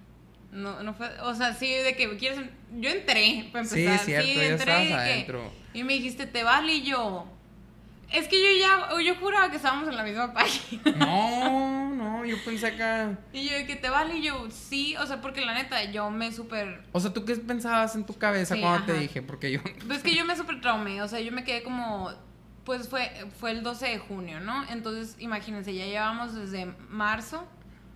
No, 0.51 0.83
no 0.83 0.95
fue, 0.95 1.09
o 1.23 1.35
sea, 1.35 1.55
sí, 1.55 1.73
de 1.73 1.95
que 1.95 2.17
quieres, 2.17 2.41
yo 2.75 2.91
entré, 2.91 3.49
para 3.53 3.65
Sí, 3.65 3.81
empezar. 3.85 3.95
es 3.95 4.05
cierto, 4.07 4.27
ya 4.41 4.43
entré 4.49 4.55
estabas 4.55 4.85
y 4.85 4.89
que- 4.89 4.95
adentro. 4.95 5.53
y 5.75 5.85
me 5.85 5.93
dijiste, 5.93 6.27
te 6.27 6.43
vale, 6.43 6.73
y 6.75 6.83
yo, 6.85 7.31
es 8.13 8.29
que 8.29 8.43
yo 8.43 8.49
ya, 8.59 9.03
yo 9.03 9.15
juraba 9.17 9.51
que 9.51 9.57
estábamos 9.57 9.89
en 9.89 9.97
la 9.97 10.03
misma 10.03 10.33
página. 10.33 10.83
No, 10.97 11.95
no, 11.95 12.25
yo 12.25 12.37
pensé 12.45 12.69
acá. 12.69 13.19
Y 13.33 13.45
yo, 13.49 13.67
que 13.67 13.77
te 13.77 13.91
vale, 13.91 14.17
y 14.19 14.23
yo, 14.23 14.49
sí, 14.51 14.97
o 14.97 15.07
sea, 15.07 15.21
porque 15.21 15.41
la 15.45 15.55
neta, 15.55 15.85
yo 15.85 16.11
me 16.11 16.33
súper, 16.33 16.85
O 16.93 17.01
sea, 17.01 17.13
¿tú 17.13 17.25
qué 17.25 17.37
pensabas 17.37 17.95
en 17.97 18.05
tu 18.05 18.15
cabeza 18.17 18.55
Sí, 18.55 18.61
cuando 18.61 18.87
te 18.87 18.95
dije? 18.95 19.23
Porque 19.23 19.53
yo. 19.53 19.61
pues 19.87 20.03
que 20.03 20.15
yo 20.15 20.25
me 20.25 20.37
súper 20.37 20.61
traumé, 20.61 21.03
o 21.03 21.09
sea, 21.09 21.21
yo 21.21 21.33
me 21.33 21.45
quedé 21.45 21.63
como, 21.63 22.11
pues 22.65 22.89
fue, 22.89 23.11
fue 23.39 23.51
el 23.51 23.63
12 23.63 23.87
de 23.87 23.99
junio, 23.99 24.41
¿no? 24.41 24.65
Entonces, 24.71 25.17
imagínense, 25.19 25.75
ya 25.75 25.85
llevamos 25.87 26.35
desde 26.35 26.67
marzo, 26.89 27.47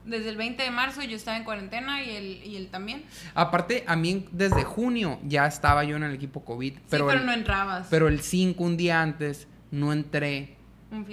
desde 0.04 0.30
el 0.30 0.36
20 0.36 0.62
de 0.62 0.70
marzo 0.70 1.02
yo 1.02 1.16
estaba 1.16 1.36
en 1.36 1.44
cuarentena 1.44 2.02
y 2.02 2.10
él, 2.10 2.42
y 2.44 2.56
él 2.56 2.68
también. 2.68 3.04
Aparte, 3.34 3.84
a 3.86 3.96
mí 3.96 4.26
desde 4.32 4.64
junio 4.64 5.20
ya 5.24 5.46
estaba 5.46 5.84
yo 5.84 5.96
en 5.96 6.02
el 6.02 6.14
equipo 6.14 6.44
COVID. 6.44 6.74
Pero, 6.90 7.04
sí, 7.04 7.08
pero 7.08 7.20
el, 7.20 7.26
no 7.26 7.32
entrabas. 7.32 7.86
pero 7.88 8.08
el 8.08 8.20
5, 8.20 8.62
un 8.64 8.76
día 8.76 9.00
antes, 9.00 9.46
no 9.72 9.92
entré 9.92 10.56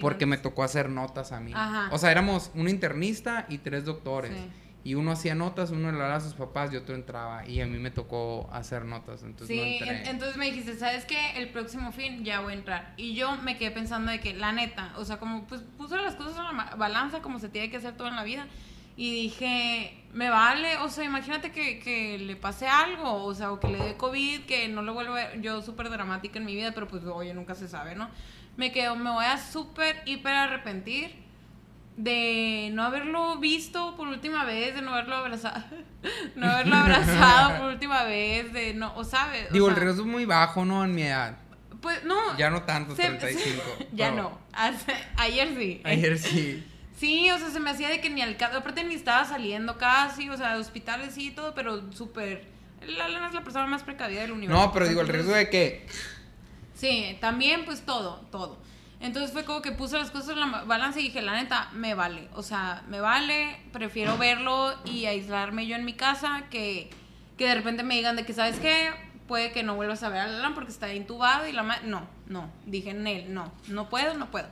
porque 0.01 0.25
me 0.25 0.37
tocó 0.37 0.63
hacer 0.63 0.89
notas 0.89 1.31
a 1.31 1.39
mí. 1.39 1.53
Ajá. 1.55 1.89
O 1.91 1.97
sea, 1.97 2.11
éramos 2.11 2.51
un 2.53 2.67
internista 2.69 3.45
y 3.49 3.57
tres 3.59 3.85
doctores. 3.85 4.31
Sí. 4.33 4.49
Y 4.83 4.95
uno 4.95 5.11
hacía 5.11 5.35
notas, 5.35 5.71
uno 5.71 5.83
le 5.89 5.97
hablaba 5.97 6.15
a 6.15 6.21
sus 6.21 6.33
papás 6.33 6.71
y 6.71 6.77
otro 6.77 6.95
entraba. 6.95 7.45
Y 7.47 7.59
a 7.61 7.65
mí 7.67 7.77
me 7.79 7.91
tocó 7.91 8.49
hacer 8.53 8.85
notas, 8.85 9.23
entonces 9.23 9.55
no 9.55 9.63
Sí, 9.63 9.77
entré. 9.79 10.01
en- 10.01 10.07
entonces 10.07 10.37
me 10.37 10.45
dijiste, 10.45 10.75
¿sabes 10.77 11.03
qué? 11.05 11.31
El 11.37 11.49
próximo 11.49 11.91
fin 11.91 12.23
ya 12.23 12.39
voy 12.41 12.53
a 12.53 12.55
entrar. 12.57 12.93
Y 12.97 13.13
yo 13.13 13.35
me 13.37 13.57
quedé 13.57 13.71
pensando 13.71 14.11
de 14.11 14.19
que, 14.21 14.33
la 14.33 14.51
neta, 14.53 14.93
o 14.97 15.03
sea, 15.05 15.17
como 15.17 15.43
pues 15.47 15.61
puse 15.77 15.95
las 15.97 16.15
cosas 16.15 16.37
en 16.37 16.57
la 16.57 16.75
balanza, 16.77 17.21
como 17.21 17.39
se 17.39 17.49
tiene 17.49 17.69
que 17.69 17.77
hacer 17.77 17.95
todo 17.97 18.07
en 18.07 18.15
la 18.15 18.23
vida. 18.23 18.47
Y 18.97 19.11
dije, 19.11 19.97
me 20.13 20.29
vale, 20.29 20.77
o 20.79 20.89
sea, 20.89 21.05
imagínate 21.05 21.51
que, 21.51 21.79
que 21.79 22.17
le 22.17 22.35
pase 22.35 22.67
algo, 22.67 23.23
o 23.23 23.33
sea, 23.33 23.51
o 23.53 23.59
que 23.61 23.69
le 23.69 23.77
dé 23.77 23.95
COVID, 23.95 24.41
que 24.41 24.67
no 24.67 24.81
lo 24.81 24.93
vuelva. 24.93 25.35
Yo 25.35 25.61
súper 25.61 25.89
dramática 25.89 26.37
en 26.39 26.45
mi 26.45 26.53
vida, 26.55 26.73
pero 26.73 26.87
pues 26.87 27.03
oye, 27.05 27.33
nunca 27.33 27.55
se 27.55 27.67
sabe, 27.69 27.95
¿no? 27.95 28.09
Me 28.59 28.73
quedo, 28.73 28.97
me 28.97 29.09
voy 29.09 29.23
a 29.23 29.37
súper, 29.37 30.01
hiper 30.05 30.33
arrepentir 30.35 31.15
de 31.95 32.69
no 32.73 32.83
haberlo 32.83 33.37
visto 33.37 33.95
por 33.95 34.09
última 34.09 34.43
vez, 34.43 34.75
de 34.75 34.81
no 34.81 34.91
haberlo 34.91 35.15
abrazado, 35.15 35.63
no 36.35 36.45
haberlo 36.45 36.75
abrazado 36.75 37.57
por 37.57 37.67
última 37.73 38.03
vez, 38.03 38.51
de 38.51 38.73
no, 38.73 38.93
o 38.97 39.05
sabes. 39.05 39.49
O 39.49 39.53
Digo, 39.53 39.69
el 39.69 39.75
sea, 39.75 39.83
riesgo 39.85 40.01
es 40.01 40.07
muy 40.07 40.25
bajo, 40.25 40.65
¿no? 40.65 40.83
En 40.83 40.93
mi 40.93 41.03
edad. 41.03 41.37
Pues 41.79 42.03
no. 42.03 42.37
Ya 42.37 42.49
no 42.49 42.63
tanto, 42.63 42.97
se- 42.97 43.03
35. 43.03 43.63
ya 43.93 44.09
pero 44.11 44.23
no. 44.23 44.39
Ayer 45.15 45.55
sí. 45.57 45.81
Ayer 45.85 46.17
sí. 46.19 46.65
Sí, 46.97 47.31
o 47.31 47.37
sea, 47.37 47.49
se 47.51 47.61
me 47.61 47.69
hacía 47.69 47.87
de 47.87 48.01
que 48.01 48.09
ni 48.09 48.21
al 48.21 48.35
caso, 48.35 48.57
aparte 48.57 48.83
ni 48.83 48.93
estaba 48.95 49.23
saliendo 49.23 49.77
casi, 49.77 50.29
o 50.29 50.35
sea, 50.35 50.55
de 50.55 50.59
hospitales 50.59 51.17
y 51.17 51.31
todo, 51.31 51.55
pero 51.55 51.93
súper. 51.93 52.43
La 52.85 53.07
Lana 53.07 53.27
es 53.29 53.33
la 53.33 53.43
persona 53.45 53.67
más 53.67 53.83
precavida 53.83 54.19
del 54.19 54.33
universo. 54.33 54.61
No, 54.61 54.73
pero 54.73 54.85
digo, 54.85 54.99
el 54.99 55.07
riesgo 55.07 55.31
de 55.31 55.49
que. 55.49 55.87
Sí, 56.79 57.17
también 57.19 57.65
pues 57.65 57.81
todo, 57.81 58.21
todo. 58.31 58.57
Entonces 59.01 59.31
fue 59.31 59.43
como 59.45 59.61
que 59.61 59.71
puse 59.71 59.97
las 59.97 60.11
cosas 60.11 60.29
en 60.31 60.39
la 60.39 60.63
balanza 60.63 60.99
y 60.99 61.03
dije, 61.03 61.21
la 61.21 61.33
neta, 61.33 61.69
me 61.73 61.93
vale. 61.93 62.27
O 62.35 62.43
sea, 62.43 62.83
me 62.87 62.99
vale, 63.01 63.57
prefiero 63.73 64.17
verlo 64.17 64.73
y 64.85 65.05
aislarme 65.05 65.67
yo 65.67 65.75
en 65.75 65.83
mi 65.85 65.93
casa 65.93 66.43
que, 66.49 66.89
que 67.37 67.47
de 67.47 67.55
repente 67.55 67.83
me 67.83 67.95
digan 67.95 68.15
de 68.15 68.25
que, 68.25 68.33
¿sabes 68.33 68.59
qué? 68.59 68.91
Puede 69.27 69.51
que 69.51 69.63
no 69.63 69.75
vuelvas 69.75 70.03
a 70.03 70.09
ver 70.09 70.19
a 70.21 70.23
Alan 70.25 70.53
porque 70.55 70.71
está 70.71 70.93
intubado 70.93 71.47
y 71.47 71.51
la 71.51 71.63
ma 71.63 71.77
No, 71.83 72.07
no. 72.27 72.49
Dije 72.65 72.91
en 72.91 73.05
él, 73.07 73.33
no, 73.33 73.51
no 73.67 73.89
puedo, 73.89 74.13
no 74.15 74.31
puedo. 74.31 74.47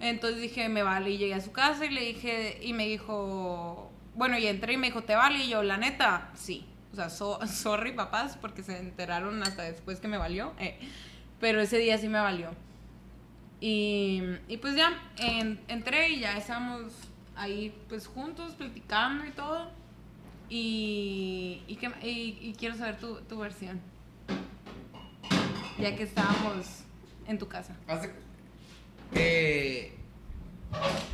Entonces 0.00 0.40
dije, 0.40 0.68
me 0.68 0.82
vale. 0.82 1.10
Y 1.10 1.18
llegué 1.18 1.34
a 1.34 1.40
su 1.40 1.52
casa 1.52 1.84
y 1.86 1.90
le 1.90 2.00
dije, 2.02 2.58
y 2.62 2.72
me 2.72 2.86
dijo, 2.86 3.90
bueno, 4.14 4.36
y 4.38 4.46
entré 4.46 4.74
y 4.74 4.76
me 4.76 4.88
dijo, 4.88 5.02
¿te 5.02 5.16
vale? 5.16 5.44
Y 5.44 5.48
yo, 5.48 5.62
la 5.62 5.76
neta, 5.76 6.30
sí. 6.34 6.66
O 6.92 6.96
sea, 6.96 7.08
so- 7.10 7.40
sorry 7.46 7.92
papás 7.92 8.36
porque 8.40 8.62
se 8.62 8.78
enteraron 8.78 9.42
hasta 9.42 9.62
después 9.62 10.00
que 10.00 10.08
me 10.08 10.18
valió. 10.18 10.52
eh. 10.58 10.78
Pero 11.42 11.60
ese 11.60 11.76
día 11.78 11.98
sí 11.98 12.08
me 12.08 12.20
valió. 12.20 12.50
Y, 13.60 14.22
y 14.48 14.56
pues 14.58 14.76
ya 14.76 14.92
en- 15.18 15.60
entré 15.66 16.08
y 16.10 16.20
ya 16.20 16.36
estábamos 16.38 16.92
ahí 17.36 17.74
pues 17.88 18.06
juntos 18.06 18.54
platicando 18.54 19.24
y 19.26 19.30
todo. 19.32 19.68
Y, 20.48 21.62
y, 21.66 21.76
qué- 21.76 21.90
y- 22.08 22.54
quiero 22.56 22.76
saber 22.76 22.96
tu, 22.98 23.16
tu 23.22 23.38
versión. 23.38 23.80
Ya 25.80 25.96
que 25.96 26.04
estábamos 26.04 26.84
en 27.26 27.38
tu 27.38 27.48
casa. 27.48 27.74
Hace- 27.88 28.12
eh, 29.14 29.94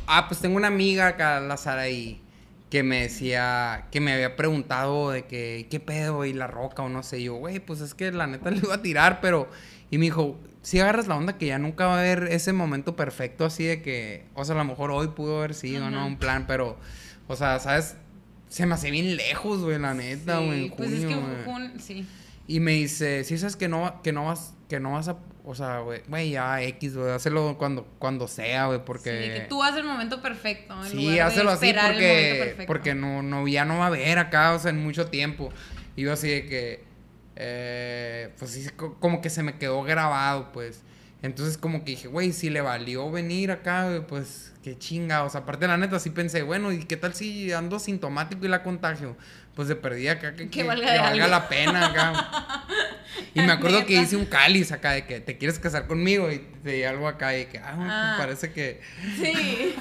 ah, 0.05 0.27
pues 0.27 0.39
tengo 0.41 0.57
una 0.57 0.67
amiga 0.67 1.07
acá, 1.07 1.39
la 1.39 1.57
Saraí, 1.57 2.21
que 2.69 2.83
me 2.83 3.01
decía, 3.01 3.87
que 3.91 3.99
me 3.99 4.13
había 4.13 4.35
preguntado 4.35 5.09
de 5.09 5.25
que, 5.25 5.65
¿qué 5.71 5.79
pedo? 5.79 6.23
Y 6.25 6.33
la 6.33 6.45
roca 6.45 6.83
o 6.83 6.89
no 6.89 7.01
sé. 7.01 7.23
Yo, 7.23 7.33
güey, 7.35 7.59
pues 7.59 7.81
es 7.81 7.95
que 7.95 8.11
la 8.11 8.27
neta 8.27 8.51
le 8.51 8.57
iba 8.59 8.75
a 8.75 8.81
tirar, 8.83 9.21
pero. 9.21 9.49
Y 9.91 9.97
me 9.97 10.05
dijo, 10.05 10.39
si 10.61 10.79
agarras 10.79 11.07
la 11.07 11.15
onda 11.15 11.37
que 11.37 11.47
ya 11.47 11.57
nunca 11.59 11.87
va 11.87 11.95
a 11.95 11.99
haber 11.99 12.23
ese 12.31 12.53
momento 12.53 12.95
perfecto 12.95 13.45
así 13.45 13.63
de 13.65 13.81
que, 13.81 14.25
o 14.35 14.45
sea, 14.45 14.55
a 14.55 14.57
lo 14.59 14.65
mejor 14.65 14.91
hoy 14.91 15.07
pudo 15.09 15.39
haber 15.39 15.53
sido, 15.53 15.89
¿no? 15.89 16.05
Un 16.05 16.17
plan, 16.17 16.45
pero, 16.47 16.77
o 17.27 17.35
sea, 17.35 17.59
¿sabes? 17.59 17.95
Se 18.49 18.65
me 18.65 18.73
hace 18.75 18.91
bien 18.91 19.15
lejos, 19.15 19.59
güey, 19.61 19.77
la 19.79 19.93
neta, 19.93 20.39
Sí, 20.39 20.45
güey, 20.45 20.65
en 20.65 20.71
pues 20.71 20.91
es 20.91 21.05
que 21.05 21.13
junio, 21.13 21.37
jun- 21.45 21.79
sí. 21.79 22.05
Y 22.47 22.59
me 22.59 22.71
dice, 22.71 23.23
si 23.23 23.37
sabes 23.37 23.55
que 23.55 23.67
no, 23.67 24.01
que 24.01 24.11
no 24.11 24.25
vas, 24.25 24.55
que 24.67 24.79
no 24.79 24.93
vas 24.93 25.07
a, 25.07 25.17
o 25.45 25.53
sea, 25.53 25.79
güey, 25.79 26.01
güey, 26.07 26.31
ya 26.31 26.61
X, 26.63 26.95
güey, 26.97 27.11
hazlo 27.11 27.57
cuando, 27.59 27.85
cuando 27.99 28.27
sea, 28.27 28.65
güey, 28.65 28.79
Sí, 28.79 28.83
porque... 28.87 29.11
de 29.11 29.33
que 29.35 29.39
tú 29.41 29.61
haces 29.63 29.81
el 29.81 29.85
momento 29.85 30.19
perfecto. 30.21 30.73
en 30.83 30.89
Sí, 30.89 30.95
lugar 30.97 31.13
de 31.15 31.21
hazlo 31.21 31.49
así 31.51 31.73
porque, 31.73 32.63
porque 32.65 32.95
no, 32.95 33.21
no, 33.21 33.47
ya 33.47 33.65
no 33.65 33.77
va 33.77 33.83
a 33.85 33.87
haber 33.87 34.17
acá, 34.17 34.53
o 34.53 34.59
sea, 34.59 34.71
en 34.71 34.83
mucho 34.83 35.07
tiempo. 35.07 35.51
Y 35.95 36.03
yo 36.03 36.13
así 36.13 36.27
de 36.27 36.45
que, 36.47 36.83
eh, 37.39 38.33
pues 38.37 38.51
sí, 38.51 38.69
co- 38.75 38.95
como 38.99 39.21
que 39.21 39.29
se 39.29 39.43
me 39.43 39.57
quedó 39.57 39.83
grabado, 39.83 40.51
pues. 40.51 40.83
Entonces 41.21 41.57
como 41.57 41.79
que 41.83 41.91
dije, 41.91 42.07
güey, 42.07 42.31
si 42.31 42.49
le 42.49 42.61
valió 42.61 43.11
venir 43.11 43.51
acá, 43.51 44.05
pues 44.07 44.53
qué 44.63 44.77
chinga. 44.77 45.23
O 45.25 45.29
sea, 45.29 45.41
aparte 45.41 45.67
la 45.67 45.77
neta 45.77 45.99
sí 45.99 46.11
pensé, 46.11 46.43
bueno, 46.43 46.71
¿y 46.71 46.85
qué 46.85 46.95
tal 46.97 47.13
si 47.13 47.51
ando 47.51 47.75
asintomático 47.77 48.45
y 48.45 48.49
la 48.49 48.63
contagio? 48.63 49.17
Pues 49.59 49.67
de 49.67 49.75
perdida 49.75 50.13
acá, 50.13 50.35
que, 50.35 50.49
que- 50.49 50.63
valga 50.63 51.11
que 51.11 51.27
la 51.27 51.49
pena 51.49 51.87
acá. 51.87 52.63
Y 53.35 53.41
me 53.41 53.51
acuerdo 53.51 53.85
que 53.85 53.93
hice 53.95 54.15
un 54.15 54.23
cáliz 54.25 54.71
acá 54.71 54.91
de 54.91 55.05
que 55.05 55.19
te 55.19 55.37
quieres 55.37 55.59
casar 55.59 55.85
conmigo 55.85 56.31
y 56.31 56.39
te 56.63 56.71
di 56.71 56.83
algo 56.83 57.09
acá 57.09 57.37
y 57.37 57.47
que, 57.47 57.57
ah, 57.59 57.73
pues 57.75 57.87
Ah. 57.91 58.15
parece 58.17 58.53
que... 58.53 58.79
Sí, 59.17 59.75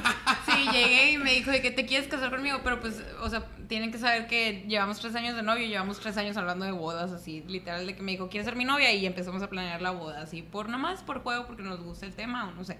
sí, 0.46 0.68
llegué 0.72 1.12
y 1.12 1.18
me 1.18 1.32
dijo 1.32 1.52
de 1.52 1.62
que 1.62 1.70
te 1.70 1.86
quieres 1.86 2.08
casar 2.08 2.30
conmigo, 2.30 2.60
pero 2.64 2.80
pues, 2.80 3.00
o 3.20 3.30
sea, 3.30 3.44
tienen 3.68 3.92
que 3.92 3.98
saber 3.98 4.26
que 4.26 4.64
llevamos 4.66 4.98
tres 4.98 5.14
años 5.14 5.36
de 5.36 5.44
novio 5.44 5.64
y 5.64 5.68
llevamos 5.68 6.00
tres 6.00 6.16
años 6.16 6.36
hablando 6.36 6.64
de 6.64 6.72
bodas, 6.72 7.12
así, 7.12 7.44
literal, 7.46 7.86
de 7.86 7.94
que 7.94 8.02
me 8.02 8.10
dijo, 8.10 8.28
¿quieres 8.28 8.46
ser 8.46 8.56
mi 8.56 8.64
novia? 8.64 8.92
Y 8.92 9.06
empezamos 9.06 9.40
a 9.44 9.48
planear 9.48 9.80
la 9.80 9.92
boda, 9.92 10.22
así, 10.22 10.42
por 10.42 10.68
nomás 10.68 11.04
por 11.04 11.22
juego, 11.22 11.46
porque 11.46 11.62
nos 11.62 11.80
gusta 11.80 12.04
el 12.06 12.14
tema, 12.14 12.48
o 12.48 12.52
no 12.52 12.64
sé. 12.64 12.78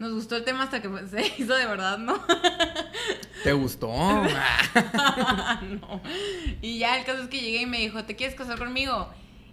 Nos 0.00 0.14
gustó 0.14 0.36
el 0.36 0.44
tema 0.44 0.64
hasta 0.64 0.80
que 0.80 0.88
se 1.08 1.26
hizo 1.38 1.54
de 1.54 1.66
verdad, 1.66 1.98
¿no? 1.98 2.18
¿Te 3.44 3.52
gustó? 3.52 3.88
no. 3.92 6.00
Y 6.62 6.78
ya 6.78 6.98
el 6.98 7.04
caso 7.04 7.22
es 7.22 7.28
que 7.28 7.38
llegué 7.38 7.62
y 7.62 7.66
me 7.66 7.80
dijo, 7.80 8.02
¿te 8.04 8.16
quieres 8.16 8.34
casar 8.34 8.58
conmigo? 8.58 9.10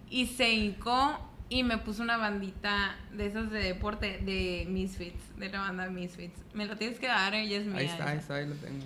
Y 0.10 0.28
se 0.28 0.54
hincó 0.54 1.20
y 1.50 1.64
me 1.64 1.78
puso 1.78 2.02
una 2.02 2.16
bandita 2.16 2.96
de 3.12 3.26
esas 3.26 3.52
de 3.52 3.60
deporte 3.60 4.20
de 4.20 4.66
Misfits, 4.70 5.38
de 5.38 5.50
la 5.50 5.60
banda 5.60 5.90
Misfits. 5.90 6.40
Me 6.54 6.66
la 6.66 6.78
tienes 6.78 6.98
que 6.98 7.08
dar, 7.08 7.34
ella 7.34 7.58
es 7.58 7.66
mía. 7.66 7.80
ahí 7.80 7.86
está, 7.88 8.10
ahí 8.10 8.18
está, 8.18 8.36
ahí 8.36 8.48
lo 8.48 8.56
tengo. 8.56 8.86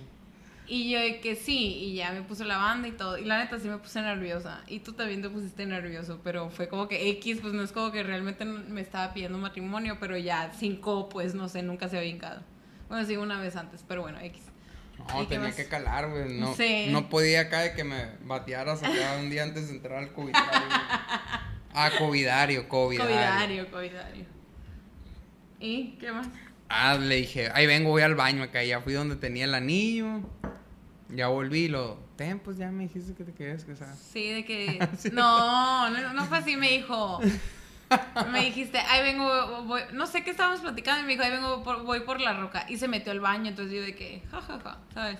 Y 0.66 0.90
yo 0.90 1.00
de 1.00 1.20
que 1.20 1.34
sí, 1.34 1.58
y 1.76 1.94
ya 1.94 2.12
me 2.12 2.22
puso 2.22 2.44
la 2.44 2.56
banda 2.56 2.86
y 2.88 2.92
todo. 2.92 3.18
Y 3.18 3.24
la 3.24 3.38
neta 3.38 3.58
sí 3.58 3.68
me 3.68 3.78
puse 3.78 4.00
nerviosa. 4.00 4.62
Y 4.68 4.78
tú 4.80 4.92
también 4.92 5.20
te 5.20 5.28
pusiste 5.28 5.66
nervioso, 5.66 6.20
pero 6.22 6.50
fue 6.50 6.68
como 6.68 6.88
que 6.88 7.10
X, 7.10 7.38
pues 7.42 7.52
no 7.52 7.62
es 7.62 7.72
como 7.72 7.90
que 7.90 8.02
realmente 8.02 8.44
me 8.44 8.80
estaba 8.80 9.12
pidiendo 9.12 9.38
matrimonio, 9.38 9.96
pero 10.00 10.16
ya 10.16 10.52
cinco, 10.56 11.08
pues 11.08 11.34
no 11.34 11.48
sé, 11.48 11.62
nunca 11.62 11.88
se 11.88 11.98
había 11.98 12.10
hincado. 12.10 12.42
Bueno, 12.88 13.04
sí, 13.06 13.16
una 13.16 13.40
vez 13.40 13.56
antes, 13.56 13.84
pero 13.86 14.02
bueno, 14.02 14.18
X. 14.20 14.42
No, 14.98 15.22
¿Y 15.22 15.26
qué 15.26 15.34
tenía 15.34 15.54
que 15.56 15.66
calar, 15.66 16.08
güey. 16.10 16.38
No, 16.38 16.54
Sí. 16.54 16.86
no 16.90 17.08
podía 17.08 17.40
acá 17.42 17.60
de 17.60 17.74
que 17.74 17.82
me 17.82 18.12
batearas 18.24 18.82
acá 18.82 19.16
un 19.18 19.30
día 19.30 19.42
antes 19.42 19.68
de 19.68 19.74
entrar 19.76 19.98
al 19.98 20.12
covidario. 20.12 20.48
Ah, 21.74 21.90
covidario, 21.98 22.68
covidario. 22.68 23.06
Covidario, 23.16 23.70
covidario. 23.70 24.26
¿Y 25.58 25.92
qué 25.92 26.12
más? 26.12 26.28
Ah, 26.74 26.94
le 26.98 27.16
dije, 27.16 27.50
ahí 27.52 27.66
vengo, 27.66 27.90
voy 27.90 28.02
al 28.02 28.14
baño 28.14 28.42
acá. 28.42 28.64
Ya 28.64 28.80
fui 28.80 28.94
donde 28.94 29.16
tenía 29.16 29.44
el 29.44 29.54
anillo. 29.54 30.20
Ya 31.10 31.28
volví, 31.28 31.68
lo. 31.68 31.98
Ten, 32.16 32.38
pues 32.38 32.56
ya 32.56 32.70
me 32.70 32.84
dijiste 32.84 33.14
que 33.14 33.24
te 33.24 33.32
querías 33.32 33.64
casar. 33.64 33.94
Sí, 33.96 34.30
de 34.30 34.44
que... 34.44 34.78
No, 35.12 35.90
no, 35.90 36.12
no 36.14 36.24
fue 36.24 36.38
así, 36.38 36.56
me 36.56 36.70
dijo... 36.70 37.20
Me 38.32 38.44
dijiste, 38.46 38.78
ahí 38.78 39.02
vengo, 39.02 39.64
voy... 39.64 39.82
No 39.92 40.06
sé 40.06 40.24
qué 40.24 40.30
estábamos 40.30 40.60
platicando 40.60 41.00
y 41.02 41.04
me 41.04 41.10
dijo, 41.12 41.22
ahí 41.24 41.30
vengo, 41.30 41.58
voy 41.84 42.00
por 42.00 42.20
la 42.20 42.32
roca. 42.32 42.64
Y 42.70 42.78
se 42.78 42.88
metió 42.88 43.12
al 43.12 43.20
baño, 43.20 43.48
entonces 43.50 43.74
yo 43.74 43.82
de 43.82 43.94
que, 43.94 44.22
jajaja, 44.30 44.78
¿sabes? 44.94 45.18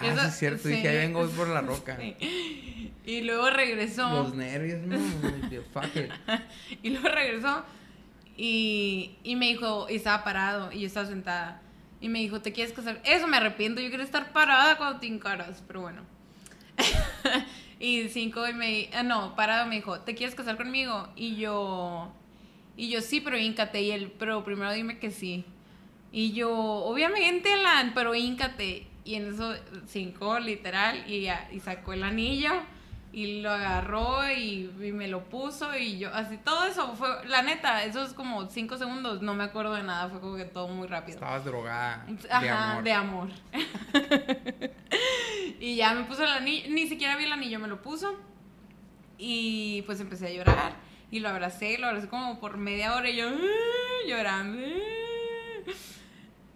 Y 0.00 0.06
Ah, 0.06 0.12
eso- 0.12 0.20
sí, 0.22 0.28
es 0.28 0.34
cierto. 0.36 0.62
sí. 0.64 0.68
Dije, 0.74 0.88
ahí 0.88 0.96
vengo, 0.98 1.26
voy 1.26 1.34
por 1.34 1.48
la 1.48 1.62
roca. 1.62 1.96
Sí. 2.00 2.92
Y 3.04 3.22
luego 3.22 3.50
regresó. 3.50 4.08
Los 4.10 4.34
nervios, 4.34 4.82
no. 4.82 4.96
Fuck 5.72 5.96
it. 5.96 6.10
Y 6.82 6.90
luego 6.90 7.08
regresó 7.08 7.64
y, 8.36 9.16
y 9.22 9.36
me 9.36 9.46
dijo, 9.46 9.86
y 9.88 9.96
estaba 9.96 10.24
parado 10.24 10.72
y 10.72 10.80
yo 10.80 10.86
estaba 10.86 11.06
sentada. 11.06 11.62
Y 12.00 12.08
me 12.08 12.18
dijo, 12.18 12.40
¿te 12.40 12.52
quieres 12.52 12.72
casar? 12.74 13.00
Eso 13.04 13.26
me 13.26 13.38
arrepiento, 13.38 13.80
yo 13.80 13.90
quería 13.90 14.04
estar 14.04 14.32
parada 14.32 14.76
cuando 14.76 15.00
te 15.00 15.06
encaras, 15.06 15.62
pero 15.66 15.80
bueno. 15.82 16.02
Y 17.78 18.08
cinco 18.08 18.48
y 18.48 18.54
me... 18.54 18.88
ah, 18.94 19.02
no, 19.02 19.36
parado 19.36 19.66
me 19.66 19.76
dijo, 19.76 20.00
¿te 20.00 20.14
quieres 20.14 20.34
casar 20.34 20.56
conmigo? 20.56 21.08
Y 21.14 21.36
yo... 21.36 22.10
Y 22.74 22.88
yo, 22.88 23.00
sí, 23.00 23.20
pero 23.20 23.38
íncate. 23.38 23.82
Y 23.82 23.90
él, 23.90 24.12
pero 24.18 24.44
primero 24.44 24.72
dime 24.72 24.98
que 24.98 25.10
sí. 25.10 25.44
Y 26.12 26.32
yo, 26.32 26.50
obviamente, 26.52 27.52
Alan, 27.52 27.92
pero 27.94 28.14
íncate. 28.14 28.86
Y 29.04 29.14
en 29.14 29.32
eso, 29.32 29.54
cinco, 29.86 30.38
literal, 30.38 31.04
y, 31.10 31.28
y 31.52 31.60
sacó 31.60 31.92
el 31.92 32.02
anillo 32.02 32.52
y 33.16 33.40
lo 33.40 33.50
agarró 33.50 34.30
y, 34.30 34.70
y 34.78 34.92
me 34.92 35.08
lo 35.08 35.24
puso 35.24 35.74
y 35.74 35.98
yo, 35.98 36.12
así, 36.12 36.36
todo 36.36 36.66
eso 36.66 36.94
fue, 36.96 37.08
la 37.26 37.40
neta, 37.40 37.82
esos 37.84 38.12
como 38.12 38.46
cinco 38.50 38.76
segundos, 38.76 39.22
no 39.22 39.32
me 39.32 39.44
acuerdo 39.44 39.72
de 39.72 39.82
nada, 39.84 40.10
fue 40.10 40.20
como 40.20 40.36
que 40.36 40.44
todo 40.44 40.68
muy 40.68 40.86
rápido. 40.86 41.16
Estabas 41.16 41.42
drogada 41.42 42.04
de 42.06 42.28
Ajá, 42.30 42.72
amor. 42.72 42.84
de 42.84 42.92
amor. 42.92 43.28
y 45.60 45.76
ya 45.76 45.94
me 45.94 46.04
puso 46.04 46.24
el 46.24 46.30
anillo, 46.30 46.68
ni 46.68 46.86
siquiera 46.88 47.16
vi 47.16 47.24
el 47.24 47.32
anillo, 47.32 47.58
me 47.58 47.68
lo 47.68 47.80
puso. 47.80 48.20
Y 49.16 49.80
pues 49.86 49.98
empecé 50.00 50.26
a 50.26 50.30
llorar. 50.32 50.72
Y 51.10 51.20
lo 51.20 51.30
abracé, 51.30 51.78
lo 51.78 51.86
abracé 51.86 52.08
como 52.08 52.38
por 52.38 52.58
media 52.58 52.94
hora 52.94 53.08
y 53.08 53.16
yo 53.16 53.30
"Ah", 53.30 54.06
llorando. 54.06 54.60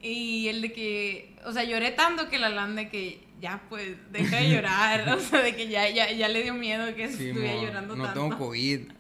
Y 0.03 0.49
el 0.49 0.61
de 0.61 0.73
que, 0.73 1.37
o 1.47 1.53
sea, 1.53 1.65
lloré 1.65 1.93
tanto 1.93 2.29
que 2.29 2.39
la 2.39 2.51
lan 2.51 2.77
de 2.77 2.91
que 2.91 3.27
ya 3.41 3.62
pues 3.68 3.97
deja 4.12 4.36
de 4.36 4.51
llorar, 4.51 5.09
o 5.09 5.18
sea, 5.20 5.41
de 5.41 5.57
que 5.57 5.68
ya, 5.68 5.88
ya, 5.88 6.12
ya 6.12 6.28
le 6.28 6.43
dio 6.43 6.55
miedo 6.55 6.95
que 6.95 7.09
Sí, 7.09 7.28
estuviera 7.28 7.57
mo, 7.57 7.62
llorando 7.62 7.97
no 7.97 8.05
tanto. 8.05 8.20
tengo 8.20 8.38
COVID. 8.38 8.80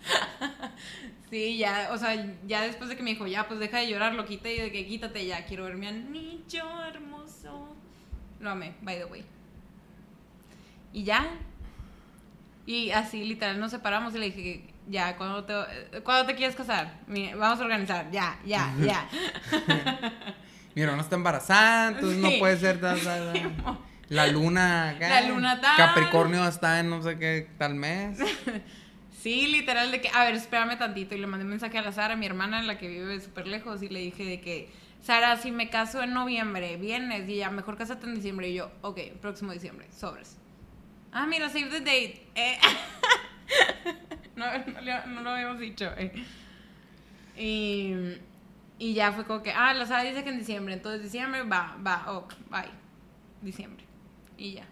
Sí, 1.30 1.58
ya, 1.58 1.90
o 1.92 1.96
sea, 1.96 2.26
ya 2.48 2.62
después 2.62 2.90
de 2.90 2.96
que 2.96 3.04
me 3.04 3.10
dijo, 3.10 3.24
ya, 3.24 3.46
pues 3.46 3.60
deja 3.60 3.78
de 3.78 3.88
llorar, 3.88 4.14
lo 4.14 4.26
quité 4.26 4.56
y 4.56 4.60
de 4.62 4.72
que 4.72 4.84
quítate 4.84 5.24
ya, 5.26 5.44
quiero 5.44 5.62
ver 5.62 5.76
mi 5.76 5.86
anillo 5.86 6.64
hermoso. 6.84 7.76
Lo 8.40 8.50
amé, 8.50 8.74
by 8.82 8.96
the 8.98 9.04
way. 9.04 9.24
Y 10.92 11.04
ya. 11.04 11.24
Y 12.66 12.90
así, 12.90 13.22
literal, 13.22 13.60
nos 13.60 13.70
separamos 13.70 14.12
y 14.16 14.18
le 14.18 14.26
dije, 14.32 14.74
ya, 14.88 15.16
¿cuándo 15.16 15.44
te, 15.44 16.00
¿cuándo 16.02 16.26
te 16.26 16.34
quieres 16.34 16.56
casar? 16.56 16.98
Vamos 17.06 17.60
a 17.60 17.62
organizar, 17.62 18.10
ya, 18.10 18.40
ya, 18.44 18.74
ya. 18.80 19.08
Mi 20.74 20.82
hermana 20.82 21.02
está 21.02 21.14
embarazada, 21.14 21.90
entonces 21.92 22.18
no 22.18 22.28
puede 22.40 22.56
ser 22.56 22.80
tal. 22.80 22.98
La 24.10 24.26
luna 24.26 24.90
acá. 24.90 25.08
La 25.08 25.28
luna 25.28 25.60
tal. 25.60 25.76
Capricornio 25.76 26.46
está 26.46 26.78
en 26.80 26.90
no 26.90 27.02
sé 27.02 27.18
qué 27.18 27.48
tal 27.58 27.74
mes. 27.74 28.18
Sí, 29.22 29.46
literal, 29.48 29.90
de 29.90 30.00
que, 30.00 30.08
a 30.08 30.24
ver, 30.24 30.34
espérame 30.34 30.78
tantito. 30.78 31.14
Y 31.14 31.18
le 31.18 31.26
mandé 31.26 31.44
un 31.44 31.50
mensaje 31.50 31.76
a 31.76 31.82
la 31.82 31.92
Sara, 31.92 32.16
mi 32.16 32.24
hermana, 32.24 32.62
la 32.62 32.78
que 32.78 32.88
vive 32.88 33.20
súper 33.20 33.46
lejos, 33.46 33.82
y 33.82 33.90
le 33.90 34.00
dije 34.00 34.24
de 34.24 34.40
que, 34.40 34.70
Sara, 35.02 35.36
si 35.36 35.50
me 35.50 35.68
caso 35.68 36.02
en 36.02 36.14
noviembre, 36.14 36.78
vienes, 36.78 37.28
y 37.28 37.36
ya, 37.36 37.50
mejor 37.50 37.76
cásate 37.76 38.06
en 38.06 38.14
diciembre. 38.14 38.48
Y 38.48 38.54
yo, 38.54 38.70
ok, 38.80 38.98
próximo 39.20 39.52
diciembre, 39.52 39.88
sobres. 39.94 40.38
Ah, 41.12 41.26
mira, 41.26 41.50
save 41.50 41.68
the 41.68 41.80
date. 41.80 42.26
Eh. 42.34 42.58
no, 44.36 44.46
no, 44.46 45.06
no 45.08 45.20
lo 45.20 45.30
habíamos 45.30 45.58
dicho. 45.58 45.90
eh. 45.98 46.12
Y, 47.36 47.92
y 48.78 48.94
ya 48.94 49.12
fue 49.12 49.26
como 49.26 49.42
que, 49.42 49.52
ah, 49.52 49.74
la 49.74 49.84
Sara 49.84 50.02
dice 50.02 50.24
que 50.24 50.30
en 50.30 50.38
diciembre, 50.38 50.72
entonces 50.72 51.02
diciembre, 51.02 51.42
va, 51.42 51.76
va, 51.86 52.10
ok, 52.10 52.32
bye. 52.50 52.70
Diciembre. 53.42 53.84
Y 54.40 54.54
ya. 54.54 54.64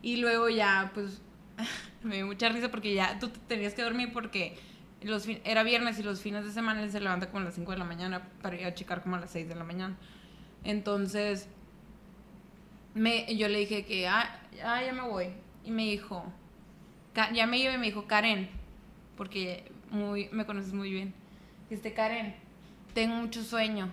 Y 0.00 0.16
luego 0.16 0.48
ya, 0.48 0.90
pues, 0.94 1.20
me 2.02 2.16
dio 2.16 2.26
mucha 2.26 2.48
risa 2.48 2.70
porque 2.70 2.94
ya 2.94 3.18
tú 3.18 3.28
te 3.28 3.38
tenías 3.40 3.74
que 3.74 3.82
dormir 3.82 4.10
porque 4.12 4.56
los 5.02 5.28
era 5.44 5.62
viernes 5.62 5.98
y 5.98 6.02
los 6.02 6.22
fines 6.22 6.44
de 6.44 6.50
semana 6.50 6.82
él 6.82 6.90
se 6.90 6.98
levanta 6.98 7.28
como 7.28 7.42
a 7.42 7.44
las 7.44 7.54
5 7.54 7.72
de 7.72 7.78
la 7.78 7.84
mañana 7.84 8.22
para 8.40 8.56
ir 8.58 8.64
a 8.64 8.74
checar 8.74 9.02
como 9.02 9.16
a 9.16 9.20
las 9.20 9.30
6 9.30 9.48
de 9.48 9.54
la 9.54 9.64
mañana. 9.64 9.96
Entonces, 10.64 11.46
me, 12.94 13.36
yo 13.36 13.48
le 13.48 13.58
dije 13.58 13.84
que, 13.84 14.08
ah, 14.08 14.40
ah, 14.64 14.82
ya 14.82 14.94
me 14.94 15.02
voy. 15.02 15.26
Y 15.62 15.70
me 15.70 15.82
dijo, 15.82 16.24
ya 17.34 17.46
me 17.46 17.58
iba 17.58 17.74
y 17.74 17.78
me 17.78 17.86
dijo, 17.86 18.06
Karen, 18.06 18.48
porque 19.16 19.70
muy, 19.90 20.30
me 20.32 20.46
conoces 20.46 20.72
muy 20.72 20.90
bien. 20.90 21.12
Dijiste, 21.68 21.92
Karen, 21.92 22.34
tengo 22.94 23.16
mucho 23.16 23.44
sueño, 23.44 23.90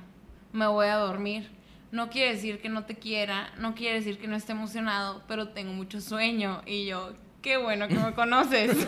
me 0.53 0.65
voy 0.67 0.87
a 0.87 0.95
dormir. 0.95 1.58
No 1.91 2.09
quiere 2.09 2.33
decir 2.35 2.61
que 2.61 2.69
no 2.69 2.85
te 2.85 2.95
quiera, 2.95 3.51
no 3.57 3.73
quiere 3.73 3.95
decir 3.95 4.19
que 4.19 4.27
no 4.27 4.35
esté 4.35 4.51
emocionado, 4.51 5.23
pero 5.27 5.49
tengo 5.49 5.73
mucho 5.73 6.01
sueño. 6.01 6.61
Y 6.67 6.85
yo, 6.85 7.13
qué 7.41 7.57
bueno 7.57 7.87
que 7.87 7.95
me 7.95 8.13
conoces. 8.13 8.75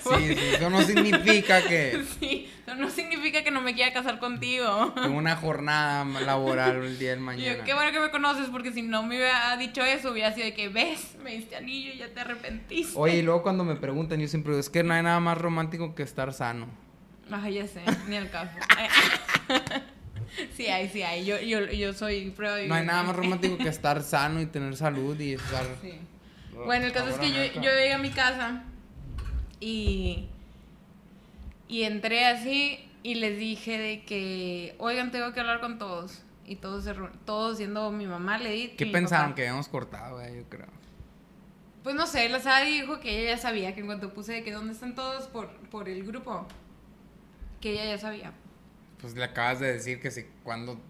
Sí, 0.00 0.34
sí, 0.34 0.38
eso 0.54 0.70
no 0.70 0.82
significa 0.82 1.62
que 1.62 2.02
Sí, 2.20 2.50
eso 2.66 2.74
no 2.74 2.90
significa 2.90 3.44
que 3.44 3.50
no 3.52 3.60
me 3.60 3.74
quiera 3.74 3.92
casar 3.92 4.18
contigo. 4.18 4.92
tengo 5.00 5.16
una 5.16 5.36
jornada 5.36 6.04
laboral 6.22 6.82
el 6.82 6.98
día 6.98 7.10
del 7.10 7.20
Y 7.20 7.22
mañana. 7.22 7.58
yo, 7.58 7.64
qué 7.64 7.74
bueno 7.74 7.92
que 7.92 8.00
me 8.00 8.10
conoces, 8.10 8.48
porque 8.48 8.72
si 8.72 8.82
no 8.82 9.02
me 9.04 9.16
hubiera 9.18 9.56
dicho 9.58 9.84
eso, 9.84 10.10
hubiera 10.10 10.32
sido 10.32 10.46
de 10.46 10.54
que, 10.54 10.68
ves, 10.68 11.16
me 11.22 11.32
diste 11.36 11.54
anillo 11.54 11.92
y 11.92 11.98
ya 11.98 12.08
te 12.08 12.20
arrepentiste. 12.20 12.98
Oye, 12.98 13.18
y 13.18 13.22
luego 13.22 13.42
cuando 13.42 13.62
me 13.64 13.76
preguntan, 13.76 14.18
yo 14.18 14.26
siempre 14.26 14.52
digo, 14.52 14.60
es 14.60 14.70
que 14.70 14.82
no 14.82 14.94
hay 14.94 15.02
nada 15.02 15.20
más 15.20 15.38
romántico 15.38 15.94
que 15.94 16.02
estar 16.02 16.32
sano. 16.32 16.66
Ay, 17.30 17.54
ya 17.54 17.66
sé, 17.68 17.82
ni 18.08 18.16
al 18.16 18.28
caso. 18.30 18.50
Sí 20.56 20.66
hay, 20.66 20.88
sí 20.88 21.02
hay. 21.02 21.24
Yo, 21.24 21.40
yo, 21.40 21.66
yo 21.66 21.92
soy 21.92 22.30
prueba 22.30 22.58
No 22.66 22.74
hay 22.74 22.84
nada 22.84 23.02
más 23.02 23.16
romántico 23.16 23.58
que 23.58 23.68
estar 23.68 24.02
sano 24.04 24.40
y 24.40 24.46
tener 24.46 24.76
salud 24.76 25.18
y 25.18 25.34
estar... 25.34 25.64
Sí. 25.82 25.98
Bueno, 26.64 26.86
el 26.86 26.92
caso 26.92 27.08
es 27.08 27.18
que 27.18 27.30
yo, 27.30 27.60
yo 27.60 27.70
llegué 27.70 27.92
a 27.92 27.98
mi 27.98 28.10
casa 28.10 28.64
y, 29.60 30.26
y 31.68 31.84
entré 31.84 32.26
así 32.26 32.86
y 33.02 33.14
les 33.14 33.38
dije 33.38 33.78
de 33.78 34.04
que, 34.04 34.74
oigan, 34.78 35.10
tengo 35.10 35.32
que 35.32 35.40
hablar 35.40 35.60
con 35.60 35.78
todos. 35.78 36.22
Y 36.44 36.56
todos, 36.56 36.84
todos 37.24 37.58
siendo 37.58 37.90
mi 37.92 38.06
mamá, 38.06 38.38
le 38.38 38.50
di. 38.50 38.68
¿Qué 38.70 38.86
papá. 38.86 39.34
Que 39.34 39.42
habíamos 39.42 39.68
cortado, 39.68 40.16
güey, 40.16 40.36
yo 40.36 40.44
creo. 40.48 40.66
Pues 41.82 41.94
no 41.94 42.06
sé, 42.06 42.28
la 42.28 42.40
Sara 42.40 42.66
dijo 42.66 43.00
que 43.00 43.20
ella 43.20 43.36
ya 43.36 43.38
sabía, 43.38 43.74
que 43.74 43.80
en 43.80 43.86
cuanto 43.86 44.12
puse 44.12 44.34
de 44.34 44.42
que 44.42 44.52
dónde 44.52 44.72
están 44.72 44.94
todos 44.94 45.28
por, 45.28 45.48
por 45.70 45.88
el 45.88 46.04
grupo, 46.04 46.46
que 47.60 47.72
ella 47.72 47.84
ya 47.86 47.98
sabía. 47.98 48.32
Pues 49.00 49.14
le 49.14 49.24
acabas 49.24 49.60
de 49.60 49.72
decir 49.72 50.00
que 50.00 50.10
si 50.10 50.24
cuando 50.42 50.80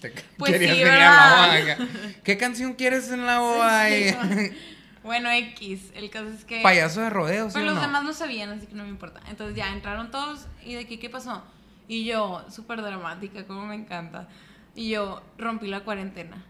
te 0.00 0.10
Pues 0.38 0.52
querías 0.52 0.76
sí, 0.76 0.82
venir 0.84 0.98
a 1.00 1.10
la 1.10 1.74
boda. 1.76 1.88
¿Qué 2.24 2.36
canción 2.38 2.74
quieres 2.74 3.10
en 3.10 3.26
la 3.26 3.38
boda? 3.40 3.88
Sí, 3.88 4.14
Bueno, 5.02 5.30
X, 5.32 5.90
el 5.96 6.10
caso 6.10 6.28
es 6.28 6.44
que... 6.44 6.60
Payaso 6.62 7.00
de 7.00 7.10
rodeo, 7.10 7.48
¿sí 7.50 7.54
Pero 7.54 7.66
los 7.66 7.74
no? 7.74 7.80
demás 7.80 8.04
no 8.04 8.12
sabían, 8.12 8.50
así 8.50 8.68
que 8.68 8.74
no 8.74 8.84
me 8.84 8.90
importa. 8.90 9.20
Entonces 9.28 9.56
ya 9.56 9.72
entraron 9.72 10.12
todos 10.12 10.46
y 10.64 10.74
de 10.74 10.86
que, 10.86 11.00
¿qué 11.00 11.10
pasó? 11.10 11.42
Y 11.88 12.04
yo, 12.04 12.44
súper 12.48 12.80
dramática, 12.82 13.44
como 13.44 13.66
me 13.66 13.74
encanta. 13.74 14.28
Y 14.76 14.90
yo 14.90 15.20
rompí 15.38 15.66
la 15.66 15.80
cuarentena. 15.80 16.44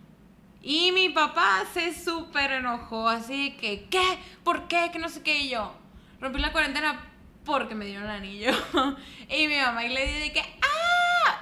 Y 0.61 0.93
mi 0.93 1.09
papá 1.09 1.65
se 1.73 1.95
súper 1.95 2.53
enojó, 2.53 3.09
así 3.09 3.57
que, 3.59 3.87
¿qué? 3.89 4.19
¿Por 4.45 4.69
qué? 4.69 4.91
Que 4.93 4.99
no 4.99 5.09
sé 5.09 5.23
qué. 5.23 5.41
Y 5.41 5.49
yo, 5.49 5.75
rompí 6.21 6.39
la 6.39 6.53
cuarentena 6.53 7.01
porque 7.47 7.75
me 7.75 7.87
dieron 7.87 8.05
el 8.05 8.11
anillo. 8.11 8.51
y 9.31 9.49
mi 9.49 9.57
mamá 9.57 9.83
y 9.87 9.89
le 9.95 10.07
di 10.07 10.19
de 10.21 10.33
que, 10.33 10.41
¡ah! 10.41 10.72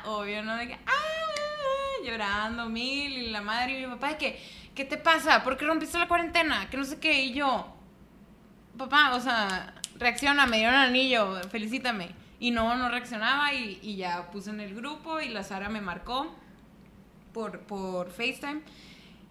Obvio, 0.07 0.43
¿no? 0.43 0.57
De 0.57 0.69
que, 0.69 0.75
¡ah! 0.75 2.05
Llorando 2.05 2.69
mil 2.69 3.13
y 3.13 3.31
la 3.31 3.43
madre 3.43 3.79
y 3.79 3.87
mi 3.87 3.93
papá 3.93 4.09
de 4.11 4.17
que, 4.17 4.43
¿qué 4.75 4.85
te 4.85 4.97
pasa? 4.97 5.45
¿Por 5.45 5.57
qué 5.57 5.67
rompiste 5.67 5.99
la 5.99 6.09
cuarentena? 6.09 6.69
Que 6.71 6.77
no 6.77 6.85
sé 6.85 6.99
qué. 6.99 7.23
Y 7.25 7.35
yo, 7.35 7.67
papá, 8.79 9.15
o 9.15 9.21
sea, 9.21 9.75
reacciona, 9.97 10.47
me 10.47 10.59
dieron 10.59 10.75
anillo, 10.75 11.41
felicítame. 11.51 12.11
Y 12.39 12.53
no, 12.53 12.75
no 12.77 12.89
reaccionaba 12.89 13.53
y, 13.53 13.79
y 13.83 13.97
ya 13.97 14.31
puse 14.31 14.51
en 14.51 14.61
el 14.61 14.75
grupo 14.75 15.21
y 15.21 15.29
la 15.29 15.43
Sara 15.45 15.69
me 15.69 15.83
marcó 15.83 16.35
por, 17.33 17.61
por 17.61 18.11
FaceTime, 18.11 18.63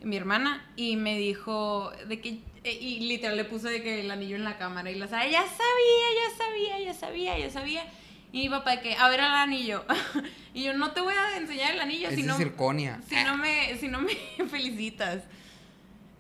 mi 0.02 0.16
hermana, 0.16 0.66
y 0.76 0.96
me 0.96 1.18
dijo 1.18 1.92
de 2.08 2.22
que, 2.22 2.40
eh, 2.64 2.78
y 2.80 3.02
literal 3.02 3.36
le 3.36 3.46
puse 3.46 3.70
de 3.70 3.82
que 3.82 4.02
el 4.02 4.12
anillo 4.12 4.36
en 4.36 4.44
la 4.44 4.58
cámara 4.58 4.92
y 4.92 4.96
la 4.96 5.08
Sara, 5.08 5.28
ya 5.28 5.42
sabía, 5.42 6.08
ya 6.16 6.38
sabía, 6.38 6.80
ya 6.86 6.94
sabía, 6.94 7.38
ya 7.40 7.50
sabía. 7.50 7.84
Y 8.32 8.44
mi 8.44 8.50
papá 8.50 8.72
de 8.72 8.82
que, 8.82 8.96
a 8.96 9.10
ver 9.10 9.20
el 9.20 9.26
anillo. 9.26 9.84
y 10.54 10.64
yo, 10.64 10.74
no 10.74 10.92
te 10.92 11.02
voy 11.02 11.14
a 11.14 11.38
enseñar 11.38 11.74
el 11.74 11.80
anillo 11.80 12.10
Es 12.10 12.16
si 12.16 12.24
no, 12.24 12.38
circonia. 12.38 13.02
si 13.08 13.16
no 13.24 13.38
me, 13.38 13.76
si 13.78 13.88
no 13.88 14.02
me 14.02 14.14
felicitas. 14.50 15.24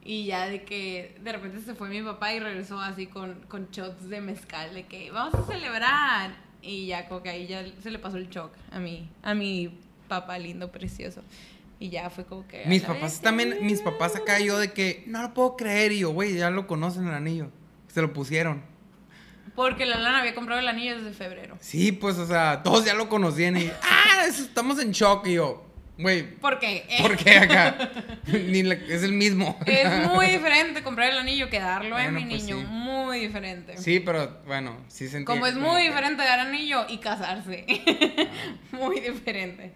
Y 0.03 0.25
ya 0.25 0.47
de 0.47 0.63
que 0.63 1.17
de 1.21 1.31
repente 1.31 1.61
se 1.61 1.75
fue 1.75 1.89
mi 1.89 2.01
papá 2.01 2.33
y 2.33 2.39
regresó 2.39 2.79
así 2.79 3.05
con, 3.05 3.41
con 3.47 3.69
shots 3.69 4.09
de 4.09 4.21
mezcal, 4.21 4.73
de 4.73 4.87
que 4.87 5.11
vamos 5.11 5.35
a 5.35 5.45
celebrar. 5.45 6.35
Y 6.61 6.87
ya 6.87 7.07
como 7.07 7.21
que 7.21 7.29
ahí 7.29 7.47
ya 7.47 7.63
se 7.81 7.91
le 7.91 7.99
pasó 7.99 8.17
el 8.17 8.29
shock 8.29 8.51
a 8.71 8.79
mi, 8.79 9.09
a 9.21 9.33
mi 9.33 9.77
papá 10.07 10.39
lindo, 10.39 10.71
precioso. 10.71 11.21
Y 11.79 11.89
ya 11.89 12.09
fue 12.09 12.25
como 12.25 12.47
que... 12.47 12.65
Mis 12.65 12.81
papás 12.81 13.01
bestia. 13.03 13.21
también, 13.23 13.57
mis 13.61 13.81
papás 13.81 14.15
acá 14.15 14.39
yo 14.39 14.57
de 14.57 14.73
que 14.73 15.03
no 15.07 15.21
lo 15.21 15.33
puedo 15.33 15.55
creer 15.55 15.93
y 15.93 15.99
yo, 15.99 16.11
güey, 16.11 16.35
ya 16.35 16.49
lo 16.49 16.67
conocen 16.67 17.07
el 17.07 17.13
anillo. 17.13 17.51
Se 17.87 18.01
lo 18.01 18.11
pusieron. 18.11 18.63
Porque 19.59 19.85
la 19.85 19.97
lana 19.97 20.19
había 20.21 20.33
comprado 20.33 20.61
el 20.61 20.69
anillo 20.69 20.95
desde 20.95 21.11
febrero. 21.11 21.57
Sí, 21.59 21.91
pues, 21.91 22.17
o 22.17 22.25
sea, 22.25 22.63
todos 22.63 22.85
ya 22.85 22.93
lo 22.93 23.09
conocían 23.09 23.57
y, 23.57 23.69
ah, 23.83 24.23
estamos 24.25 24.79
en 24.79 24.93
shock 24.93 25.27
y 25.27 25.33
yo, 25.33 25.65
güey, 25.97 26.23
¿Por 26.37 26.59
qué? 26.59 26.85
¿por 27.01 27.17
qué 27.17 27.39
acá? 27.39 27.91
Ni 28.27 28.63
la- 28.63 28.75
es 28.75 29.03
el 29.03 29.11
mismo. 29.11 29.59
Es 29.65 30.07
muy 30.13 30.27
diferente 30.27 30.81
comprar 30.81 31.09
el 31.11 31.17
anillo 31.17 31.49
que 31.49 31.59
darlo, 31.59 31.99
¿eh, 31.99 32.09
mi 32.09 32.23
pues 32.23 32.41
niño. 32.45 32.57
sí. 32.57 32.65
Muy 32.69 33.19
diferente. 33.19 33.77
Sí, 33.77 33.99
pero 33.99 34.39
bueno, 34.47 34.77
sí 34.87 35.09
se 35.09 35.25
Como 35.25 35.45
es 35.45 35.55
muy 35.55 35.81
diferente 35.83 36.23
dar 36.23 36.39
anillo 36.39 36.85
y 36.87 36.99
casarse. 36.99 37.65
muy 38.71 39.01
diferente. 39.01 39.73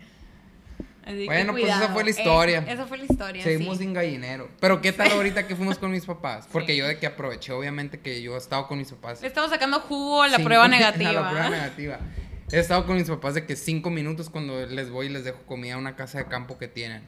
Bueno, 1.25 1.51
pues 1.53 1.65
esa 1.65 1.89
fue 1.89 2.03
la 2.03 2.09
historia. 2.09 2.65
esa 2.67 2.85
fue 2.85 2.97
la 2.97 3.05
historia. 3.05 3.43
Seguimos 3.43 3.77
sin 3.77 3.93
gallinero. 3.93 4.49
Pero 4.59 4.81
¿qué 4.81 4.91
tal 4.91 5.11
ahorita 5.11 5.47
que 5.47 5.55
fuimos 5.55 5.77
con 5.77 5.91
mis 5.91 6.05
papás? 6.05 6.47
Porque 6.51 6.75
yo 6.75 6.87
de 6.87 6.97
que 6.97 7.07
aproveché, 7.07 7.51
obviamente, 7.51 7.99
que 7.99 8.21
yo 8.21 8.35
he 8.35 8.37
estado 8.37 8.67
con 8.67 8.77
mis 8.77 8.91
papás. 8.91 9.21
Le 9.21 9.27
estamos 9.27 9.49
sacando 9.49 9.79
jugo 9.79 10.23
a 10.23 10.27
la 10.27 10.39
prueba 10.39 10.67
negativa. 10.67 11.09
A 11.09 11.13
la 11.13 11.29
prueba 11.29 11.49
negativa. 11.49 11.99
He 12.51 12.59
estado 12.59 12.85
con 12.85 12.97
mis 12.97 13.09
papás 13.09 13.33
de 13.33 13.45
que 13.45 13.55
cinco 13.55 13.89
minutos 13.89 14.29
cuando 14.29 14.65
les 14.65 14.89
voy 14.89 15.07
y 15.07 15.09
les 15.09 15.23
dejo 15.23 15.39
comida 15.45 15.73
a 15.73 15.77
una 15.77 15.95
casa 15.95 16.19
de 16.19 16.25
campo 16.25 16.57
que 16.57 16.67
tienen, 16.67 17.01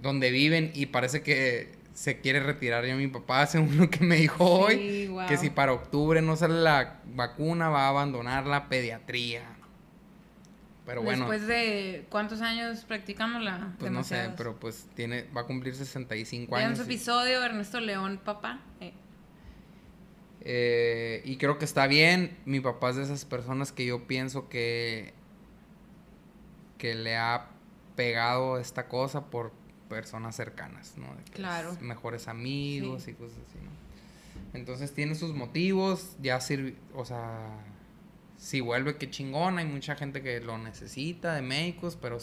donde 0.00 0.30
viven 0.30 0.70
y 0.74 0.86
parece 0.86 1.22
que 1.22 1.72
se 1.94 2.20
quiere 2.20 2.40
retirar 2.40 2.84
ya 2.84 2.94
mi 2.94 3.08
papá, 3.08 3.40
hace 3.42 3.58
uno 3.58 3.88
que 3.88 4.04
me 4.04 4.16
dijo 4.16 4.44
hoy, 4.44 5.10
que 5.28 5.38
si 5.38 5.50
para 5.50 5.72
octubre 5.72 6.20
no 6.20 6.36
sale 6.36 6.60
la 6.60 7.00
vacuna 7.06 7.70
va 7.70 7.86
a 7.86 7.88
abandonar 7.88 8.46
la 8.46 8.68
pediatría. 8.68 9.55
Pero 10.86 11.02
bueno. 11.02 11.28
Después 11.28 11.48
de 11.48 12.06
cuántos 12.08 12.40
años 12.40 12.84
practicándola? 12.84 13.74
Pues 13.78 13.90
no 13.90 14.04
sé, 14.04 14.30
pero 14.36 14.58
pues 14.58 14.86
tiene, 14.94 15.24
va 15.36 15.40
a 15.40 15.44
cumplir 15.44 15.74
65 15.74 16.54
años. 16.54 16.70
En 16.70 16.76
su 16.76 16.82
episodio, 16.82 17.42
Ernesto 17.42 17.80
León, 17.80 18.20
papá. 18.24 18.60
Eh. 18.80 18.92
Eh, 20.42 21.22
y 21.24 21.36
creo 21.38 21.58
que 21.58 21.64
está 21.64 21.88
bien. 21.88 22.38
Mi 22.44 22.60
papá 22.60 22.90
es 22.90 22.96
de 22.96 23.02
esas 23.02 23.24
personas 23.24 23.72
que 23.72 23.84
yo 23.84 24.06
pienso 24.06 24.48
que, 24.48 25.12
que 26.78 26.94
le 26.94 27.16
ha 27.16 27.48
pegado 27.96 28.58
esta 28.58 28.86
cosa 28.86 29.26
por 29.26 29.52
personas 29.88 30.36
cercanas, 30.36 30.94
¿no? 30.96 31.06
claro. 31.32 31.76
Mejores 31.80 32.28
amigos 32.28 33.08
y 33.08 33.14
cosas 33.14 33.38
así, 33.48 33.58
¿no? 33.58 33.70
Entonces 34.52 34.92
tiene 34.92 35.14
sus 35.14 35.34
motivos, 35.34 36.16
ya 36.20 36.40
sirve, 36.40 36.76
o 36.94 37.04
sea, 37.04 37.48
si 38.36 38.60
vuelve 38.60 38.96
que 38.96 39.10
chingón, 39.10 39.58
hay 39.58 39.66
mucha 39.66 39.96
gente 39.96 40.22
que 40.22 40.40
lo 40.40 40.58
necesita 40.58 41.34
de 41.34 41.42
médicos, 41.42 41.96
pero 42.00 42.18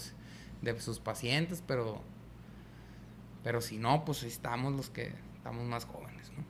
de 0.61 0.79
sus 0.79 0.99
pacientes, 0.99 1.63
pero 1.65 2.01
pero 3.43 3.61
si 3.61 3.77
no, 3.77 4.05
pues 4.05 4.23
estamos 4.23 4.73
los 4.73 4.89
que 4.89 5.11
estamos 5.35 5.65
más 5.65 5.85
jóvenes, 5.85 6.31
¿no? 6.31 6.43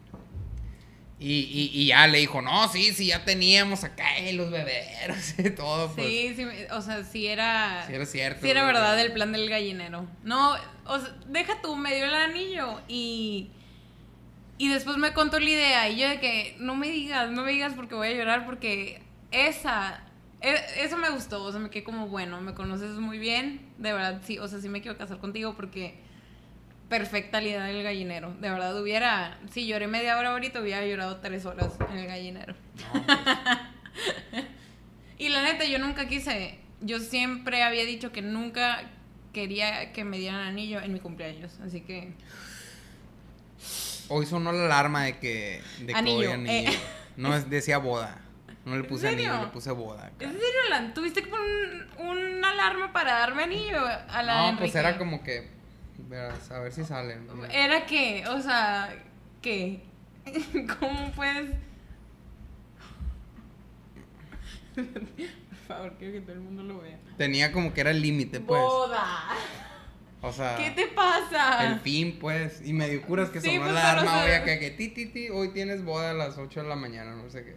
Y, 1.20 1.72
y, 1.74 1.86
ya 1.88 2.06
le 2.08 2.18
dijo, 2.18 2.42
no, 2.42 2.68
sí, 2.68 2.92
sí, 2.92 3.08
ya 3.08 3.24
teníamos 3.24 3.86
acá 3.86 4.04
los 4.34 4.52
bebés 4.52 5.36
y 5.38 5.50
todo. 5.56 5.90
Pues. 5.94 6.06
Sí, 6.06 6.34
sí, 6.36 6.46
o 6.70 6.82
sea, 6.82 7.06
sí 7.06 7.28
era... 7.28 7.86
Sí 7.88 7.94
era 7.94 8.06
cierto. 8.06 8.42
Sí 8.42 8.50
era 8.50 8.66
verdad 8.66 9.00
el 9.00 9.14
plan 9.14 9.32
del 9.32 9.50
gallinero. 9.50 10.06
No, 10.24 10.54
o 10.86 11.00
sea, 11.00 11.16
deja 11.30 11.62
tú, 11.62 11.78
me 11.78 11.96
dio 11.96 12.06
el 12.06 12.14
anillo 12.14 12.82
y... 12.90 13.52
Y 14.58 14.68
después 14.68 14.98
me 14.98 15.14
contó 15.14 15.40
la 15.40 15.50
idea 15.50 15.90
y 15.90 15.98
yo 15.98 16.10
de 16.10 16.20
que, 16.20 16.58
no 16.60 16.76
me 16.76 16.92
digas, 16.92 17.32
no 17.32 17.44
me 17.44 17.52
digas 17.52 17.74
porque 17.74 17.96
voy 17.96 18.10
a 18.10 18.12
llorar 18.12 18.46
porque 18.46 19.02
esa... 19.34 20.04
E, 20.42 20.56
eso 20.78 20.98
me 20.98 21.10
gustó, 21.10 21.44
o 21.44 21.52
sea, 21.52 21.60
me 21.60 21.70
quedé 21.70 21.84
como, 21.84 22.08
bueno, 22.08 22.40
me 22.42 22.54
conoces 22.54 22.92
muy 22.92 23.18
bien, 23.18 23.62
de 23.78 23.94
verdad, 23.94 24.22
sí, 24.24 24.40
o 24.40 24.48
sea, 24.48 24.60
sí 24.60 24.70
me 24.70 24.82
quiero 24.82 24.98
casar 24.98 25.20
contigo 25.20 25.56
porque 25.56 25.96
perfecta 26.90 27.42
la 27.42 27.48
idea 27.48 27.64
del 27.64 27.84
gallinero. 27.84 28.34
De 28.40 28.50
verdad 28.50 28.80
hubiera, 28.80 29.40
si 29.52 29.66
lloré 29.66 29.88
media 29.88 30.18
hora 30.18 30.32
ahorita, 30.32 30.62
hubiera 30.62 30.86
llorado 30.86 31.18
tres 31.18 31.46
horas 31.46 31.74
en 31.90 31.98
el 31.98 32.08
gallinero. 32.08 32.56
Pues. 32.92 33.04
y 35.18 35.30
la 35.30 35.44
neta, 35.44 35.66
yo 35.66 35.80
nunca 35.80 36.08
quise, 36.08 36.60
yo 36.82 37.00
siempre 37.00 37.64
había 37.64 37.86
dicho 37.86 38.12
que 38.12 38.22
nunca 38.22 38.84
quería 39.34 39.92
que 39.92 40.04
me 40.04 40.20
dieran 40.20 40.42
anillo 40.42 40.82
en 40.82 40.94
mi 40.94 41.00
cumpleaños, 41.00 41.60
así 41.66 41.82
que... 41.82 42.14
Hoy 44.10 44.26
sonó 44.26 44.52
la 44.52 44.66
alarma 44.66 45.06
de 45.06 45.18
que, 45.18 45.62
de 45.80 45.94
anillo, 45.94 46.34
anillo. 46.34 46.70
Eh. 46.70 46.80
No 47.16 47.40
decía 47.42 47.78
boda. 47.78 48.22
No 48.66 48.78
le 48.78 48.84
puse 48.84 49.10
anillo, 49.10 49.42
le 49.42 49.48
puse 49.48 49.72
boda. 49.72 50.12
¿En 50.20 50.32
serio, 50.32 50.94
¿Tuviste 50.94 51.22
que 51.22 51.28
poner 51.28 51.88
una 51.98 52.52
alarma 52.52 52.94
para 52.94 53.20
darme 53.20 53.44
anillo 53.44 53.80
a 53.86 54.24
la 54.24 54.52
No, 54.52 54.58
pues 54.58 54.74
era 54.76 54.98
como 54.98 55.22
que 55.24 55.54
a 56.52 56.60
ver 56.60 56.72
si 56.72 56.84
salen. 56.84 57.28
Era 57.52 57.86
que, 57.86 58.26
o 58.28 58.42
sea, 58.42 58.94
¿qué? 59.42 59.82
¿Cómo 60.80 61.12
puedes...? 61.12 61.52
Por 64.76 65.58
favor, 65.68 65.94
quiero 65.98 66.14
que 66.14 66.22
todo 66.22 66.34
el 66.34 66.42
mundo 66.42 66.64
lo 66.64 66.82
vea. 66.82 67.00
Tenía 67.18 67.52
como 67.52 67.74
que 67.74 67.82
era 67.82 67.92
el 67.92 68.02
límite, 68.02 68.40
pues. 68.40 68.62
¡Boda! 68.62 69.30
O 70.22 70.32
sea... 70.32 70.56
¿Qué 70.58 70.72
te 70.72 70.88
pasa? 70.88 71.68
El 71.68 71.80
fin, 71.80 72.18
pues. 72.20 72.62
Y 72.66 72.74
me 72.74 72.90
dio 72.90 73.02
curas 73.04 73.30
que 73.30 73.40
sonó 73.40 73.62
pues, 73.62 73.74
la 73.74 73.92
alarma 73.92 74.24
hoy 74.24 74.32
que, 74.46 74.60
que 74.60 74.72
ti, 74.72 74.90
ti, 74.90 75.06
ti, 75.08 75.30
hoy 75.30 75.50
tienes 75.54 75.84
boda 75.84 76.12
a 76.12 76.14
las 76.14 76.38
8 76.38 76.64
de 76.64 76.70
la 76.70 76.76
mañana, 76.76 77.16
no 77.16 77.30
sé 77.30 77.44
qué. 77.44 77.56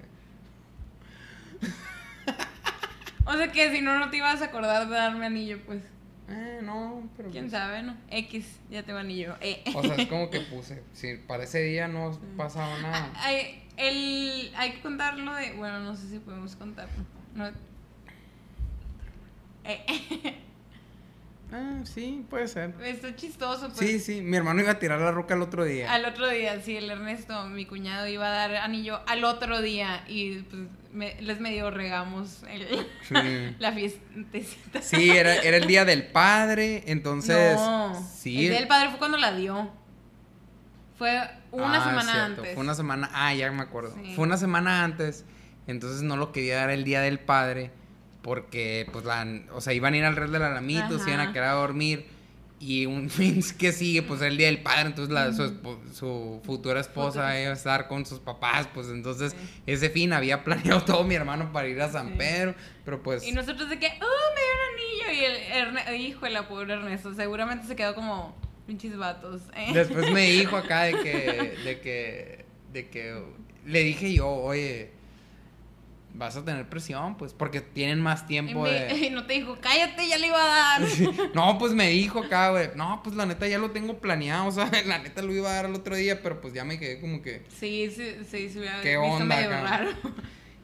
o 3.26 3.32
sea 3.34 3.52
que 3.52 3.70
si 3.70 3.80
no, 3.82 3.98
no 3.98 4.10
te 4.10 4.18
ibas 4.18 4.42
a 4.42 4.46
acordar 4.46 4.88
de 4.88 4.94
darme 4.94 5.26
anillo, 5.26 5.58
pues. 5.66 5.82
Eh, 6.28 6.60
no, 6.62 7.08
pero. 7.16 7.30
¿Quién 7.30 7.44
pues 7.44 7.52
sabe, 7.52 7.82
no? 7.82 7.96
X, 8.10 8.58
ya 8.70 8.82
tengo 8.82 8.98
anillo. 8.98 9.36
Eh. 9.40 9.62
O 9.74 9.82
sea, 9.82 9.94
es 9.94 10.06
como 10.08 10.30
que 10.30 10.40
puse. 10.40 10.82
Si 10.92 11.16
para 11.16 11.44
ese 11.44 11.60
día 11.60 11.86
no 11.88 12.18
pasaba 12.36 12.78
nada. 12.80 13.12
Hay, 13.16 13.62
el, 13.76 14.52
hay 14.56 14.72
que 14.72 14.80
contarlo 14.80 15.34
de. 15.34 15.52
Bueno, 15.52 15.80
no 15.80 15.94
sé 15.94 16.08
si 16.08 16.18
podemos 16.18 16.56
contarlo. 16.56 17.04
No. 17.34 17.50
Eh. 19.64 20.42
Ah, 21.52 21.80
sí, 21.84 22.26
puede 22.28 22.48
ser. 22.48 22.74
Está 22.82 23.14
chistoso. 23.14 23.68
Pues. 23.68 23.78
Sí, 23.78 24.00
sí. 24.00 24.20
Mi 24.20 24.36
hermano 24.36 24.62
iba 24.62 24.72
a 24.72 24.78
tirar 24.78 25.00
la 25.00 25.12
roca 25.12 25.34
al 25.34 25.42
otro 25.42 25.64
día. 25.64 25.92
Al 25.92 26.04
otro 26.04 26.28
día, 26.28 26.60
sí. 26.60 26.76
El 26.76 26.90
Ernesto, 26.90 27.44
mi 27.46 27.66
cuñado, 27.66 28.08
iba 28.08 28.26
a 28.26 28.30
dar 28.30 28.56
anillo 28.56 29.00
al 29.06 29.24
otro 29.24 29.62
día. 29.62 30.04
Y 30.08 30.40
pues 30.40 30.62
les 30.96 31.40
medio 31.40 31.70
regamos 31.70 32.42
la 33.58 33.72
fiestecita. 33.72 34.82
Sí, 34.82 35.10
era, 35.10 35.34
era 35.36 35.56
el 35.56 35.66
día 35.66 35.84
del 35.84 36.06
padre. 36.06 36.84
Entonces. 36.86 37.56
No, 37.56 37.94
sí. 38.14 38.44
El 38.44 38.50
día 38.50 38.60
del 38.60 38.68
padre 38.68 38.90
fue 38.90 38.98
cuando 38.98 39.18
la 39.18 39.32
dio. 39.32 39.70
Fue 40.98 41.20
una 41.50 41.82
ah, 41.82 41.88
semana 41.88 42.24
antes. 42.24 42.54
Fue 42.54 42.62
una 42.62 42.74
semana. 42.74 43.10
Ah, 43.12 43.34
ya 43.34 43.50
me 43.52 43.62
acuerdo. 43.62 43.94
Fue 44.14 44.24
una 44.24 44.36
semana 44.36 44.82
antes. 44.84 45.24
Entonces 45.66 46.02
no 46.02 46.16
lo 46.16 46.32
quería 46.32 46.56
dar 46.56 46.70
el 46.70 46.84
día 46.84 47.00
del 47.00 47.18
padre 47.18 47.70
porque 48.22 48.88
pues 48.92 49.04
la, 49.04 49.24
o 49.52 49.60
sea, 49.60 49.72
iban 49.72 49.94
a 49.94 49.96
ir 49.98 50.04
al 50.04 50.16
red 50.16 50.30
del 50.30 50.42
alamito, 50.42 50.98
se 50.98 51.10
iban 51.10 51.20
a 51.20 51.32
quedar 51.32 51.50
a 51.50 51.52
dormir 51.52 52.06
y 52.58 52.86
un 52.86 53.10
fin 53.10 53.42
que 53.58 53.72
sigue, 53.72 54.02
pues 54.02 54.22
el 54.22 54.36
día 54.36 54.46
del 54.46 54.62
padre, 54.62 54.88
entonces 54.88 55.12
la, 55.12 55.32
su, 55.32 56.40
futura 56.44 56.80
esposa 56.80 57.40
iba 57.40 57.50
a 57.50 57.54
estar 57.54 57.88
con 57.88 58.06
sus 58.06 58.18
papás, 58.20 58.68
pues 58.72 58.88
entonces 58.88 59.34
ese 59.66 59.90
fin 59.90 60.12
había 60.12 60.44
planeado 60.44 60.82
todo 60.82 61.04
mi 61.04 61.14
hermano 61.14 61.52
para 61.52 61.68
ir 61.68 61.80
a 61.80 61.90
San 61.90 62.16
Pedro, 62.16 62.54
pero 62.84 63.02
pues... 63.02 63.26
Y 63.26 63.32
nosotros 63.32 63.68
de 63.68 63.78
que, 63.78 63.86
oh, 63.86 64.34
me 64.34 64.40
dio 64.40 64.52
un 64.54 65.12
anillo, 65.12 65.86
y 65.86 65.94
el 65.94 66.00
hijo 66.00 66.24
de 66.24 66.32
la 66.32 66.48
pobre 66.48 66.74
Ernesto, 66.74 67.14
seguramente 67.14 67.66
se 67.66 67.76
quedó 67.76 67.94
como 67.94 68.34
pinches 68.66 68.96
vatos. 68.96 69.42
¿eh? 69.54 69.70
Después 69.72 70.10
me 70.10 70.30
dijo 70.30 70.56
acá 70.56 70.82
de 70.82 70.92
que, 70.94 71.56
de 71.64 71.80
que, 71.80 72.44
de 72.72 72.88
que, 72.88 73.22
le 73.64 73.82
dije 73.82 74.12
yo, 74.12 74.28
oye, 74.28 74.90
vas 76.16 76.36
a 76.36 76.44
tener 76.44 76.68
presión, 76.68 77.16
pues, 77.16 77.32
porque 77.32 77.60
tienen 77.60 78.00
más 78.00 78.26
tiempo 78.26 78.66
de... 78.66 78.94
Y 79.06 79.10
no 79.10 79.26
te 79.26 79.34
dijo, 79.34 79.58
cállate, 79.60 80.08
ya 80.08 80.18
le 80.18 80.28
iba 80.28 80.42
a 80.42 80.78
dar. 80.78 80.88
No, 81.34 81.58
pues 81.58 81.72
me 81.72 81.88
dijo 81.90 82.20
acá, 82.20 82.50
güey, 82.50 82.70
no, 82.74 83.00
pues 83.02 83.14
la 83.16 83.26
neta 83.26 83.46
ya 83.46 83.58
lo 83.58 83.70
tengo 83.70 83.98
planeado, 83.98 84.46
o 84.48 84.52
sea, 84.52 84.70
la 84.86 84.98
neta 84.98 85.22
lo 85.22 85.32
iba 85.32 85.50
a 85.50 85.54
dar 85.54 85.66
el 85.66 85.74
otro 85.74 85.96
día, 85.96 86.22
pero 86.22 86.40
pues 86.40 86.54
ya 86.54 86.64
me 86.64 86.78
quedé 86.78 87.00
como 87.00 87.22
que... 87.22 87.44
Sí, 87.48 87.90
sí, 87.94 88.16
sí, 88.28 88.48
sí, 88.48 88.60
¿Qué 88.82 88.96
onda 88.96 89.38
acá? 89.38 89.86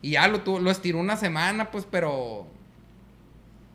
Y 0.01 0.13
ya 0.13 0.27
lo, 0.27 0.41
tuvo, 0.41 0.59
lo 0.59 0.71
estiró 0.71 0.99
una 0.99 1.17
semana, 1.17 1.71
pues, 1.71 1.87
pero... 1.91 2.49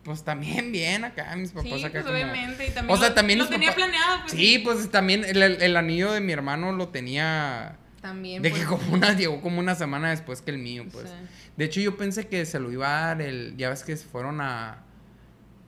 Pues 0.04 0.24
también 0.24 0.72
bien 0.72 1.04
acá, 1.04 1.36
mis 1.36 1.50
papás 1.50 1.70
sí, 1.70 1.84
acá. 1.84 2.00
Pues, 2.00 2.12
obviamente, 2.14 2.66
y 2.66 2.70
también. 2.70 2.96
O 2.96 2.98
sea, 2.98 3.14
también. 3.14 3.40
Lo, 3.40 3.46
tenía 3.46 3.74
planeado, 3.74 4.20
pues. 4.22 4.32
Sí, 4.32 4.58
pues 4.58 4.90
también 4.90 5.22
el, 5.22 5.42
el, 5.42 5.76
anillo 5.76 6.12
de 6.12 6.20
mi 6.20 6.32
hermano 6.32 6.72
lo 6.72 6.88
tenía. 6.88 7.76
También. 8.08 8.42
De 8.42 8.50
que 8.50 8.64
pues. 8.64 8.68
como 8.68 8.94
una, 8.94 9.12
llegó 9.12 9.40
como 9.42 9.58
una 9.60 9.74
semana 9.74 10.08
después 10.10 10.40
que 10.40 10.50
el 10.50 10.58
mío, 10.58 10.86
pues. 10.90 11.12
De 11.56 11.64
hecho, 11.66 11.80
yo 11.80 11.96
pensé 11.96 12.26
que 12.26 12.46
se 12.46 12.58
lo 12.58 12.72
iba 12.72 12.86
a 12.86 13.06
dar 13.08 13.22
el. 13.22 13.54
Ya 13.56 13.68
ves 13.68 13.84
que 13.84 13.96
se 13.96 14.06
fueron 14.06 14.40
a. 14.40 14.84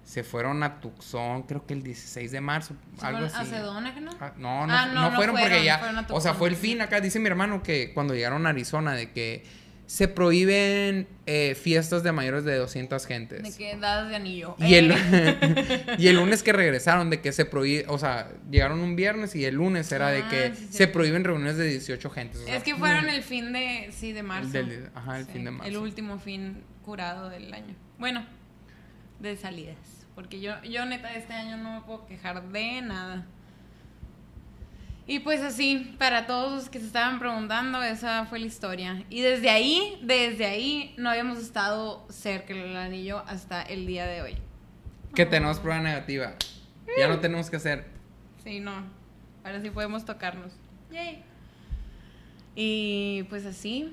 Se 0.05 0.24
fueron 0.24 0.62
a 0.62 0.80
Tucson, 0.80 1.43
creo 1.43 1.66
que 1.66 1.74
el 1.74 1.84
16 1.84 2.32
de 2.32 2.41
marzo, 2.41 2.74
algo 3.01 3.26
así. 3.26 3.36
¿A 3.36 3.45
Sedona, 3.45 3.95
que 3.95 4.01
no? 4.01 4.11
Ah, 4.18 4.32
no, 4.38 4.66
no, 4.66 4.72
ah, 4.72 4.86
no, 4.86 5.12
fueron, 5.12 5.36
porque 5.36 5.62
ya. 5.62 6.05
o 6.09 6.20
sea, 6.20 6.34
fue 6.34 6.49
el 6.49 6.57
fin 6.57 6.80
acá. 6.80 7.01
Dice 7.01 7.20
mi 7.20 7.26
hermano 7.26 7.62
que 7.62 7.93
cuando 7.95 8.14
llegaron 8.14 8.45
a 8.47 8.49
Arizona, 8.49 8.95
de 8.95 9.12
que 9.12 9.45
se 9.91 10.07
prohíben 10.07 11.09
eh, 11.26 11.57
fiestas 11.61 12.05
de 12.05 12.12
mayores 12.12 12.45
de 12.45 12.55
200 12.55 13.05
gentes. 13.07 13.43
De 13.43 13.53
que 13.53 13.76
dadas 13.76 14.09
de 14.09 14.14
anillo. 14.14 14.55
Y 14.61 14.74
el, 14.76 14.93
eh. 14.93 15.84
y 15.99 16.07
el 16.07 16.14
lunes 16.14 16.45
que 16.45 16.53
regresaron, 16.53 17.11
de 17.11 17.20
que 17.20 17.32
se 17.32 17.45
prohíbe, 17.45 17.86
o 17.88 17.99
sea, 17.99 18.30
llegaron 18.49 18.78
un 18.78 18.95
viernes 18.95 19.34
y 19.34 19.45
el 19.45 19.57
lunes 19.57 19.91
era 19.91 20.11
de 20.11 20.24
que 20.28 20.53
ah, 20.55 20.59
se 20.70 20.86
prohíben 20.86 21.24
reuniones 21.24 21.57
de 21.57 21.66
18 21.66 22.09
gentes. 22.09 22.41
es 22.47 22.62
que 22.62 22.76
fueron 22.76 23.09
el 23.09 23.24
fin 23.24 23.53
de, 23.53 23.91
sí, 23.91 24.12
de 24.12 24.22
marzo. 24.22 24.57
ajá, 24.95 25.18
el 25.18 25.26
fin 25.26 25.45
de 25.45 25.51
marzo. 25.51 25.68
El 25.68 25.76
último 25.76 26.20
fin 26.20 26.62
curado 26.84 27.28
del 27.28 27.53
año. 27.53 27.74
Bueno, 27.99 28.24
de 29.18 29.36
salidas. 29.36 30.07
Porque 30.14 30.41
yo, 30.41 30.62
yo 30.62 30.86
neta, 30.86 31.12
este 31.14 31.32
año 31.32 31.57
no 31.57 31.80
me 31.80 31.80
puedo 31.80 32.07
quejar 32.07 32.45
de 32.53 32.80
nada. 32.82 33.26
Y 35.11 35.18
pues 35.18 35.42
así, 35.42 35.96
para 35.98 36.24
todos 36.24 36.52
los 36.52 36.70
que 36.70 36.78
se 36.78 36.86
estaban 36.86 37.18
preguntando, 37.18 37.82
esa 37.82 38.26
fue 38.26 38.38
la 38.38 38.46
historia. 38.46 39.02
Y 39.11 39.22
desde 39.22 39.50
ahí, 39.50 39.98
desde 40.04 40.46
ahí, 40.46 40.94
no 40.98 41.11
habíamos 41.11 41.38
estado 41.38 42.06
cerca 42.11 42.54
del 42.54 42.76
anillo 42.76 43.24
hasta 43.26 43.61
el 43.61 43.88
día 43.88 44.06
de 44.06 44.22
hoy. 44.22 44.36
Que 45.12 45.26
tenemos 45.26 45.58
prueba 45.58 45.80
negativa. 45.80 46.36
Ya 46.96 47.08
no 47.08 47.18
tenemos 47.18 47.50
que 47.50 47.56
hacer. 47.56 47.86
Sí, 48.44 48.61
no. 48.61 48.84
Ahora 49.42 49.61
sí 49.61 49.70
podemos 49.70 50.04
tocarnos. 50.04 50.52
Yay. 50.92 51.24
Y 52.54 53.24
pues 53.30 53.46
así. 53.46 53.92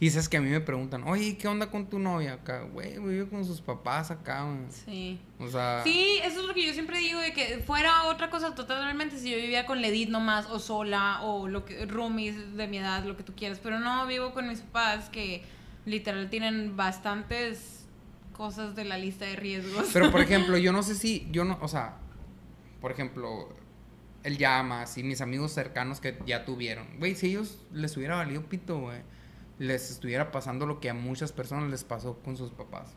Y 0.00 0.10
sabes 0.10 0.28
que 0.28 0.36
a 0.36 0.40
mí 0.40 0.50
me 0.50 0.60
preguntan, 0.60 1.04
oye, 1.04 1.36
¿qué 1.36 1.48
onda 1.48 1.70
con 1.70 1.88
tu 1.88 1.98
novia 1.98 2.34
acá? 2.34 2.62
Güey, 2.62 2.98
vive 2.98 3.28
con 3.28 3.44
sus 3.44 3.60
papás 3.60 4.10
acá, 4.10 4.44
güey. 4.44 4.70
Sí. 4.70 5.20
O 5.38 5.48
sea. 5.48 5.82
Sí, 5.84 6.18
eso 6.22 6.40
es 6.40 6.46
lo 6.46 6.54
que 6.54 6.66
yo 6.66 6.72
siempre 6.72 6.98
digo, 6.98 7.20
de 7.20 7.32
que 7.32 7.62
fuera 7.66 8.04
otra 8.04 8.30
cosa 8.30 8.54
totalmente 8.54 9.18
si 9.18 9.30
yo 9.30 9.36
vivía 9.36 9.66
con 9.66 9.80
Ledit 9.80 10.08
nomás, 10.08 10.46
o 10.46 10.58
sola, 10.58 11.22
o 11.22 11.48
lo 11.48 11.64
que, 11.64 11.86
roomies 11.86 12.56
de 12.56 12.66
mi 12.68 12.78
edad, 12.78 13.04
lo 13.04 13.16
que 13.16 13.22
tú 13.22 13.34
quieras. 13.34 13.60
Pero 13.62 13.80
no, 13.80 14.06
vivo 14.06 14.32
con 14.32 14.48
mis 14.48 14.60
papás 14.60 15.08
que 15.08 15.42
literal 15.84 16.30
tienen 16.30 16.76
bastantes 16.76 17.86
cosas 18.32 18.74
de 18.74 18.84
la 18.84 18.98
lista 18.98 19.24
de 19.24 19.36
riesgos. 19.36 19.90
Pero 19.92 20.10
por 20.10 20.20
ejemplo, 20.22 20.56
yo 20.56 20.72
no 20.72 20.82
sé 20.82 20.94
si, 20.94 21.28
yo 21.30 21.44
no, 21.44 21.58
o 21.60 21.68
sea, 21.68 21.96
por 22.80 22.90
ejemplo, 22.90 23.48
el 24.22 24.38
llamas 24.38 24.98
y 24.98 25.02
mis 25.02 25.20
amigos 25.20 25.52
cercanos 25.52 26.00
que 26.00 26.18
ya 26.26 26.44
tuvieron, 26.44 26.86
güey, 26.98 27.14
si 27.14 27.28
ellos 27.28 27.58
les 27.72 27.96
hubiera 27.96 28.16
valido 28.16 28.42
pito, 28.42 28.78
güey, 28.80 29.00
les 29.62 29.90
estuviera 29.90 30.30
pasando 30.32 30.66
lo 30.66 30.80
que 30.80 30.90
a 30.90 30.94
muchas 30.94 31.32
personas 31.32 31.70
les 31.70 31.84
pasó 31.84 32.18
con 32.18 32.36
sus 32.36 32.50
papás. 32.50 32.88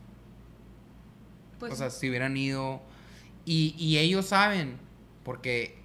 Pues, 1.58 1.72
o 1.72 1.76
sea, 1.76 1.90
si 1.90 2.08
hubieran 2.10 2.36
ido 2.36 2.80
y, 3.44 3.74
y 3.78 3.98
ellos 3.98 4.26
saben, 4.26 4.78
porque 5.24 5.76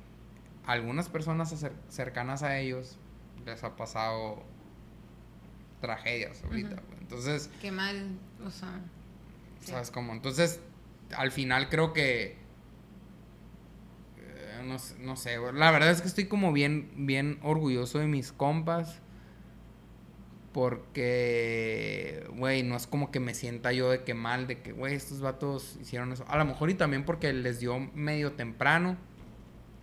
algunas 0.66 1.08
personas 1.10 1.54
cercanas 1.90 2.44
a 2.44 2.58
ellos 2.60 2.98
les 3.46 3.64
ha 3.64 3.76
pasado 3.76 4.44
tragedias 5.82 6.44
ahorita, 6.44 6.70
güey. 6.88 7.00
Entonces, 7.02 7.50
qué 7.62 7.72
mal, 7.72 8.18
o 8.46 8.50
sea. 8.50 8.80
sí. 9.62 9.72
¿Sabes 9.72 9.92
cómo? 9.92 10.14
Entonces, 10.14 10.60
al 11.16 11.32
final 11.32 11.70
creo 11.70 11.94
que. 11.94 12.38
eh, 14.18 14.64
no, 14.66 14.80
sé- 14.80 14.96
no 15.00 15.16
sé. 15.16 15.38
La 15.54 15.72
verdad 15.72 15.90
es 15.92 16.02
que 16.02 16.08
estoy 16.08 16.28
como 16.28 16.52
bien, 16.54 16.92
bien 16.96 17.40
orgulloso 17.44 18.00
de 18.00 18.08
mis 18.08 18.32
compas. 18.32 19.00
Porque, 20.54 22.26
güey, 22.36 22.64
no 22.64 22.76
es 22.76 22.88
como 22.88 23.12
que 23.12 23.20
me 23.20 23.34
sienta 23.34 23.72
yo 23.72 23.90
de 23.90 24.04
que 24.04 24.14
mal, 24.14 24.48
de 24.48 24.62
que, 24.62 24.72
güey, 24.72 24.96
estos 24.96 25.22
vatos 25.22 25.78
hicieron 25.82 26.12
eso. 26.12 26.26
A 26.28 26.38
lo 26.38 26.46
mejor 26.46 26.70
y 26.70 26.74
también 26.74 27.06
porque 27.06 27.32
les 27.34 27.60
dio 27.60 27.80
medio 27.94 28.34
temprano. 28.34 28.98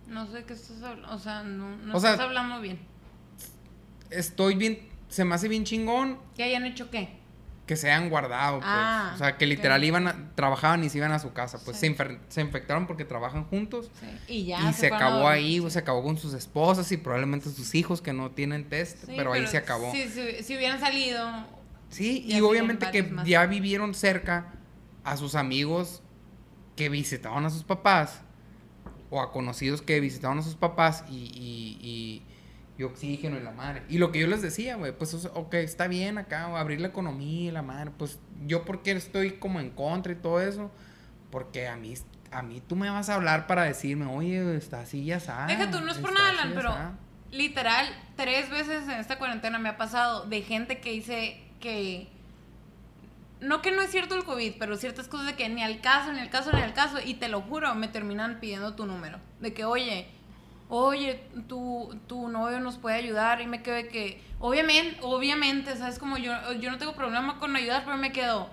No 0.07 0.25
sé 0.31 0.43
qué 0.45 0.53
estás 0.53 0.81
hablando, 0.81 1.13
o 1.15 1.19
sea, 1.19 1.43
no, 1.43 1.75
no 1.77 1.95
O 1.95 1.99
sea- 1.99 2.11
estás 2.11 2.25
hablando 2.25 2.59
bien. 2.61 2.79
Estoy 4.09 4.55
bien, 4.55 4.79
se 5.07 5.23
me 5.23 5.35
hace 5.35 5.47
bien 5.47 5.65
chingón 5.65 6.17
¿Que 6.35 6.41
hayan 6.43 6.65
hecho 6.65 6.89
qué? 6.89 7.18
Que 7.69 7.75
se 7.75 7.91
hayan 7.91 8.09
guardado, 8.09 8.57
pues. 8.57 8.65
Ah, 8.67 9.11
o 9.13 9.17
sea, 9.19 9.37
que 9.37 9.45
literal 9.45 9.83
iban 9.83 10.07
a, 10.07 10.31
trabajaban 10.33 10.83
y 10.83 10.89
se 10.89 10.97
iban 10.97 11.11
a 11.11 11.19
su 11.19 11.33
casa. 11.33 11.59
Pues 11.63 11.77
Sí. 11.77 11.85
se, 11.85 11.95
infer- 11.95 12.17
se 12.27 12.41
infectaron 12.41 12.87
porque 12.87 13.05
trabajan 13.05 13.43
juntos. 13.45 13.91
Sí. 13.99 14.07
Y 14.27 14.45
ya. 14.47 14.67
y 14.67 14.73
se, 14.73 14.87
acabó 14.87 15.27
ahí, 15.27 15.63
se 15.69 15.77
acabó 15.77 16.01
con 16.01 16.17
sus 16.17 16.33
esposas 16.33 16.91
y 16.91 16.97
probablemente 16.97 17.47
sus 17.51 17.75
hijos 17.75 18.01
que 18.01 18.11
no 18.11 18.31
tienen 18.31 18.67
test, 18.67 19.05
Sí, 19.05 19.13
pero, 19.15 19.33
ahí 19.33 19.45
se 19.45 19.57
acabó. 19.57 19.91
Si, 19.91 20.07
si- 20.09 20.41
si 20.43 20.57
hubieran 20.57 20.79
salido, 20.79 21.29
Sí, 21.89 22.23
y 22.27 22.41
obviamente 22.41 22.89
que 22.91 23.03
más. 23.03 23.27
ya 23.27 23.45
vivieron 23.45 23.93
cerca 23.93 24.47
a 25.03 25.15
sus 25.15 25.35
amigos 25.35 26.01
que 26.75 26.89
visitaban 26.89 27.45
a 27.45 27.51
sus 27.51 27.63
papás 27.63 28.21
o 29.11 29.21
a 29.21 29.31
conocidos 29.31 29.83
que 29.83 29.99
visitaban 29.99 30.39
a 30.39 30.41
sus 30.41 30.55
papás 30.55 31.03
y, 31.07 31.13
y, 31.17 31.77
y- 31.87 32.23
y 32.79 32.83
oxígeno 32.83 33.37
y 33.37 33.41
la 33.41 33.51
madre. 33.51 33.83
Y 33.89 33.97
lo 33.97 34.13
que 34.13 34.19
yo 34.19 34.27
les 34.27 34.41
decía, 34.41 34.77
güey, 34.77 34.97
pues, 34.97 35.13
ok, 35.13 35.53
está 35.55 35.89
bien 35.89 36.17
acá, 36.17 36.45
abrir 36.57 36.79
la 36.79 36.87
economía 36.87 37.49
y 37.49 37.51
la 37.51 37.61
madre, 37.61 37.91
pues 37.91 38.19
yo 38.47 38.63
porque 38.63 38.91
estoy 38.91 39.31
como 39.31 39.59
en 39.59 39.69
contra 39.69 40.13
y 40.13 40.15
todo 40.15 40.39
eso, 40.39 40.71
porque 41.29 41.67
a 41.67 41.75
mí, 41.75 41.93
a 42.31 42.41
mí 42.41 42.61
tú 42.65 42.77
me 42.77 42.89
vas 42.89 43.09
a 43.09 43.15
hablar 43.15 43.47
para 43.47 43.63
decirme, 43.63 44.05
oye, 44.05 44.55
está 44.55 44.79
así 44.79 45.03
ya 45.03 45.17
está. 45.17 45.45
Deja 45.45 45.69
tú, 45.69 45.81
no 45.81 45.91
es 45.91 45.97
por 45.97 46.13
nada, 46.13 46.29
Alan, 46.29 46.53
pero 46.55 46.69
está". 46.69 46.93
literal, 47.31 47.85
tres 48.15 48.49
veces 48.49 48.83
en 48.85 48.91
esta 48.91 49.17
cuarentena 49.17 49.59
me 49.59 49.67
ha 49.67 49.75
pasado 49.75 50.25
de 50.25 50.41
gente 50.41 50.79
que 50.79 50.91
dice 50.91 51.43
que. 51.59 52.07
No 53.41 53.61
que 53.61 53.71
no 53.71 53.81
es 53.81 53.89
cierto 53.89 54.15
el 54.15 54.25
COVID, 54.25 54.53
pero 54.57 54.75
ciertas 54.75 55.07
cosas 55.07 55.25
de 55.27 55.35
que 55.35 55.47
ni 55.47 55.63
al 55.63 55.79
caso, 55.79 56.11
ni 56.11 56.19
al 56.19 56.29
caso, 56.29 56.51
ni 56.53 56.61
al 56.61 56.73
caso. 56.73 56.97
Y 57.03 57.15
te 57.15 57.29
lo 57.29 57.41
juro, 57.41 57.73
me 57.75 57.87
terminan 57.87 58.39
pidiendo 58.41 58.75
tu 58.75 58.85
número. 58.85 59.19
De 59.39 59.53
que, 59.53 59.63
oye, 59.63 60.09
oye, 60.69 61.19
tu, 61.47 61.99
tu 62.07 62.29
novio 62.29 62.59
nos 62.59 62.77
puede 62.77 62.95
ayudar. 62.97 63.41
Y 63.41 63.47
me 63.47 63.61
quedo 63.61 63.75
de 63.75 63.87
que, 63.89 64.21
obviamente, 64.39 64.97
obviamente, 65.01 65.75
¿sabes? 65.75 65.99
Como 65.99 66.17
yo, 66.17 66.31
yo 66.53 66.71
no 66.71 66.77
tengo 66.77 66.93
problema 66.93 67.39
con 67.39 67.55
ayudar, 67.55 67.83
pero 67.83 67.97
me 67.97 68.11
quedo. 68.11 68.49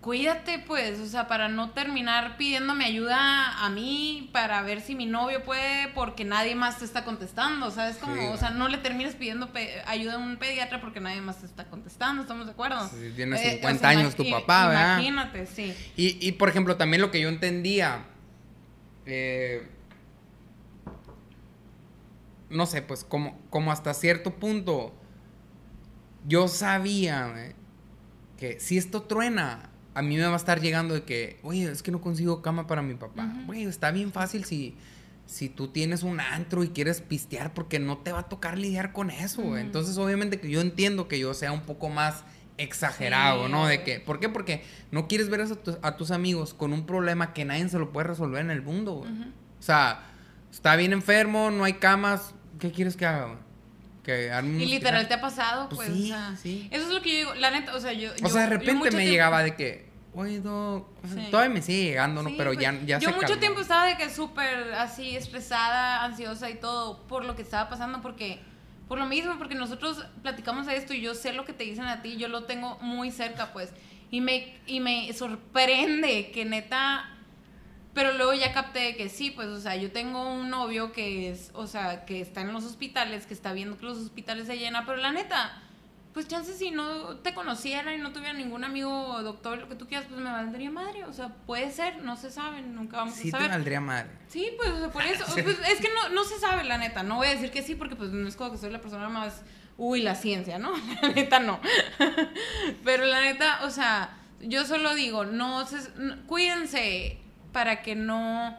Cuídate, 0.00 0.58
pues, 0.58 1.00
o 1.00 1.06
sea, 1.06 1.28
para 1.28 1.48
no 1.48 1.70
terminar 1.70 2.36
pidiéndome 2.36 2.84
ayuda 2.84 3.64
a 3.64 3.70
mí, 3.70 4.28
para 4.34 4.60
ver 4.60 4.82
si 4.82 4.94
mi 4.94 5.06
novio 5.06 5.42
puede, 5.44 5.88
porque 5.94 6.26
nadie 6.26 6.54
más 6.54 6.78
te 6.78 6.84
está 6.84 7.04
contestando, 7.04 7.70
¿sabes? 7.70 7.96
Como, 7.96 8.14
Sí, 8.14 8.20
o 8.30 8.36
sea, 8.36 8.50
no 8.50 8.68
le 8.68 8.76
termines 8.76 9.14
pidiendo 9.14 9.50
ayuda 9.86 10.16
a 10.16 10.18
un 10.18 10.36
pediatra 10.36 10.82
porque 10.82 11.00
nadie 11.00 11.22
más 11.22 11.38
te 11.40 11.46
está 11.46 11.64
contestando, 11.70 12.20
¿estamos 12.20 12.44
de 12.44 12.52
acuerdo? 12.52 12.86
Si 12.90 13.12
tiene 13.16 13.36
Eh, 13.36 13.52
50 13.52 13.88
años 13.88 14.14
tu 14.14 14.28
papá, 14.30 14.68
¿verdad? 14.68 14.98
Imagínate, 14.98 15.46
sí. 15.46 15.74
Y, 15.96 16.18
y, 16.28 16.32
por 16.32 16.50
ejemplo, 16.50 16.76
también 16.76 17.00
lo 17.00 17.10
que 17.10 17.22
yo 17.22 17.30
entendía, 17.30 18.04
eh, 19.06 19.66
no 22.50 22.66
sé, 22.66 22.82
pues 22.82 23.04
como, 23.04 23.38
como 23.50 23.72
hasta 23.72 23.94
cierto 23.94 24.34
punto, 24.34 24.92
yo 26.26 26.48
sabía 26.48 27.54
que 28.38 28.60
si 28.60 28.78
esto 28.78 29.02
truena, 29.02 29.70
a 29.94 30.02
mí 30.02 30.16
me 30.16 30.26
va 30.26 30.34
a 30.34 30.36
estar 30.36 30.60
llegando 30.60 30.94
de 30.94 31.04
que, 31.04 31.38
oye, 31.42 31.70
es 31.70 31.82
que 31.82 31.90
no 31.90 32.00
consigo 32.00 32.42
cama 32.42 32.66
para 32.66 32.82
mi 32.82 32.94
papá. 32.94 33.32
Güey, 33.46 33.64
está 33.64 33.90
bien 33.90 34.12
fácil 34.12 34.44
si, 34.44 34.74
si 35.26 35.48
tú 35.48 35.68
tienes 35.68 36.02
un 36.02 36.20
antro 36.20 36.64
y 36.64 36.68
quieres 36.68 37.00
pistear 37.00 37.54
porque 37.54 37.78
no 37.78 37.98
te 37.98 38.12
va 38.12 38.20
a 38.20 38.28
tocar 38.28 38.58
lidiar 38.58 38.92
con 38.92 39.10
eso. 39.10 39.56
Entonces, 39.56 39.96
obviamente 39.98 40.40
que 40.40 40.50
yo 40.50 40.60
entiendo 40.60 41.08
que 41.08 41.18
yo 41.18 41.32
sea 41.34 41.52
un 41.52 41.62
poco 41.62 41.88
más 41.88 42.24
exagerado, 42.56 43.46
Sí, 43.46 43.52
¿no? 43.52 43.66
De 43.66 43.82
que, 43.82 44.00
¿por 44.00 44.20
qué? 44.20 44.28
Porque 44.28 44.62
no 44.90 45.08
quieres 45.08 45.28
ver 45.28 45.42
a 45.42 45.46
tus, 45.46 45.78
a 45.82 45.96
tus 45.96 46.10
amigos 46.10 46.54
con 46.54 46.72
un 46.72 46.86
problema 46.86 47.32
que 47.32 47.44
nadie 47.44 47.68
se 47.68 47.78
lo 47.78 47.92
puede 47.92 48.08
resolver 48.08 48.40
en 48.40 48.50
el 48.50 48.62
mundo, 48.62 48.94
güey. 48.94 49.12
O 49.12 49.62
sea, 49.62 50.13
está 50.54 50.76
bien 50.76 50.92
enfermo, 50.92 51.50
no 51.50 51.64
hay 51.64 51.74
camas, 51.74 52.34
¿qué 52.58 52.70
quieres 52.70 52.96
que 52.96 53.06
haga? 53.06 53.36
Que 54.02 54.30
Y 54.58 54.66
literal 54.66 55.08
te 55.08 55.14
ha 55.14 55.20
pasado, 55.20 55.68
Pues 55.70 55.88
pues, 55.88 55.92
sí, 55.98 56.04
o 56.12 56.14
sea, 56.14 56.36
sí. 56.36 56.68
eso 56.70 56.86
es 56.88 56.92
lo 56.92 57.00
que 57.02 57.10
yo 57.10 57.16
digo, 57.18 57.34
la 57.34 57.50
neta, 57.50 57.74
o 57.74 57.80
sea, 57.80 57.92
yo... 57.92 58.12
O 58.12 58.16
yo- 58.16 58.28
sea, 58.28 58.42
de 58.42 58.48
repente 58.50 58.74
me 58.74 58.90
tiempo- 58.90 58.98
llegaba 59.10 59.42
de 59.42 59.56
que, 59.56 59.88
oye, 60.14 60.40
Doc, 60.40 60.88
o 61.02 61.08
sea, 61.08 61.24
Sí. 61.24 61.30
todavía 61.30 61.54
me 61.54 61.62
sigue 61.62 61.84
llegando, 61.84 62.22
¿no? 62.22 62.30
Pero 62.36 62.50
pues, 62.52 62.62
ya, 62.62 62.72
ya 62.84 62.98
Yo 62.98 63.08
se 63.08 63.14
mucho 63.14 63.26
calmó. 63.28 63.40
tiempo 63.40 63.60
estaba 63.60 63.86
de 63.86 63.96
que 63.96 64.10
súper 64.10 64.74
así 64.74 65.16
estresada, 65.16 66.04
ansiosa 66.04 66.50
y 66.50 66.56
todo 66.56 66.98
por 67.06 67.24
lo 67.24 67.34
que 67.34 67.42
estaba 67.42 67.68
pasando 67.70 68.02
porque 68.02 68.40
por 68.88 68.98
lo 68.98 69.06
mismo, 69.06 69.38
porque 69.38 69.54
nosotros 69.54 70.04
platicamos 70.22 70.66
de 70.66 70.76
esto 70.76 70.92
y 70.92 71.00
yo 71.00 71.14
sé 71.14 71.32
lo 71.32 71.46
que 71.46 71.54
te 71.54 71.64
dicen 71.64 71.86
a 71.86 72.02
ti, 72.02 72.18
yo 72.18 72.28
lo 72.28 72.44
tengo 72.44 72.78
muy 72.80 73.10
cerca, 73.10 73.54
pues. 73.54 73.70
Y 74.10 74.20
me 74.20 74.58
y 74.66 74.80
me 74.80 75.10
sorprende 75.14 76.30
que 76.30 76.44
neta 76.44 77.08
pero 77.94 78.12
luego 78.12 78.34
ya 78.34 78.52
capté 78.52 78.96
que 78.96 79.08
sí, 79.08 79.30
pues, 79.30 79.48
o 79.48 79.60
sea, 79.60 79.76
yo 79.76 79.90
tengo 79.92 80.28
un 80.34 80.50
novio 80.50 80.92
que 80.92 81.30
es, 81.30 81.50
o 81.54 81.66
sea, 81.66 82.04
que 82.04 82.20
está 82.20 82.40
en 82.42 82.52
los 82.52 82.64
hospitales, 82.64 83.26
que 83.26 83.34
está 83.34 83.52
viendo 83.52 83.78
que 83.78 83.86
los 83.86 83.98
hospitales 83.98 84.46
se 84.48 84.58
llenan, 84.58 84.84
pero 84.84 84.98
la 84.98 85.12
neta, 85.12 85.60
pues 86.12 86.28
chances 86.28 86.58
si 86.58 86.70
no 86.70 87.16
te 87.18 87.34
conociera 87.34 87.92
y 87.94 87.98
no 87.98 88.12
tuviera 88.12 88.32
ningún 88.34 88.62
amigo 88.64 88.90
o 89.08 89.22
doctor, 89.22 89.58
lo 89.58 89.68
que 89.68 89.74
tú 89.74 89.86
quieras, 89.88 90.06
pues 90.08 90.20
me 90.20 90.30
valdría 90.30 90.70
madre. 90.70 91.04
O 91.06 91.12
sea, 91.12 91.28
puede 91.46 91.70
ser, 91.72 92.02
no 92.02 92.16
se 92.16 92.30
sabe, 92.30 92.62
nunca 92.62 92.98
vamos 92.98 93.14
Sí 93.14 93.22
a 93.22 93.24
te 93.24 93.30
saber. 93.32 93.50
valdría 93.50 93.80
madre. 93.80 94.10
Sí, 94.28 94.48
pues, 94.56 94.70
o 94.70 94.78
sea, 94.78 94.90
por 94.90 95.02
eso. 95.04 95.24
Sí. 95.34 95.42
pues, 95.42 95.58
es 95.68 95.80
que 95.80 95.88
no, 95.92 96.10
no 96.10 96.22
se 96.24 96.38
sabe, 96.38 96.62
la 96.64 96.78
neta. 96.78 97.02
No 97.02 97.16
voy 97.16 97.26
a 97.26 97.30
decir 97.30 97.50
que 97.50 97.62
sí, 97.62 97.74
porque 97.74 97.96
pues 97.96 98.10
no 98.10 98.28
es 98.28 98.36
como 98.36 98.52
que 98.52 98.58
soy 98.58 98.70
la 98.70 98.80
persona 98.80 99.08
más. 99.08 99.42
Uy, 99.76 100.02
la 100.02 100.14
ciencia, 100.14 100.56
¿no? 100.58 100.70
La 101.02 101.08
neta 101.08 101.40
no. 101.40 101.58
Pero 102.84 103.04
la 103.06 103.20
neta, 103.22 103.60
o 103.64 103.70
sea, 103.70 104.16
yo 104.40 104.64
solo 104.64 104.94
digo, 104.94 105.24
no 105.24 105.66
se, 105.66 105.78
no- 105.96 106.24
cuídense 106.26 107.18
para 107.54 107.80
que 107.80 107.94
no 107.94 108.54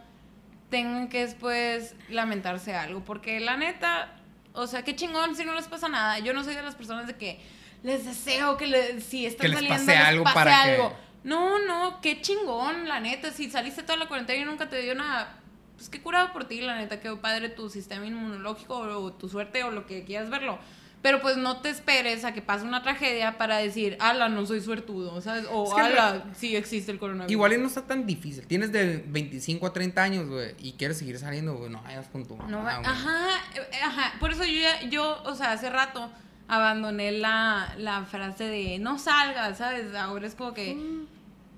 tengan 0.71 1.09
que 1.09 1.19
después 1.27 1.93
lamentarse 2.09 2.73
algo. 2.73 3.03
Porque 3.03 3.39
la 3.39 3.57
neta, 3.57 4.13
o 4.53 4.65
sea, 4.65 4.83
qué 4.83 4.95
chingón 4.95 5.35
si 5.35 5.45
no 5.45 5.53
les 5.53 5.67
pasa 5.67 5.87
nada. 5.89 6.17
Yo 6.19 6.33
no 6.33 6.43
soy 6.43 6.55
de 6.55 6.63
las 6.63 6.73
personas 6.75 7.05
de 7.05 7.15
que 7.17 7.39
les 7.83 8.05
deseo 8.05 8.57
que 8.57 8.65
le- 8.67 9.01
si 9.01 9.25
están 9.27 9.43
Que 9.43 9.47
les 9.49 9.55
saliendo 9.59 9.85
pase 9.85 9.97
les 9.99 10.07
algo 10.07 10.23
pase 10.23 10.33
para 10.33 10.63
que- 10.63 10.71
algo. 10.71 10.97
No, 11.23 11.59
no, 11.59 12.01
qué 12.01 12.21
chingón, 12.21 12.87
la 12.87 12.99
neta. 12.99 13.31
Si 13.31 13.51
saliste 13.51 13.83
toda 13.83 13.97
la 13.97 14.07
cuarentena 14.07 14.41
y 14.41 14.45
nunca 14.45 14.69
te 14.69 14.81
dio 14.81 14.95
nada, 14.95 15.39
pues 15.75 15.89
qué 15.89 16.01
curado 16.01 16.31
por 16.33 16.45
ti, 16.45 16.61
la 16.61 16.77
neta. 16.77 16.99
Qué 17.01 17.13
padre 17.17 17.49
tu 17.49 17.69
sistema 17.69 18.05
inmunológico 18.05 18.77
o, 18.77 19.11
tu 19.13 19.27
suerte 19.27 19.63
o 19.63 19.71
lo 19.71 19.85
que 19.85 20.03
quieras 20.05 20.29
verlo. 20.29 20.57
Pero 21.06 21.22
pues 21.22 21.38
no 21.38 21.58
te 21.58 21.70
esperes 21.70 22.26
a 22.26 22.34
que 22.34 22.41
pase 22.41 22.66
una 22.66 22.82
tragedia 22.82 23.38
para 23.38 23.58
decir, 23.58 23.95
ala, 23.99 24.28
no 24.28 24.43
soy 24.47 24.60
suertudo, 24.60 25.22
¿sabes? 25.22 25.45
O 25.51 25.66
Es 25.68 25.74
que 25.76 25.80
en 25.82 25.86
ala, 25.86 26.24
sí 26.36 26.56
existe 26.56 26.91
el 26.91 26.97
coronavirus. 26.97 27.32
Igual 27.32 27.53
y 27.53 27.58
no 27.60 27.68
está 27.68 27.84
tan 27.84 28.08
difícil. 28.08 28.47
Tienes 28.47 28.72
de 28.72 29.03
25 29.08 29.68
a 29.68 29.72
30 29.72 30.01
años, 30.01 30.28
güey, 30.28 30.56
y 30.58 30.72
quieres 30.74 30.97
seguir 30.97 31.20
saliendo, 31.20 31.53
güey, 31.58 31.70
no 31.70 31.80
vayas 31.84 32.08
con 32.08 32.26
tu 32.26 32.36
mamá, 32.36 32.49
No 32.49 32.68
ajá, 32.68 33.28
eh, 33.53 33.62
ajá. 33.84 34.14
Por 34.20 34.32
eso 34.32 34.43
yo, 34.45 34.60
ya- 34.60 34.82
yo, 34.89 35.22
o 35.26 35.36
sea, 35.36 35.51
hace 35.51 35.70
rato 35.70 36.10
abandoné 36.47 37.12
la, 37.12 37.76
la 37.78 38.03
frase 38.06 38.45
de 38.45 38.80
no 38.80 38.97
salgas, 38.97 39.60
¿sabes? 39.60 39.93
Ahora 39.93 40.26
es 40.26 40.34
como 40.34 40.56
que 40.56 40.74
Mm. 40.74 41.06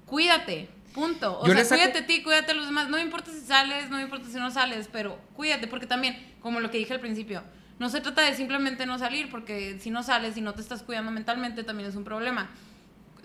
cuídate. 0.06 0.70
Punto. 0.94 1.40
O 1.40 1.48
Yo 1.48 1.54
sea, 1.54 1.64
saco- 1.64 1.82
cuídate 1.82 2.00
a 2.00 2.06
ti, 2.08 2.24
cuídate 2.24 2.52
a 2.52 2.56
los 2.56 2.66
demás. 2.66 2.90
No 2.90 2.98
me 2.98 3.04
importa 3.04 3.32
si 3.32 3.40
sales, 3.42 3.90
no 3.90 3.98
me 3.98 4.04
importa 4.04 4.28
si 4.30 4.36
no 4.38 4.50
sales, 4.52 4.90
pero 4.92 5.18
cuídate, 5.36 5.68
porque 5.68 5.86
también, 5.86 6.18
como 6.42 6.60
lo 6.60 6.72
que 6.72 6.80
dije 6.80 6.94
al 6.94 7.00
principio, 7.00 7.44
no 7.80 7.90
se 7.90 8.02
trata 8.02 8.24
de 8.24 8.34
simplemente 8.34 8.86
no 8.86 8.98
salir, 8.98 9.30
porque 9.30 9.78
si 9.80 9.90
no 9.92 10.04
sales 10.04 10.36
y 10.38 10.42
no 10.42 10.54
te 10.54 10.62
estás 10.62 10.84
cuidando 10.84 11.12
mentalmente, 11.12 11.64
también 11.64 11.90
es 11.90 11.96
un 11.96 12.04
problema. 12.04 12.50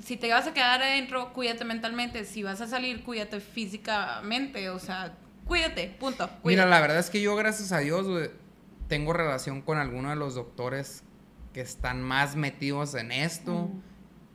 Si 0.03 0.17
te 0.17 0.31
vas 0.31 0.47
a 0.47 0.53
quedar 0.53 0.83
adentro, 0.83 1.33
cuídate 1.33 1.65
mentalmente. 1.65 2.25
Si 2.25 2.43
vas 2.43 2.61
a 2.61 2.67
salir, 2.67 3.03
cuídate 3.05 3.41
físicamente. 3.41 4.69
O 4.71 4.79
sea, 4.79 5.15
cuídate, 5.47 5.95
punto. 5.99 6.25
Mira, 6.27 6.41
Cuídate. 6.43 6.71
la 6.71 6.81
verdad 6.81 6.99
es 6.99 7.09
que 7.09 7.21
yo, 7.23 7.37
gracias 7.37 7.73
a 7.73 7.79
Dios, 7.79 8.07
tengo 8.89 9.13
relación 9.13 9.63
con 9.63 9.79
algunos 9.79 10.11
de 10.11 10.17
los 10.17 10.35
doctores 10.35 11.03
que 11.55 11.61
están 11.61 12.03
más 12.03 12.37
metidos 12.37 12.95
en 12.95 13.13
esto. 13.13 13.71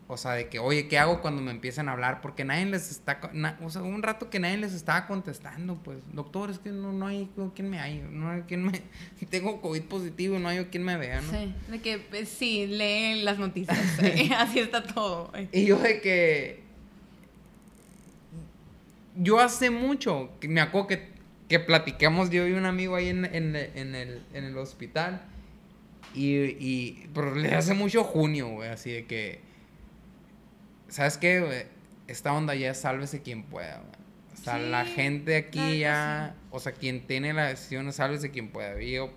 O 0.10 0.16
sea, 0.16 0.32
de 0.32 0.48
que, 0.48 0.58
oye, 0.60 0.88
¿qué 0.88 0.98
hago 0.98 1.22
cuando 1.22 1.42
me 1.42 1.52
empiezan 1.52 1.90
a 1.90 1.92
hablar? 1.92 2.22
Porque 2.22 2.46
nadie 2.46 2.66
les 2.66 2.90
está... 2.92 3.20
na- 3.34 3.58
o 3.62 3.70
sea, 3.70 3.82
un 3.82 4.02
rato 4.02 4.30
que 4.30 4.40
nadie 4.40 4.56
les 4.56 4.72
estaba 4.74 5.06
contestando, 5.06 5.76
pues, 5.84 5.98
doctor, 6.14 6.50
es 6.50 6.60
que 6.60 6.70
no, 6.70 6.94
no 6.94 7.08
hay 7.08 7.30
quien 7.54 7.70
me 7.70 7.78
hay, 7.80 8.08
no 8.10 8.30
hay 8.32 8.44
quien 8.44 8.64
me... 8.64 8.82
Tengo 9.30 9.60
COVID 9.60 9.82
positivo, 9.84 10.40
no 10.40 10.48
hay 10.48 10.64
quien 10.66 10.84
me 10.84 10.96
vea, 10.96 11.20
¿no? 11.20 11.30
Sí, 11.32 11.54
de 11.70 11.80
que 11.82 11.98
pues, 11.98 12.30
sí, 12.30 12.68
lee 12.68 13.22
las 13.24 13.38
noticias. 13.38 13.78
eh, 14.02 14.30
Así 14.38 14.60
está 14.60 14.82
todo. 14.82 15.30
eh. 15.36 15.50
Y 15.52 15.66
yo 15.66 15.78
de 15.78 16.00
que... 16.00 16.64
Yo 19.16 19.40
hace 19.40 19.72
mucho, 19.72 20.30
que 20.40 20.48
me 20.48 20.62
acuerdo 20.62 20.88
que, 20.88 21.08
que 21.50 21.60
platicamos 21.60 22.30
yo 22.30 22.48
y 22.48 22.54
un 22.54 22.66
amigo 22.66 22.96
ahí 22.96 23.10
en, 23.10 23.26
en- 23.26 23.56
en 23.56 23.96
el, 23.96 24.22
en 24.34 24.44
el 24.46 24.58
hospital. 24.58 25.22
Y, 26.14 26.36
y 26.36 27.10
pero 27.14 27.36
le 27.36 27.54
hace 27.56 27.74
mucho 27.74 28.04
junio, 28.06 28.48
güey, 28.50 28.70
así 28.70 28.92
de 28.92 29.06
que... 29.06 29.46
¿Sabes 30.90 31.18
qué, 31.18 31.42
güey? 31.42 31.66
Esta 32.08 32.34
onda 32.34 32.56
ya 32.56 32.72
es 32.72 32.80
sálvese 32.80 33.22
quien 33.22 33.44
pueda, 33.44 33.78
güey. 33.80 33.98
O 34.34 34.44
sea, 34.44 34.58
la 34.60 34.86
gente 34.86 35.36
aquí 35.36 35.58
claro 35.60 35.74
ya... 35.74 36.36
O 36.52 36.60
sea, 36.60 36.72
quien 36.72 37.06
tiene 37.06 37.34
la 37.34 37.48
decisión 37.48 37.88
es 37.90 37.96
sálvese 37.96 38.32
quien 38.32 38.50
pueda. 38.50 38.82
Y 38.82 38.92
yo, 38.94 39.10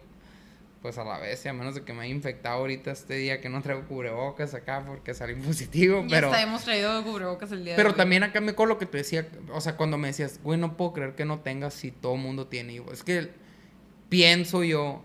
pues 0.82 0.98
a 0.98 1.04
la 1.04 1.18
vez, 1.18 1.44
y 1.44 1.48
a 1.48 1.52
menos 1.52 1.74
de 1.74 1.82
que 1.82 1.92
me 1.92 2.02
haya 2.02 2.12
infectado 2.12 2.56
ahorita 2.58 2.90
este 2.90 3.14
día 3.14 3.40
que 3.40 3.48
no 3.48 3.62
traigo 3.62 3.86
cubrebocas 3.86 4.54
acá 4.54 4.82
porque 4.84 5.14
salí 5.14 5.34
positivo, 5.34 6.02
Ya 6.02 6.16
pero... 6.16 6.26
hasta 6.28 6.42
hemos 6.42 6.64
traído 6.64 7.04
cubrebocas 7.04 7.52
el 7.52 7.64
día 7.64 7.74
de 7.74 7.76
Pero 7.76 7.90
hoy. 7.90 7.96
también 7.96 8.22
acá 8.24 8.40
me 8.40 8.54
con 8.54 8.68
lo 8.68 8.78
que 8.78 8.86
te 8.86 8.98
decía, 8.98 9.28
o 9.52 9.60
sea, 9.60 9.76
cuando 9.76 9.98
me 9.98 10.08
decías, 10.08 10.40
güey, 10.42 10.58
no 10.58 10.76
puedo 10.76 10.94
creer 10.94 11.14
que 11.14 11.24
no 11.26 11.40
tengas 11.40 11.74
si 11.74 11.92
todo 11.92 12.14
el 12.14 12.20
mundo 12.22 12.46
tiene. 12.48 12.72
Y 12.72 12.82
Es 12.92 13.04
que 13.04 13.30
pienso 14.08 14.64
yo 14.64 15.04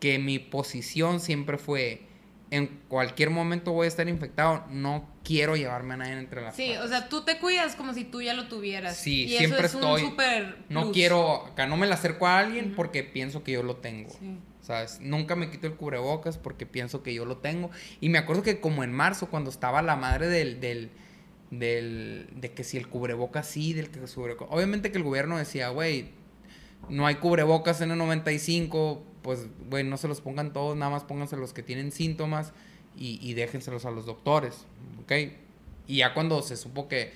que 0.00 0.18
mi 0.18 0.38
posición 0.38 1.18
siempre 1.18 1.58
fue, 1.58 2.02
en 2.50 2.80
cualquier 2.88 3.30
momento 3.30 3.72
voy 3.72 3.86
a 3.86 3.88
estar 3.88 4.08
infectado, 4.08 4.64
no 4.70 5.08
quiero 5.28 5.56
llevarme 5.56 5.92
a 5.92 5.96
nadie 5.98 6.14
entre 6.18 6.40
las 6.40 6.56
Sí, 6.56 6.70
patas. 6.70 6.86
o 6.86 6.88
sea, 6.88 7.08
tú 7.10 7.22
te 7.22 7.38
cuidas 7.38 7.76
como 7.76 7.92
si 7.92 8.04
tú 8.04 8.22
ya 8.22 8.32
lo 8.32 8.48
tuvieras. 8.48 8.96
Sí, 8.96 9.24
y 9.24 9.36
siempre 9.36 9.58
eso 9.66 9.66
es 9.66 9.74
estoy- 9.74 10.02
Un 10.04 10.08
super 10.10 10.56
No 10.70 10.80
plus. 10.84 10.92
quiero, 10.94 11.44
acá 11.46 11.66
no 11.66 11.76
me 11.76 11.86
la 11.86 11.96
acerco 11.96 12.26
a 12.26 12.38
alguien 12.38 12.72
porque 12.74 13.04
pienso 13.04 13.44
que 13.44 13.52
yo 13.52 13.62
lo 13.62 13.76
tengo. 13.76 14.08
Sí. 14.18 14.38
¿Sabes? 14.62 15.00
Nunca 15.00 15.36
me 15.36 15.50
quito 15.50 15.66
el 15.66 15.74
cubrebocas 15.74 16.38
porque 16.38 16.64
pienso 16.66 17.02
que 17.02 17.12
yo 17.14 17.24
lo 17.26 17.36
tengo. 17.38 17.70
Y 18.00 18.08
me 18.08 18.16
acuerdo 18.18 18.42
que 18.42 18.58
como 18.60 18.82
en 18.84 18.92
marzo, 18.92 19.28
cuando 19.28 19.50
estaba 19.50 19.80
la 19.82 19.96
madre 19.96 20.28
del, 20.28 20.60
del, 20.60 20.90
del 21.50 22.28
de 22.34 22.52
que 22.52 22.64
si 22.64 22.76
el 22.76 22.88
cubrebocas 22.88 23.46
sí, 23.46 23.72
del 23.72 23.90
que 23.90 24.00
el 24.00 24.08
cubrebocas... 24.10 24.48
Obviamente 24.50 24.90
que 24.90 24.98
el 24.98 25.04
gobierno 25.04 25.36
decía, 25.38 25.68
güey, 25.70 26.10
no 26.88 27.06
hay 27.06 27.16
cubrebocas 27.16 27.80
en 27.80 27.90
el 27.90 27.98
95, 27.98 29.02
pues, 29.22 29.46
güey, 29.68 29.84
no 29.84 29.96
se 29.96 30.08
los 30.08 30.20
pongan 30.20 30.52
todos, 30.52 30.76
nada 30.76 30.90
más 30.90 31.04
pónganse 31.04 31.36
los 31.36 31.52
que 31.52 31.62
tienen 31.62 31.90
síntomas 31.92 32.52
y, 32.98 33.18
y 33.22 33.34
déjenselos 33.34 33.84
a 33.86 33.90
los 33.90 34.04
doctores, 34.06 34.64
¿ok? 35.02 35.12
Y 35.86 35.98
ya 35.98 36.12
cuando 36.14 36.42
se 36.42 36.56
supo 36.56 36.88
que, 36.88 37.12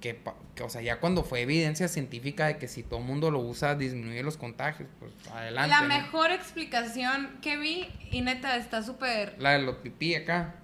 que, 0.00 0.18
que, 0.54 0.62
o 0.62 0.70
sea, 0.70 0.80
ya 0.80 1.00
cuando 1.00 1.24
fue 1.24 1.40
evidencia 1.42 1.88
científica 1.88 2.46
de 2.46 2.56
que 2.56 2.68
si 2.68 2.82
todo 2.82 3.00
el 3.00 3.04
mundo 3.04 3.30
lo 3.30 3.40
usa 3.40 3.74
disminuye 3.74 4.22
los 4.22 4.36
contagios, 4.36 4.88
pues 5.00 5.12
adelante. 5.32 5.68
La 5.70 5.82
¿no? 5.82 5.88
mejor 5.88 6.30
explicación 6.30 7.30
que 7.42 7.56
vi, 7.56 7.88
y 8.10 8.20
neta, 8.22 8.56
está 8.56 8.82
súper 8.82 9.34
La 9.38 9.52
de 9.52 9.58
los 9.62 9.76
pipí 9.76 10.14
acá. 10.14 10.54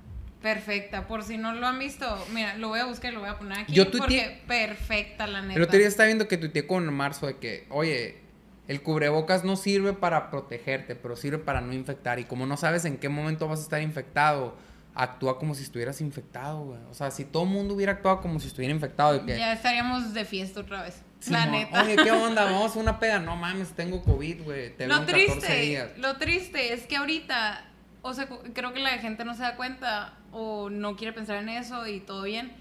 perfecta. 0.41 1.07
Por 1.09 1.23
si 1.25 1.37
no 1.39 1.53
lo 1.55 1.67
han 1.67 1.79
visto, 1.79 2.07
mira, 2.33 2.57
lo 2.59 2.69
voy 2.69 2.81
a 2.81 2.85
buscar 2.87 3.13
y 3.13 3.15
lo 3.15 3.21
voy 3.21 3.31
a 3.31 3.39
poner 3.39 3.59
aquí. 3.61 3.73
Yo 3.73 3.91
tuiteé- 3.91 3.99
porque 3.99 4.43
perfecta, 4.47 5.27
la 5.27 5.43
neta. 5.43 5.61
Otro 5.63 5.79
día 5.79 5.89
estaba 5.89 6.07
viendo 6.07 6.29
que 6.29 6.37
tuiteé 6.39 6.67
con 6.67 6.93
marzo 6.93 7.27
de 7.27 7.39
que, 7.39 7.67
oye, 7.71 8.19
el 8.67 8.83
cubrebocas 8.83 9.45
no 9.45 9.57
sirve 9.57 9.93
para 9.93 10.31
protegerte, 10.31 10.97
pero 10.97 11.17
sirve 11.17 11.39
para 11.39 11.61
no 11.61 11.73
infectar. 11.73 12.19
Y 12.19 12.25
como 12.25 12.47
no 12.47 12.57
sabes 12.57 12.85
en 12.85 12.97
qué 12.99 13.09
momento 13.09 13.47
vas 13.47 13.61
a 13.61 13.63
estar 13.63 13.83
infectado, 13.83 14.57
actúa 14.95 15.39
como 15.39 15.55
si 15.55 15.65
estuvieras 15.65 16.01
infectado, 16.01 16.65
güey. 16.65 16.81
O 16.91 16.95
sea, 16.95 17.11
si 17.11 17.25
todo 17.25 17.43
el 17.43 17.51
mundo 17.51 17.75
hubiera 17.75 17.93
actuado 17.93 18.21
como 18.21 18.41
si 18.41 18.49
estuviera 18.49 18.73
infectado, 18.73 19.15
de 19.15 19.25
que, 19.25 19.37
Ya 19.39 19.53
estaríamos 19.53 20.15
de 20.15 20.25
fiesta 20.25 20.61
otra 20.61 20.83
vez. 20.83 21.03
Sí, 21.21 21.33
la 21.33 21.47
no, 21.47 21.53
neta. 21.53 21.83
Oye, 21.83 21.97
¿qué 21.97 22.11
onda? 22.13 22.45
Vamos 22.51 22.77
a 22.77 22.79
una 22.79 22.99
peda. 22.99 23.19
No 23.19 23.37
mames, 23.37 23.73
tengo 23.73 24.03
COVID, 24.03 24.45
güey. 24.45 24.77
Te 24.77 24.87
veo 24.87 24.97
lo 24.97 25.03
en 25.03 25.07
14 25.07 25.27
triste, 25.27 25.61
días. 25.61 25.99
lo 25.99 26.17
triste 26.17 26.73
es 26.73 26.87
que 26.87 26.97
ahorita, 26.97 27.65
o 28.03 28.15
sea, 28.15 28.29
creo 28.55 28.73
que 28.73 28.81
la 28.81 28.91
gente 28.99 29.25
no 29.25 29.35
se 29.35 29.43
da 29.43 29.57
cuenta 29.57 30.15
o 30.33 30.71
no 30.71 30.97
quiere 30.97 31.13
pensar 31.13 31.37
en 31.37 31.49
eso 31.49 31.87
y 31.87 32.01
todo 32.01 32.23
bien, 32.23 32.53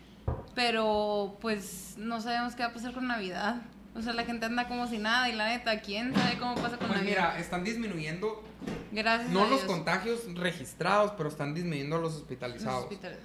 pero 0.55 1.37
pues 1.41 1.95
no 1.97 2.21
sabemos 2.21 2.55
qué 2.55 2.63
va 2.63 2.69
a 2.69 2.73
pasar 2.73 2.93
con 2.93 3.07
Navidad. 3.07 3.61
O 3.95 4.01
sea, 4.01 4.13
la 4.13 4.25
gente 4.25 4.45
anda 4.47 4.67
como 4.67 4.87
si 4.87 4.97
nada 4.97 5.29
y 5.29 5.33
la 5.33 5.47
neta, 5.49 5.79
¿quién 5.81 6.13
sabe 6.15 6.37
cómo 6.39 6.55
pasa 6.55 6.77
con 6.77 6.87
Pues 6.87 6.99
Navidad? 7.01 7.05
mira, 7.33 7.39
están 7.39 7.63
disminuyendo, 7.63 8.43
Gracias 8.91 9.29
no 9.31 9.41
a 9.43 9.47
los 9.47 9.59
Dios. 9.61 9.71
contagios 9.71 10.21
registrados, 10.35 11.11
pero 11.17 11.29
están 11.29 11.53
disminuyendo 11.53 11.97
los 11.99 12.13
Los 12.13 12.21
hospitalizados. 12.23 12.83
hospitalizados. 12.83 13.23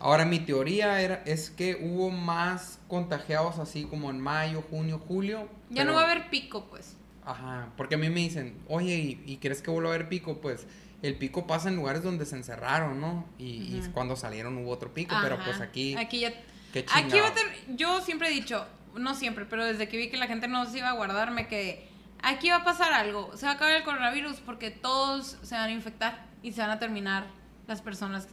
Ahora, 0.00 0.26
mi 0.26 0.40
teoría 0.40 1.00
era, 1.00 1.22
es 1.24 1.48
que 1.48 1.78
hubo 1.80 2.10
más 2.10 2.78
contagiados 2.88 3.58
así 3.58 3.84
como 3.84 4.10
en 4.10 4.20
mayo, 4.20 4.62
junio, 4.68 4.98
julio. 4.98 5.48
Ya 5.70 5.82
pero- 5.82 5.92
no 5.92 5.96
va 5.96 6.02
a 6.02 6.04
haber 6.10 6.28
pico, 6.28 6.66
pues. 6.68 6.96
Ajá, 7.24 7.70
porque 7.78 7.94
a 7.94 7.98
mí 7.98 8.10
me 8.10 8.20
dicen, 8.20 8.58
oye, 8.68 8.96
¿y, 8.96 9.22
y 9.24 9.38
crees 9.38 9.62
que 9.62 9.70
vuelva 9.70 9.90
a 9.90 9.94
haber 9.94 10.10
pico? 10.10 10.42
Pues 10.42 10.66
el 11.00 11.16
pico 11.16 11.46
pasa 11.46 11.70
en 11.70 11.76
lugares 11.76 12.02
donde 12.02 12.26
se 12.26 12.36
encerraron, 12.36 13.00
¿no? 13.00 13.24
Y, 13.38 13.80
cuando 13.94 14.14
salieron 14.16 14.58
hubo 14.58 14.70
otro 14.70 14.92
pico, 14.92 15.14
pero 15.22 15.38
pues 15.42 15.60
aquí, 15.62 15.96
Aquí 15.96 16.20
ya. 16.20 16.32
qué 16.74 16.84
Aquí 16.92 17.18
va 17.20 17.28
a 17.28 17.32
tener. 17.32 17.54
Yo 17.76 18.02
siempre 18.02 18.28
he 18.28 18.32
dicho, 18.32 18.66
no 18.96 19.14
siempre, 19.14 19.44
pero 19.44 19.64
desde 19.64 19.88
que 19.88 19.96
vi 19.96 20.08
que 20.10 20.16
la 20.16 20.26
gente 20.26 20.48
no 20.48 20.64
se 20.66 20.78
iba 20.78 20.88
a 20.88 20.92
guardar, 20.92 21.30
me 21.30 21.46
quedé. 21.48 21.86
Aquí 22.22 22.48
va 22.50 22.56
a 22.56 22.64
pasar 22.64 22.92
algo. 22.92 23.36
Se 23.36 23.44
va 23.46 23.52
a 23.52 23.54
acabar 23.56 23.74
el 23.74 23.82
coronavirus 23.84 24.40
porque 24.40 24.70
todos 24.70 25.36
se 25.42 25.54
van 25.54 25.68
a 25.68 25.72
infectar 25.72 26.24
y 26.42 26.52
se 26.52 26.60
van 26.60 26.70
a 26.70 26.78
terminar 26.78 27.26
las 27.66 27.82
personas 27.82 28.28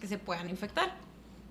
que 0.00 0.06
se 0.06 0.18
puedan 0.18 0.48
infectar. 0.48 0.94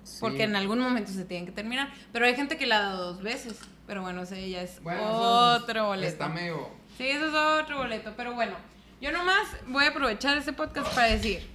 Sí. 0.04 0.16
Porque 0.20 0.44
en 0.44 0.56
algún 0.56 0.80
momento 0.80 1.12
se 1.12 1.24
tienen 1.24 1.46
que 1.46 1.52
terminar. 1.52 1.92
Pero 2.12 2.24
hay 2.26 2.34
gente 2.34 2.56
que 2.56 2.66
la 2.66 2.78
ha 2.78 2.82
dado 2.82 3.12
dos 3.12 3.22
veces. 3.22 3.58
Pero 3.86 4.02
bueno, 4.02 4.22
ese 4.22 4.48
ya 4.48 4.62
es 4.62 4.82
Bueno, 4.82 5.02
otro 5.04 5.86
boleto. 5.86 6.08
Está 6.08 6.28
medio... 6.28 6.70
Sí, 6.96 7.08
eso 7.08 7.26
es 7.26 7.62
otro 7.62 7.78
boleto. 7.78 8.14
Pero 8.16 8.34
bueno, 8.34 8.54
yo 9.00 9.12
nomás 9.12 9.46
voy 9.66 9.84
a 9.84 9.88
aprovechar 9.90 10.36
este 10.38 10.52
podcast 10.52 10.92
para 10.94 11.08
decir: 11.08 11.46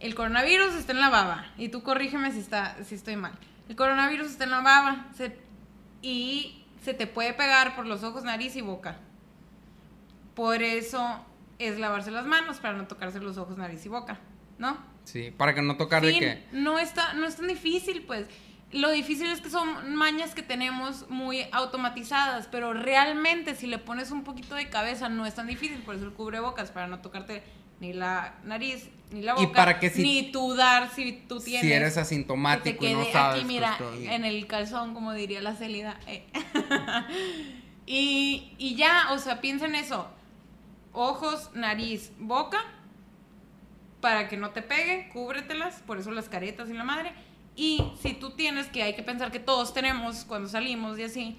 el 0.00 0.14
coronavirus 0.14 0.74
está 0.74 0.92
en 0.92 1.00
la 1.00 1.10
baba. 1.10 1.46
Y 1.58 1.68
tú 1.68 1.82
corrígeme 1.82 2.32
si, 2.32 2.40
está, 2.40 2.76
si 2.84 2.94
estoy 2.94 3.16
mal. 3.16 3.32
El 3.68 3.76
coronavirus 3.76 4.28
está 4.28 4.44
en 4.44 4.50
la 4.50 4.60
baba 4.60 5.06
se- 5.16 5.36
y 6.02 6.64
se 6.82 6.94
te 6.94 7.06
puede 7.06 7.32
pegar 7.32 7.74
por 7.76 7.86
los 7.86 8.02
ojos, 8.02 8.24
nariz 8.24 8.56
y 8.56 8.60
boca. 8.60 8.98
Por 10.34 10.62
eso 10.62 11.24
es 11.58 11.78
lavarse 11.78 12.10
las 12.10 12.26
manos 12.26 12.58
para 12.58 12.74
no 12.74 12.86
tocarse 12.86 13.20
los 13.20 13.38
ojos, 13.38 13.56
nariz 13.56 13.86
y 13.86 13.88
boca, 13.88 14.18
¿no? 14.58 14.76
Sí, 15.04 15.30
para 15.30 15.54
que 15.54 15.62
no 15.62 15.76
tocar 15.76 16.04
de 16.04 16.18
que... 16.18 16.46
no 16.52 16.78
está, 16.78 17.14
no 17.14 17.26
es 17.26 17.36
tan 17.36 17.46
difícil, 17.48 18.02
pues. 18.02 18.26
Lo 18.72 18.90
difícil 18.90 19.26
es 19.26 19.40
que 19.42 19.50
son 19.50 19.94
mañas 19.94 20.34
que 20.34 20.42
tenemos 20.42 21.08
muy 21.10 21.44
automatizadas, 21.52 22.48
pero 22.48 22.72
realmente 22.72 23.54
si 23.54 23.66
le 23.66 23.78
pones 23.78 24.10
un 24.10 24.24
poquito 24.24 24.54
de 24.54 24.70
cabeza 24.70 25.10
no 25.10 25.26
es 25.26 25.34
tan 25.34 25.46
difícil, 25.46 25.82
por 25.82 25.94
eso 25.94 26.06
el 26.06 26.12
cubrebocas, 26.12 26.70
para 26.70 26.86
no 26.86 27.00
tocarte 27.00 27.42
ni 27.82 27.92
la 27.92 28.36
nariz, 28.44 28.88
ni 29.10 29.22
la 29.22 29.32
Y 29.32 29.46
boca, 29.46 29.56
para 29.56 29.80
que 29.80 29.90
si- 29.90 30.02
ni 30.04 30.30
tú 30.30 30.54
dar 30.54 30.88
si 30.94 31.12
tú 31.28 31.40
tienes. 31.40 31.62
Si 31.62 31.72
eres 31.72 31.88
que 31.90 31.94
te 31.96 32.00
asintomático 32.00 32.84
y 32.84 32.88
quede 32.88 32.94
no 33.06 33.12
sabes... 33.12 33.40
aquí, 33.42 33.44
mira, 33.44 33.76
en 34.00 34.24
el 34.24 34.46
calzón, 34.46 34.94
como 34.94 35.12
diría 35.12 35.40
la 35.42 35.56
Celida. 35.56 35.98
eh. 36.06 36.24
y, 37.86 38.52
y 38.56 38.76
ya, 38.76 39.08
o 39.10 39.18
sea, 39.18 39.40
piensa 39.40 39.66
en 39.66 39.74
eso. 39.74 40.06
Ojos, 40.92 41.50
nariz, 41.54 42.12
boca, 42.20 42.58
para 44.00 44.28
que 44.28 44.36
no 44.36 44.50
te 44.50 44.62
pegue, 44.62 45.08
cúbretelas, 45.12 45.82
por 45.84 45.98
eso 45.98 46.12
las 46.12 46.28
caretas 46.28 46.70
y 46.70 46.72
la 46.74 46.84
madre. 46.84 47.12
Y 47.56 47.82
si 48.00 48.14
tú 48.14 48.30
tienes, 48.30 48.68
que 48.68 48.84
hay 48.84 48.94
que 48.94 49.02
pensar 49.02 49.32
que 49.32 49.40
todos 49.40 49.74
tenemos 49.74 50.24
cuando 50.24 50.48
salimos 50.48 51.00
y 51.00 51.02
así, 51.02 51.36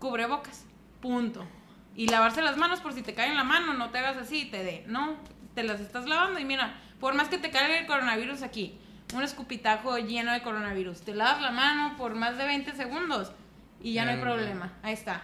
cubrebocas, 0.00 0.64
punto. 1.00 1.46
Y 1.94 2.08
lavarse 2.08 2.42
las 2.42 2.56
manos 2.56 2.80
por 2.80 2.92
si 2.92 3.02
te 3.02 3.14
cae 3.14 3.28
en 3.28 3.36
la 3.36 3.44
mano, 3.44 3.72
no 3.72 3.90
te 3.90 3.98
hagas 3.98 4.16
así 4.18 4.42
y 4.42 4.44
te 4.46 4.62
dé. 4.62 4.84
No, 4.86 5.16
te 5.56 5.64
las 5.64 5.80
estás 5.80 6.06
lavando 6.06 6.38
y 6.38 6.44
mira, 6.44 6.74
por 7.00 7.14
más 7.14 7.28
que 7.28 7.38
te 7.38 7.50
caiga 7.50 7.78
el 7.78 7.86
coronavirus 7.86 8.42
aquí, 8.42 8.78
un 9.14 9.22
escupitajo 9.22 9.96
lleno 9.98 10.32
de 10.32 10.42
coronavirus, 10.42 11.00
te 11.00 11.14
lavas 11.14 11.40
la 11.40 11.50
mano 11.50 11.96
por 11.96 12.14
más 12.14 12.36
de 12.36 12.44
20 12.44 12.72
segundos 12.76 13.32
y 13.80 13.94
ya 13.94 14.04
no 14.04 14.10
hay 14.12 14.18
problema. 14.18 14.74
Ahí 14.82 14.92
está. 14.92 15.22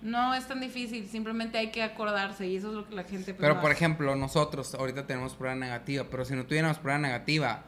No 0.00 0.34
es 0.34 0.46
tan 0.46 0.60
difícil, 0.60 1.08
simplemente 1.08 1.58
hay 1.58 1.70
que 1.70 1.82
acordarse 1.82 2.46
y 2.46 2.56
eso 2.56 2.68
es 2.68 2.74
lo 2.74 2.88
que 2.88 2.94
la 2.94 3.04
gente... 3.04 3.34
pues, 3.34 3.40
Pero 3.40 3.60
por 3.60 3.70
hace. 3.70 3.78
ejemplo, 3.78 4.14
nosotros 4.16 4.74
ahorita 4.74 5.06
tenemos 5.06 5.34
prueba 5.34 5.54
negativa, 5.56 6.06
pero 6.10 6.24
si 6.24 6.34
no 6.34 6.44
tuviéramos 6.44 6.78
prueba 6.78 6.98
negativa, 6.98 7.64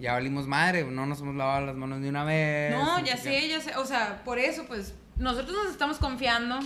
ya 0.00 0.12
valimos 0.14 0.46
madre, 0.46 0.84
no 0.84 1.06
nos 1.06 1.20
hemos 1.20 1.34
lavado 1.36 1.66
las 1.66 1.76
manos 1.76 2.00
de 2.00 2.08
una 2.08 2.24
vez. 2.24 2.74
No, 2.74 3.00
ya 3.04 3.16
sé, 3.16 3.48
ya 3.48 3.60
sé. 3.60 3.76
O 3.76 3.84
sea, 3.84 4.22
por 4.24 4.38
eso, 4.38 4.64
pues, 4.66 4.94
nosotros 5.16 5.52
nos 5.52 5.72
estamos 5.72 5.98
confiando. 5.98 6.58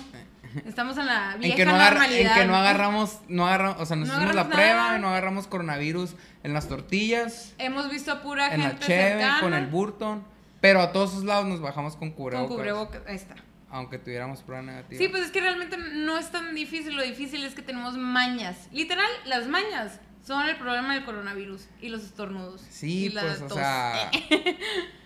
Estamos 0.66 0.96
en 0.98 1.06
la 1.06 1.36
vieja 1.36 1.52
en 1.52 1.56
que 1.56 1.64
no, 1.64 1.78
normalidad. 1.78 2.32
en 2.36 2.42
que 2.42 2.46
no 2.46 2.56
agarramos, 2.56 3.18
no 3.28 3.46
agarramos, 3.46 3.80
o 3.80 3.86
sea, 3.86 3.96
nos 3.96 4.08
No 4.08 4.14
hicimos 4.16 4.34
la 4.34 4.48
prueba, 4.48 4.98
no 4.98 5.08
agarramos 5.08 5.46
coronavirus 5.46 6.14
en 6.42 6.52
las 6.52 6.68
tortillas, 6.68 7.54
Hemos 7.58 7.90
visto 7.90 8.12
a 8.12 8.22
pura 8.22 8.52
en 8.54 8.60
la 8.62 8.68
gente 8.70 8.86
cheve, 8.86 9.10
cercana. 9.12 9.40
con 9.40 9.54
el 9.54 9.66
Burton, 9.66 10.24
pero 10.60 10.80
a 10.80 10.92
todos 10.92 11.10
esos 11.12 11.24
lados 11.24 11.46
nos 11.46 11.60
bajamos 11.60 11.96
con 11.96 12.10
Con 12.10 12.16
cubrebocas. 12.16 12.56
cubrebocas. 12.56 13.02
Ahí 13.06 13.16
está. 13.16 13.34
Aunque 13.70 13.98
tuviéramos 13.98 14.40
prueba 14.42 14.62
negativa. 14.62 14.98
Sí, 15.00 15.08
pues 15.08 15.24
es 15.24 15.30
que 15.30 15.40
realmente 15.40 15.78
no 15.78 16.18
es 16.18 16.30
tan 16.30 16.54
difícil. 16.54 16.94
Lo 16.94 17.02
difícil 17.02 17.42
es 17.44 17.54
que 17.54 17.62
tenemos 17.62 17.96
mañas. 17.96 18.68
Literal, 18.70 19.08
las 19.24 19.46
mañas 19.48 19.98
son 20.22 20.46
el 20.46 20.56
problema 20.56 20.92
del 20.94 21.04
coronavirus 21.06 21.66
y 21.80 21.88
los 21.88 22.02
estornudos. 22.04 22.60
Sí, 22.68 23.06
y 23.06 23.08
la 23.08 23.22
pues, 23.22 23.40
o 23.40 23.48
sea. 23.48 24.10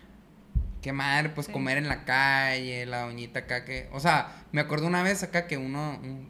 qué 0.87 0.93
madre, 0.93 1.30
pues 1.30 1.49
Sí. 1.49 1.53
comer 1.53 1.78
en 1.78 1.89
la 1.89 2.05
calle, 2.05 2.87
la 2.87 3.01
doñita 3.03 3.41
acá 3.41 3.64
que. 3.64 3.89
O 3.93 3.99
sea, 3.99 4.45
me 4.53 4.61
acuerdo 4.61 4.87
una 4.87 5.03
vez 5.03 5.24
acá 5.24 5.49
que 5.49 5.57
uno. 5.59 5.99
un- 6.01 6.28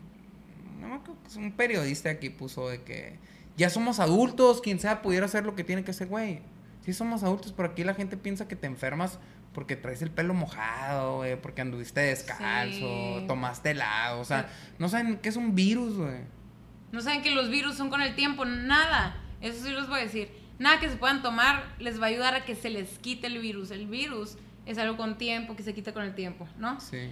no 0.80 0.88
me 0.88 0.94
acuerdo, 0.94 1.16
pues, 1.22 1.36
un 1.36 1.52
periodista 1.52 2.08
aquí 2.08 2.30
puso 2.30 2.70
de 2.70 2.80
que. 2.82 3.18
Ya 3.58 3.68
somos 3.68 4.00
adultos, 4.00 4.62
quien 4.62 4.78
sea 4.80 5.02
pudiera 5.02 5.26
hacer 5.26 5.44
lo 5.44 5.54
que 5.54 5.62
tiene 5.62 5.84
que 5.84 5.90
hacer, 5.90 6.08
güey. 6.08 6.40
Sí 6.86 6.94
somos 6.94 7.22
adultos, 7.22 7.52
pero 7.54 7.68
aquí 7.70 7.84
la 7.84 7.92
gente 7.94 8.16
piensa 8.16 8.48
que 8.48 8.56
te 8.56 8.66
enfermas 8.66 9.18
porque 9.52 9.76
traes 9.76 10.00
el 10.00 10.10
pelo 10.10 10.32
mojado, 10.32 11.16
güey, 11.16 11.38
porque 11.40 11.60
anduviste 11.60 12.00
descalzo, 12.00 13.18
Sí. 13.20 13.24
tomaste 13.28 13.70
helado, 13.72 14.20
o 14.20 14.24
sea, 14.24 14.42
Sí. 14.44 14.74
no 14.78 14.88
saben 14.88 15.18
qué 15.18 15.28
es 15.28 15.36
un 15.36 15.54
virus, 15.54 15.96
güey. 15.98 16.20
No 16.92 17.00
saben 17.02 17.20
que 17.22 17.30
los 17.32 17.50
virus 17.50 17.76
son 17.76 17.90
con 17.90 18.00
el 18.00 18.14
tiempo, 18.14 18.44
nada. 18.46 19.16
Eso 19.42 19.62
sí 19.64 19.70
les 19.72 19.86
voy 19.86 20.00
a 20.00 20.02
decir. 20.04 20.30
Nada 20.58 20.80
que 20.80 20.88
se 20.88 20.96
puedan 20.96 21.22
tomar 21.22 21.64
les 21.78 22.00
va 22.00 22.06
a 22.06 22.08
ayudar 22.08 22.34
a 22.34 22.44
que 22.44 22.54
se 22.54 22.70
les 22.70 22.98
quite 22.98 23.26
el 23.26 23.38
virus. 23.38 23.70
El 23.70 23.86
virus 23.86 24.36
es 24.64 24.78
algo 24.78 24.96
con 24.96 25.18
tiempo, 25.18 25.54
que 25.56 25.62
se 25.62 25.74
quita 25.74 25.92
con 25.92 26.02
el 26.02 26.14
tiempo, 26.14 26.48
¿no? 26.58 26.80
Sí. 26.80 27.10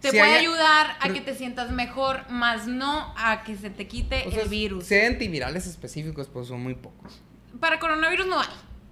Te 0.00 0.10
Sí, 0.10 0.18
puede 0.18 0.34
ayudar 0.34 0.96
a 1.00 1.12
que 1.12 1.20
te 1.20 1.34
sientas 1.34 1.70
mejor, 1.70 2.28
más 2.28 2.66
no 2.66 3.14
a 3.16 3.44
que 3.44 3.56
se 3.56 3.70
te 3.70 3.86
quite 3.86 4.28
sea, 4.30 4.42
el 4.42 4.48
virus. 4.48 4.84
Si 4.86 4.94
hay 4.94 5.06
antivirales 5.06 5.66
específicos, 5.66 6.28
pues 6.28 6.48
son 6.48 6.62
muy 6.62 6.74
pocos. 6.74 7.20
Para 7.60 7.78
coronavirus 7.78 8.26
no 8.26 8.40
hay. 8.40 8.48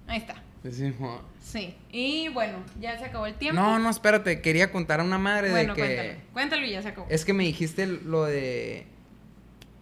Ahí 0.07 0.17
está. 0.17 0.35
Decimos. 0.63 1.21
Sí. 1.43 1.75
Y 1.91 2.27
bueno, 2.29 2.59
ya 2.79 2.97
se 2.97 3.05
acabó 3.05 3.25
el 3.25 3.33
tiempo. 3.35 3.59
No, 3.59 3.79
no, 3.79 3.89
espérate, 3.89 4.41
quería 4.41 4.71
contar 4.71 4.99
a 4.99 5.03
una 5.03 5.17
madre 5.17 5.49
Bueno, 5.51 5.73
de 5.73 5.81
que 5.81 5.87
cuéntalo. 5.95 6.19
Cuéntalo 6.33 6.65
y 6.65 6.71
ya 6.71 6.81
se 6.81 6.89
acabó. 6.89 7.07
es 7.09 7.25
que 7.25 7.33
me 7.33 7.43
dijiste 7.43 7.87
lo 7.87 8.25
de 8.25 8.85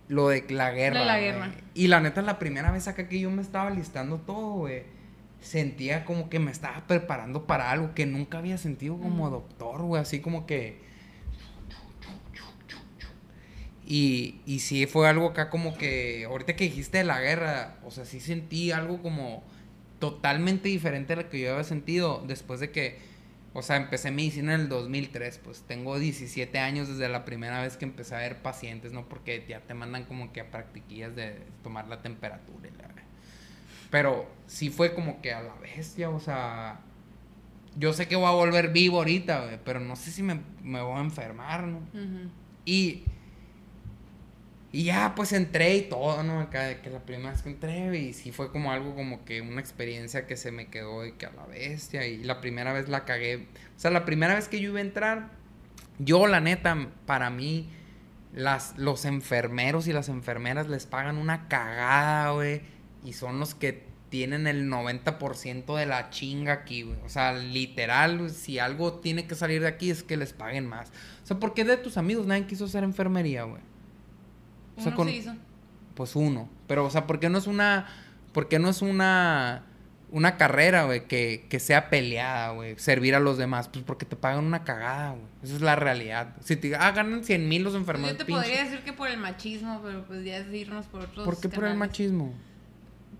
lo 0.10 0.28
de 0.28 0.44
la 0.50 0.72
guerra. 0.72 1.00
De 1.00 1.32
la. 1.32 1.52
Y 1.74 1.88
la 1.88 2.02
neta 2.02 2.22
la 2.22 2.38
primera 2.40 2.72
vez 2.72 2.90
acá 2.90 3.08
que 3.08 3.20
yo 3.20 3.32
me 3.32 3.42
estaba 3.42 3.70
listando 3.70 4.18
todo, 4.18 4.56
güey, 4.56 4.84
sentía 5.40 6.04
como 6.04 6.30
que 6.30 6.40
me 6.40 6.52
estaba 6.52 6.86
preparando 6.86 7.46
para 7.48 7.72
algo 7.72 7.96
que 7.96 8.06
nunca 8.06 8.40
había 8.40 8.58
sentido 8.58 8.98
como 8.98 9.28
Mm. 9.28 9.32
doctor, 9.32 9.82
güey, 9.84 10.02
así 10.02 10.20
como 10.20 10.46
que 10.46 10.90
y, 13.86 14.42
y 14.46 14.60
sí 14.60 14.86
fue 14.86 15.08
algo 15.08 15.30
acá 15.30 15.50
como 15.50 15.76
que, 15.76 16.26
ahorita 16.26 16.56
que 16.56 16.66
dijiste 16.66 17.00
de 17.00 17.04
la 17.06 17.20
guerra, 17.20 17.78
o 17.84 17.90
sea, 17.90 18.06
sí 18.06 18.20
sentí 18.20 18.72
algo 18.72 19.02
como 19.02 19.44
totalmente 19.98 20.70
diferente 20.70 21.14
a 21.14 21.16
lo 21.16 21.30
que 21.30 21.40
yo 21.40 21.54
había 21.54 21.64
sentido 21.64 22.24
después 22.28 22.60
de 22.60 22.70
que, 22.70 23.00
o 23.54 23.62
sea, 23.62 23.78
empecé 23.78 24.12
medicina 24.12 24.54
en 24.54 24.62
el 24.62 24.70
2003, 24.70 25.40
pues 25.44 25.64
tengo 25.64 25.98
17 25.98 26.60
años 26.60 26.88
desde 26.88 27.10
la 27.10 27.26
primera 27.26 27.62
vez 27.62 27.78
que 27.78 27.86
empecé 27.86 28.16
a 28.16 28.20
ver 28.20 28.42
pacientes, 28.42 28.94
¿no? 28.94 29.10
Porque 29.10 29.44
ya 29.48 29.62
te 29.62 29.74
mandan 29.74 30.06
como 30.06 30.32
que 30.32 30.42
a 30.42 30.52
practiquillas 30.52 31.16
de 31.16 31.42
tomar 31.64 31.88
la 31.88 32.02
temperatura 32.02 32.68
y 32.68 32.78
la... 32.78 32.90
Pero 33.90 34.30
sí 34.46 34.70
fue 34.70 34.94
como 34.94 35.22
que 35.22 35.34
a 35.34 35.42
la 35.42 35.56
bestia, 35.56 36.10
o 36.10 36.20
sea... 36.20 36.82
Yo 37.76 37.94
sé 37.94 38.08
que 38.08 38.16
voy 38.16 38.28
a 38.28 38.32
volver 38.32 38.70
vivo 38.70 38.98
ahorita, 38.98 39.62
pero 39.64 39.80
no 39.80 39.96
sé 39.96 40.12
si 40.12 40.22
me, 40.22 40.42
me 40.62 40.82
voy 40.82 40.98
a 40.98 41.02
enfermar, 41.02 41.64
¿no? 41.64 41.80
Y, 42.66 43.04
y 44.72 44.84
ya, 44.84 45.16
pues 45.16 45.34
entré 45.34 45.78
y 45.78 45.82
todo, 45.90 46.22
¿no? 46.22 46.40
Acá 46.42 46.82
que 46.82 46.92
la 46.92 47.00
primera 47.00 47.32
vez 47.32 47.42
que 47.42 47.50
entré, 47.50 47.98
y 47.98 48.14
sí 48.14 48.32
fue 48.32 48.52
como 48.52 48.72
algo 48.72 48.94
como 48.94 49.26
que 49.26 49.42
una 49.42 49.60
experiencia 49.60 50.28
que 50.28 50.38
se 50.38 50.52
me 50.52 50.68
quedó 50.68 51.02
de 51.02 51.16
que 51.16 51.26
a 51.26 51.32
la 51.32 51.48
bestia. 51.48 52.06
Y 52.06 52.24
la 52.24 52.40
primera 52.40 52.72
vez 52.72 52.88
la 52.88 53.04
cagué. 53.04 53.48
O 53.76 53.80
sea, 53.80 53.90
la 53.90 54.06
primera 54.06 54.36
vez 54.36 54.48
que 54.48 54.60
yo 54.60 54.70
iba 54.70 54.78
a 54.78 54.84
entrar, 54.84 55.32
yo, 55.98 56.28
la 56.28 56.40
neta, 56.40 56.90
para 57.08 57.32
mí, 57.32 57.68
las, 58.32 58.78
los 58.78 59.06
enfermeros 59.06 59.88
y 59.88 59.94
las 59.94 60.08
enfermeras 60.08 60.68
les 60.68 60.86
pagan 60.86 61.18
una 61.18 61.48
cagada, 61.48 62.32
güey. 62.32 62.62
Y 63.04 63.14
son 63.14 63.40
los 63.40 63.56
que 63.56 63.90
tienen 64.10 64.46
el 64.46 64.70
90% 64.70 65.76
de 65.76 65.86
la 65.88 66.12
chinga 66.12 66.54
aquí, 66.54 66.84
güey. 66.84 67.00
O 67.04 67.10
sea, 67.10 67.34
literal, 67.34 68.30
si 68.30 68.60
algo 68.60 69.00
tiene 69.00 69.26
que 69.26 69.34
salir 69.34 69.62
de 69.62 69.68
aquí 69.68 69.90
es 69.90 70.04
que 70.04 70.16
les 70.16 70.34
paguen 70.34 70.68
más. 70.68 70.90
O 71.24 71.28
sea, 71.28 71.40
¿por 71.40 71.56
qué 71.56 71.64
de 71.64 71.78
tus 71.78 71.98
amigos 71.98 72.28
nadie 72.28 72.46
quiso 72.46 72.66
hacer 72.66 72.84
enfermería, 72.84 73.44
güey? 73.44 73.62
O 74.80 74.82
sea, 74.82 74.88
Uno 74.90 74.96
con- 74.98 75.08
se 75.08 75.16
hizo. 75.16 75.34
Pues 75.96 76.16
uno. 76.16 76.50
Pero, 76.68 76.86
o 76.86 76.90
sea, 76.90 77.06
¿por 77.08 77.20
qué 77.20 77.30
no 77.30 77.38
es 77.38 77.48
una. 77.48 77.88
¿Por 78.34 78.48
qué 78.48 78.58
no 78.60 78.70
es 78.70 78.82
una. 78.82 79.64
Una 80.12 80.38
carrera, 80.38 80.86
güey, 80.86 81.08
que, 81.08 81.46
que 81.50 81.60
sea 81.60 81.92
peleada, 81.92 82.50
güey. 82.54 82.80
Servir 82.80 83.14
a 83.14 83.20
los 83.20 83.38
demás. 83.38 83.68
Pues 83.68 83.86
porque 83.86 84.06
te 84.08 84.16
pagan 84.16 84.44
una 84.44 84.64
cagada, 84.64 85.12
güey. 85.12 85.24
Esa 85.44 85.56
es 85.56 85.62
la 85.62 85.76
realidad. 85.76 86.36
Si 86.44 86.56
te 86.56 86.76
ah, 86.76 86.92
ganan 86.94 87.24
100 87.24 87.48
mil 87.48 87.62
los 87.62 87.74
Pues 87.74 87.82
enfermeros. 87.82 88.14
yo 88.14 88.18
te 88.18 88.26
pinche. 88.26 88.42
podría 88.42 88.64
decir 88.64 88.80
que 88.80 88.92
por 88.94 89.08
el 89.08 89.18
machismo, 89.18 89.82
pero 89.84 90.04
pues 90.06 90.26
ya 90.26 90.38
es 90.38 90.52
irnos 90.52 90.88
por 90.88 91.02
otros 91.02 91.26
¿Por 91.26 91.36
qué 91.40 91.48
por 91.50 91.60
el 91.66 91.72
canales. 91.74 91.78
machismo? 91.78 92.34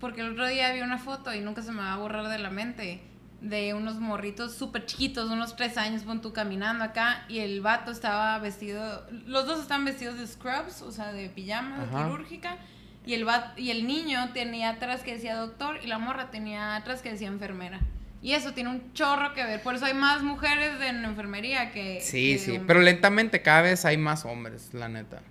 Porque 0.00 0.22
el 0.22 0.32
otro 0.32 0.48
día 0.48 0.72
vi 0.72 0.80
una 0.80 0.98
foto 0.98 1.32
y 1.32 1.40
nunca 1.40 1.62
se 1.62 1.70
me 1.70 1.78
va 1.78 1.92
a 1.92 1.96
borrar 1.98 2.26
de 2.28 2.38
la 2.38 2.50
mente 2.50 3.00
de 3.40 3.72
unos 3.74 3.96
morritos 3.96 4.54
súper 4.54 4.84
chiquitos, 4.86 5.30
unos 5.30 5.56
tres 5.56 5.76
años, 5.78 6.02
pon 6.02 6.20
tú 6.20 6.32
caminando 6.32 6.84
acá 6.84 7.24
y 7.28 7.38
el 7.38 7.60
vato 7.62 7.90
estaba 7.90 8.38
vestido, 8.38 9.06
los 9.26 9.46
dos 9.46 9.60
están 9.60 9.84
vestidos 9.84 10.18
de 10.18 10.26
scrubs, 10.26 10.82
o 10.82 10.92
sea, 10.92 11.12
de 11.12 11.28
pijama 11.30 11.84
Ajá. 11.84 12.04
quirúrgica 12.04 12.58
y 13.06 13.14
el 13.14 13.24
vato, 13.24 13.58
y 13.60 13.70
el 13.70 13.86
niño 13.86 14.30
tenía 14.34 14.70
atrás 14.70 15.02
que 15.02 15.14
decía 15.14 15.36
doctor 15.36 15.78
y 15.82 15.86
la 15.86 15.98
morra 15.98 16.30
tenía 16.30 16.76
atrás 16.76 17.00
que 17.00 17.10
decía 17.12 17.28
enfermera. 17.28 17.80
Y 18.22 18.32
eso 18.32 18.52
tiene 18.52 18.68
un 18.68 18.92
chorro 18.92 19.32
que 19.32 19.42
ver, 19.44 19.62
por 19.62 19.74
eso 19.74 19.86
hay 19.86 19.94
más 19.94 20.22
mujeres 20.22 20.78
en 20.82 21.02
enfermería 21.06 21.72
que 21.72 22.00
Sí, 22.02 22.32
que 22.34 22.38
sí. 22.38 22.50
hombres. 22.50 22.66
Pero 22.66 22.80
lentamente 22.80 23.40
cada 23.40 23.62
vez 23.62 23.86
hay 23.86 23.96
más 23.96 24.26
hombres, 24.26 24.74
la 24.74 24.90
neta. 24.90 25.22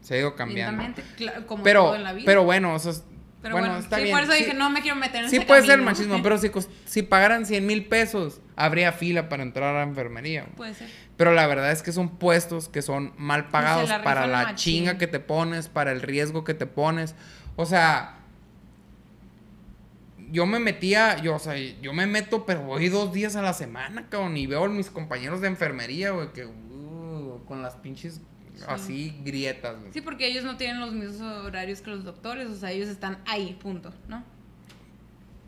Se 0.00 0.14
ha 0.14 0.18
ido 0.20 0.34
cambiando. 0.34 0.82
Lentamente, 0.82 1.44
como 1.46 1.62
Pero, 1.62 1.82
todo 1.84 1.96
en 1.96 2.04
la 2.04 2.14
vida. 2.14 2.24
pero 2.24 2.44
bueno, 2.44 2.72
o 2.72 2.78
sea, 2.78 2.94
Pero 3.40 3.54
bueno, 3.54 3.68
bueno, 3.68 3.82
está 3.82 3.96
sí, 3.98 4.02
bien. 4.02 4.14
por 4.16 4.24
eso 4.24 4.32
Sí- 4.32 4.38
dije, 4.40 4.54
no 4.54 4.68
me 4.68 4.80
quiero 4.82 4.96
meter 4.96 5.24
en 5.24 5.30
Sí 5.30 5.36
ese 5.36 5.46
puede 5.46 5.64
ser 5.64 5.80
machismo, 5.80 6.20
pero 6.22 6.38
si, 6.38 6.50
si 6.86 7.02
pagaran 7.02 7.46
100 7.46 7.64
mil 7.66 7.86
pesos, 7.86 8.40
habría 8.56 8.90
fila 8.92 9.28
para 9.28 9.42
entrar 9.44 9.74
a 9.76 9.78
la 9.78 9.84
enfermería. 9.84 10.42
güey. 10.42 10.54
Puede 10.56 10.74
ser. 10.74 10.88
Pero 11.16 11.32
la 11.32 11.46
verdad 11.46 11.70
es 11.72 11.82
que 11.82 11.92
son 11.92 12.16
puestos 12.18 12.68
que 12.68 12.82
son 12.82 13.12
mal 13.16 13.48
pagados 13.48 13.88
la 13.88 14.02
para 14.02 14.26
la 14.26 14.42
machín. 14.44 14.56
chinga 14.56 14.98
que 14.98 15.06
te 15.06 15.20
pones, 15.20 15.68
para 15.68 15.92
el 15.92 16.02
riesgo 16.02 16.42
que 16.44 16.54
te 16.54 16.66
pones. 16.66 17.14
O 17.56 17.64
sea, 17.66 18.16
yo 20.30 20.46
me 20.46 20.58
metía, 20.58 21.18
yo, 21.22 21.36
o 21.36 21.38
sea, 21.38 21.56
yo 21.56 21.92
me 21.92 22.06
meto, 22.06 22.44
pero 22.44 22.62
voy 22.62 22.88
dos 22.88 23.12
días 23.12 23.34
a 23.36 23.42
la 23.42 23.52
semana, 23.52 24.06
cabrón, 24.08 24.36
y 24.36 24.46
veo 24.46 24.64
a 24.64 24.68
mis 24.68 24.90
compañeros 24.90 25.40
de 25.40 25.48
enfermería, 25.48 26.10
güey, 26.10 26.32
que 26.32 26.44
uh, 26.44 27.42
con 27.46 27.62
las 27.62 27.76
pinches 27.76 28.20
así 28.66 29.20
grietas. 29.24 29.76
Sí, 29.92 30.00
porque 30.00 30.26
ellos 30.26 30.44
no 30.44 30.56
tienen 30.56 30.80
los 30.80 30.92
mismos 30.92 31.20
horarios 31.44 31.80
que 31.80 31.90
los 31.90 32.04
doctores, 32.04 32.48
o 32.48 32.56
sea, 32.56 32.70
ellos 32.72 32.88
están 32.88 33.18
ahí, 33.26 33.56
punto, 33.62 33.92
¿no? 34.08 34.24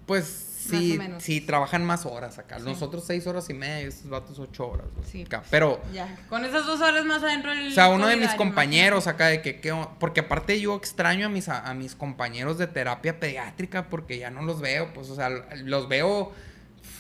Pues 0.07 0.25
sí, 0.27 0.99
sí, 1.19 1.41
trabajan 1.41 1.85
más 1.85 2.05
horas 2.05 2.39
acá. 2.39 2.59
Sí. 2.59 2.65
Nosotros 2.65 3.05
seis 3.07 3.27
horas 3.29 3.49
y 3.49 3.55
media, 3.55 3.87
estos 3.89 4.11
vatos 4.11 4.39
ocho 4.41 4.69
horas. 4.69 4.87
Sí. 5.07 5.23
acá. 5.23 5.43
Pero, 5.51 5.81
Ya, 5.93 6.17
con 6.29 6.45
esas 6.45 6.67
dos 6.67 6.81
horas 6.81 7.05
más 7.05 7.23
adentro 7.23 7.53
del 7.55 7.69
o 7.69 7.71
sea, 7.71 7.89
uno 7.91 8.09
de 8.09 8.17
mis 8.17 8.31
compañeros 8.35 9.07
acá 9.07 9.29
de 9.29 9.41
que, 9.41 9.61
que- 9.61 9.73
porque 10.01 10.21
aparte 10.21 10.61
yo 10.61 10.75
extraño 10.77 11.27
a 11.27 11.29
mis, 11.29 11.49
a, 11.49 11.61
a 11.69 11.75
mis 11.75 11.95
compañeros 11.95 12.59
de 12.59 12.67
terapia 12.67 13.21
pediátrica 13.21 13.89
porque 13.89 14.19
ya 14.19 14.31
no 14.31 14.43
los 14.43 14.61
veo, 14.61 14.93
pues, 14.93 15.11
o 15.11 15.15
sea, 15.15 15.29
los 15.31 15.89
veo 15.89 16.33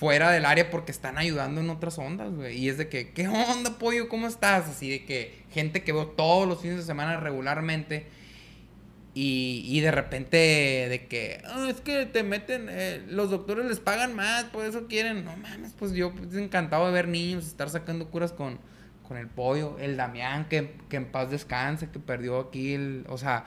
fuera 0.00 0.30
del 0.30 0.46
área 0.46 0.70
porque 0.70 0.92
están 0.92 1.18
ayudando 1.18 1.60
en 1.60 1.68
otras 1.68 1.98
ondas, 1.98 2.32
güey. 2.32 2.56
Y 2.56 2.70
es 2.70 2.78
de 2.78 2.88
que, 2.88 3.10
¿qué 3.10 3.28
onda, 3.28 3.78
pollo? 3.78 4.08
¿Cómo 4.08 4.26
estás? 4.26 4.66
Así 4.66 4.88
de 4.88 5.04
que 5.04 5.42
gente 5.50 5.84
que 5.84 5.92
veo 5.92 6.06
todos 6.06 6.48
los 6.48 6.62
fines 6.62 6.78
de 6.78 6.82
semana 6.84 7.18
regularmente. 7.20 8.06
Y, 9.12 9.62
y 9.66 9.80
de 9.80 9.90
repente 9.90 10.38
de 10.38 11.06
que, 11.06 11.42
"Ah, 11.44 11.66
es 11.68 11.82
que 11.82 12.06
te 12.06 12.22
meten, 12.22 12.68
eh, 12.70 13.02
los 13.10 13.28
doctores 13.28 13.66
les 13.66 13.78
pagan 13.78 14.14
más, 14.14 14.44
por 14.44 14.64
eso 14.64 14.86
quieren. 14.86 15.22
No 15.22 15.36
mames, 15.36 15.74
pues 15.78 15.92
yo 15.92 16.14
pues, 16.14 16.34
encantado 16.34 16.86
de 16.86 16.92
ver 16.92 17.06
niños, 17.06 17.46
estar 17.46 17.68
sacando 17.68 18.08
curas 18.08 18.32
con, 18.32 18.58
con 19.06 19.18
el 19.18 19.26
pollo, 19.26 19.76
el 19.80 19.98
Damián, 19.98 20.48
que, 20.48 20.76
que 20.88 20.96
en 20.96 21.12
paz 21.12 21.30
descanse, 21.30 21.90
que 21.90 21.98
perdió 21.98 22.40
aquí 22.40 22.72
el, 22.72 23.04
o 23.10 23.18
sea, 23.18 23.44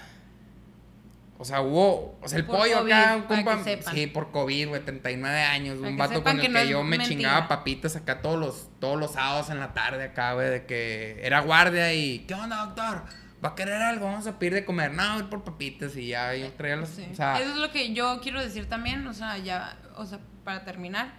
o 1.37 1.45
sea, 1.45 1.61
hubo, 1.61 2.17
o 2.21 2.27
sea, 2.27 2.39
el 2.39 2.45
Por 2.45 2.57
pollo 2.59 2.79
COVID, 2.79 2.91
acá, 2.91 3.15
un 3.15 3.23
compa, 3.23 3.59
sí, 3.93 4.07
por 4.07 4.31
COVID, 4.31 4.67
güey, 4.69 4.81
39 4.85 5.41
años, 5.41 5.77
Para 5.77 5.89
un 5.89 5.97
vato 5.97 6.23
con 6.23 6.35
el 6.35 6.41
que 6.41 6.49
no 6.49 6.63
yo 6.63 6.83
me 6.83 6.97
mentira. 6.97 7.09
chingaba 7.09 7.47
papitas 7.47 7.95
acá 7.95 8.21
todos 8.21 8.39
los, 8.39 8.69
todos 8.79 8.99
los 8.99 9.13
sábados 9.13 9.49
en 9.49 9.59
la 9.59 9.73
tarde 9.73 10.03
acá, 10.03 10.33
güey, 10.33 10.49
de 10.49 10.65
que 10.65 11.19
era 11.23 11.41
guardia 11.41 11.93
y, 11.93 12.19
¿qué 12.19 12.33
onda, 12.33 12.65
doctor? 12.65 13.03
¿Va 13.43 13.49
a 13.49 13.55
querer 13.55 13.81
algo? 13.81 14.05
Vamos 14.05 14.25
a 14.27 14.39
pedir 14.39 14.53
de 14.53 14.63
comer. 14.63 14.93
No, 14.93 15.15
voy 15.15 15.23
por 15.23 15.43
papitas 15.43 15.97
y 15.97 16.07
ya 16.07 16.33
yo 16.33 16.49
traía 16.53 16.85
Sí. 16.85 17.05
o 17.11 17.15
sea, 17.15 17.41
Eso 17.41 17.51
es 17.51 17.57
lo 17.57 17.71
que 17.71 17.93
yo 17.93 18.21
quiero 18.21 18.39
decir 18.41 18.69
también, 18.69 19.05
o 19.05 19.13
sea, 19.13 19.37
ya, 19.37 19.77
o 19.97 20.05
sea, 20.05 20.19
para 20.45 20.63
terminar. 20.63 21.11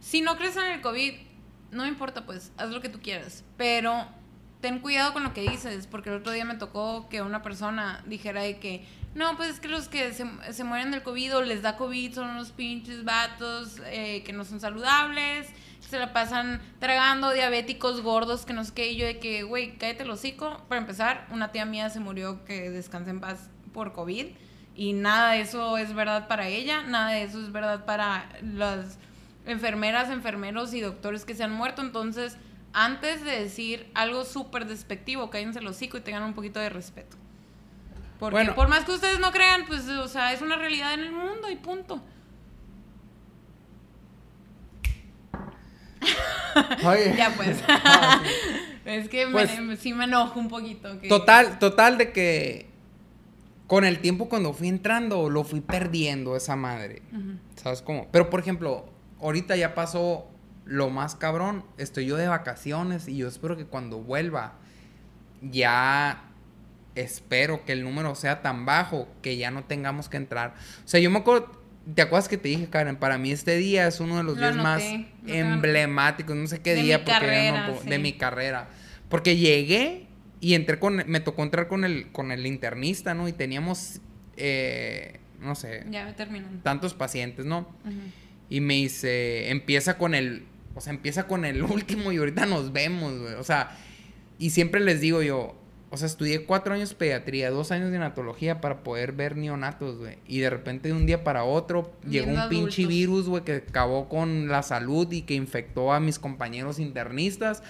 Si 0.00 0.20
no 0.20 0.36
crees 0.36 0.56
en 0.56 0.64
el 0.64 0.80
COVID, 0.82 1.14
no 1.70 1.84
me 1.84 1.88
importa, 1.88 2.26
pues, 2.26 2.52
haz 2.58 2.68
lo 2.68 2.82
que 2.82 2.90
tú 2.90 3.00
quieras. 3.00 3.44
Pero 3.56 4.06
ten 4.60 4.80
cuidado 4.80 5.12
con 5.14 5.22
lo 5.24 5.32
que 5.32 5.40
dices, 5.40 5.86
porque 5.86 6.10
el 6.10 6.16
otro 6.16 6.32
día 6.32 6.44
me 6.44 6.56
tocó 6.56 7.08
que 7.08 7.22
una 7.22 7.42
persona 7.42 8.02
dijera 8.06 8.42
de 8.42 8.58
que, 8.58 8.84
no, 9.14 9.36
pues 9.36 9.50
es 9.50 9.60
que 9.60 9.68
los 9.68 9.88
que 9.88 10.12
se, 10.12 10.26
se 10.52 10.64
mueren 10.64 10.90
del 10.90 11.02
COVID 11.02 11.36
o 11.36 11.42
les 11.42 11.62
da 11.62 11.76
COVID 11.76 12.14
son 12.14 12.30
unos 12.30 12.52
pinches 12.52 13.04
vatos 13.04 13.80
eh, 13.86 14.22
que 14.24 14.32
no 14.32 14.44
son 14.44 14.60
saludables, 14.60 15.48
se 15.80 15.98
la 15.98 16.14
pasan 16.14 16.62
tragando, 16.78 17.30
diabéticos, 17.32 18.00
gordos, 18.00 18.46
que 18.46 18.54
no 18.54 18.64
sé 18.64 18.72
qué, 18.72 18.92
y 18.92 18.96
yo 18.96 19.04
de 19.04 19.18
que, 19.18 19.42
güey, 19.42 19.76
cállate 19.76 20.04
el 20.04 20.10
hocico. 20.10 20.62
Para 20.66 20.80
empezar, 20.80 21.26
una 21.30 21.52
tía 21.52 21.66
mía 21.66 21.90
se 21.90 22.00
murió, 22.00 22.44
que 22.46 22.70
descanse 22.70 23.10
en 23.10 23.20
paz, 23.20 23.50
por 23.74 23.92
COVID, 23.92 24.28
y 24.74 24.92
nada 24.94 25.32
de 25.32 25.42
eso 25.42 25.76
es 25.76 25.94
verdad 25.94 26.28
para 26.28 26.48
ella, 26.48 26.82
nada 26.82 27.10
de 27.10 27.24
eso 27.24 27.38
es 27.40 27.52
verdad 27.52 27.84
para 27.84 28.26
las 28.42 28.98
enfermeras, 29.44 30.08
enfermeros 30.08 30.72
y 30.72 30.80
doctores 30.80 31.26
que 31.26 31.34
se 31.34 31.44
han 31.44 31.52
muerto, 31.52 31.82
entonces 31.82 32.38
antes 32.72 33.22
de 33.22 33.32
decir 33.32 33.90
algo 33.94 34.24
súper 34.24 34.66
despectivo, 34.66 35.28
cállense 35.28 35.58
el 35.58 35.66
hocico 35.66 35.98
y 35.98 36.00
tengan 36.00 36.22
un 36.22 36.32
poquito 36.32 36.58
de 36.58 36.70
respeto. 36.70 37.21
Porque 38.22 38.34
Bueno. 38.36 38.54
por 38.54 38.68
más 38.68 38.84
que 38.84 38.92
ustedes 38.92 39.18
no 39.18 39.32
crean, 39.32 39.64
pues, 39.66 39.88
o 39.88 40.06
sea, 40.06 40.32
es 40.32 40.42
una 40.42 40.54
realidad 40.54 40.94
en 40.94 41.00
el 41.00 41.10
mundo 41.10 41.50
y 41.50 41.56
punto. 41.56 42.00
Oye. 46.86 47.14
Ya 47.18 47.32
pues. 47.36 47.58
Ah, 47.68 48.22
sí. 48.24 48.30
es 48.84 49.08
que 49.08 49.26
me- 49.26 49.32
Pues- 49.32 49.80
sí 49.80 49.92
me 49.92 50.04
enojo 50.04 50.38
un 50.38 50.48
poquito. 50.48 51.00
que- 51.00 51.08
Total, 51.08 51.58
total 51.58 51.98
de 51.98 52.12
que 52.12 52.70
con 53.66 53.84
el 53.84 53.98
tiempo 54.00 54.28
cuando 54.28 54.52
fui 54.52 54.68
entrando 54.68 55.28
lo 55.28 55.42
fui 55.42 55.60
perdiendo 55.60 56.36
esa 56.36 56.54
madre. 56.54 57.02
¿Sabes 57.56 57.82
cómo? 57.82 58.06
Pero 58.12 58.30
por 58.30 58.38
ejemplo, 58.38 58.84
ahorita 59.20 59.56
ya 59.56 59.74
pasó 59.74 60.28
lo 60.64 60.90
más 60.90 61.16
cabrón. 61.16 61.64
Estoy 61.76 62.06
yo 62.06 62.16
de 62.16 62.28
vacaciones 62.28 63.08
y 63.08 63.16
yo 63.16 63.26
espero 63.26 63.56
que 63.56 63.64
cuando 63.64 63.98
vuelva 63.98 64.52
ya 65.40 66.28
espero 66.94 67.64
que 67.64 67.72
el 67.72 67.82
número 67.82 68.14
sea 68.14 68.42
tan 68.42 68.66
bajo 68.66 69.08
que 69.22 69.36
ya 69.36 69.50
no 69.50 69.64
tengamos 69.64 70.08
que 70.08 70.16
entrar. 70.16 70.54
O 70.84 70.88
sea, 70.88 71.00
yo 71.00 71.10
me 71.10 71.18
acuerdo, 71.18 71.50
¿te 71.94 72.02
acuerdas 72.02 72.28
que 72.28 72.36
te 72.36 72.48
dije, 72.48 72.68
Karen? 72.68 72.96
Para 72.96 73.18
mí 73.18 73.32
este 73.32 73.56
día 73.56 73.86
es 73.86 74.00
uno 74.00 74.18
de 74.18 74.22
los 74.24 74.36
Lo 74.36 74.40
días 74.40 74.56
más 74.56 74.82
lo 75.24 75.34
emblemáticos, 75.34 76.36
no 76.36 76.46
sé 76.46 76.60
qué 76.60 76.74
De 76.74 76.82
día, 76.82 76.98
mi 76.98 77.04
porque 77.04 77.52
no 77.52 77.80
sí. 77.80 77.88
de 77.88 77.98
mi 77.98 78.12
carrera. 78.12 78.68
Porque 79.08 79.36
llegué 79.36 80.06
y 80.40 80.54
entré 80.54 80.78
con, 80.78 81.04
me 81.06 81.20
tocó 81.20 81.42
entrar 81.42 81.68
con 81.68 81.84
el, 81.84 82.10
con 82.10 82.32
el 82.32 82.46
internista, 82.46 83.14
¿no? 83.14 83.28
Y 83.28 83.32
teníamos, 83.32 84.00
eh, 84.36 85.20
no 85.40 85.54
sé, 85.54 85.86
Ya 85.90 86.14
tantos 86.62 86.94
pacientes, 86.94 87.44
¿no? 87.44 87.68
Y 88.50 88.60
me 88.60 88.74
dice, 88.74 89.50
empieza 89.50 89.96
con 89.96 90.14
el, 90.14 90.44
o 90.74 90.80
sea, 90.80 90.92
empieza 90.92 91.26
con 91.26 91.44
el 91.44 91.62
último 91.62 92.12
y 92.12 92.18
ahorita 92.18 92.46
nos 92.46 92.72
vemos, 92.72 93.18
güey. 93.18 93.34
O 93.34 93.44
sea, 93.44 93.76
y 94.38 94.50
siempre 94.50 94.80
les 94.80 95.00
digo 95.00 95.22
yo, 95.22 95.61
o 95.92 95.96
sea, 95.98 96.06
estudié 96.06 96.46
cuatro 96.46 96.72
años 96.72 96.94
pediatría, 96.94 97.50
dos 97.50 97.70
años 97.70 97.90
de 97.90 97.98
neonatología 97.98 98.62
para 98.62 98.82
poder 98.82 99.12
ver 99.12 99.36
neonatos, 99.36 99.98
güey. 99.98 100.16
Y 100.26 100.38
de 100.40 100.48
repente 100.48 100.88
de 100.88 100.94
un 100.94 101.04
día 101.04 101.22
para 101.22 101.44
otro 101.44 101.92
llegó 102.08 102.28
un 102.28 102.32
Viendo 102.32 102.48
pinche 102.48 102.82
adultos. 102.82 102.88
virus, 102.88 103.28
güey, 103.28 103.44
que 103.44 103.56
acabó 103.56 104.08
con 104.08 104.48
la 104.48 104.62
salud 104.62 105.12
y 105.12 105.20
que 105.20 105.34
infectó 105.34 105.92
a 105.92 106.00
mis 106.00 106.18
compañeros 106.18 106.78
internistas. 106.78 107.62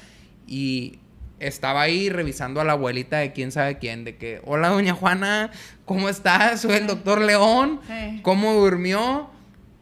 Y 0.47 1.01
estaba 1.41 1.83
ahí 1.83 2.11
revisando 2.11 2.61
a 2.61 2.65
la 2.65 2.75
abuelita 2.75 3.19
de 3.19 3.33
quién 3.33 3.51
sabe 3.51 3.79
quién, 3.79 4.05
de 4.05 4.17
que, 4.17 4.41
hola 4.45 4.69
doña 4.69 4.95
Juana, 4.95 5.51
¿cómo 5.85 6.09
estás? 6.09 6.61
Soy 6.61 6.75
el 6.75 6.87
doctor 6.87 7.21
León. 7.21 7.81
¿Cómo 8.23 8.55
durmió? 8.55 9.31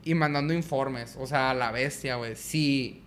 Y 0.02 0.14
mandando 0.14 0.54
informes. 0.54 1.14
O 1.20 1.26
sea, 1.26 1.50
a 1.50 1.54
la 1.54 1.72
bestia, 1.72 2.16
güey. 2.16 2.36
Si, 2.36 2.99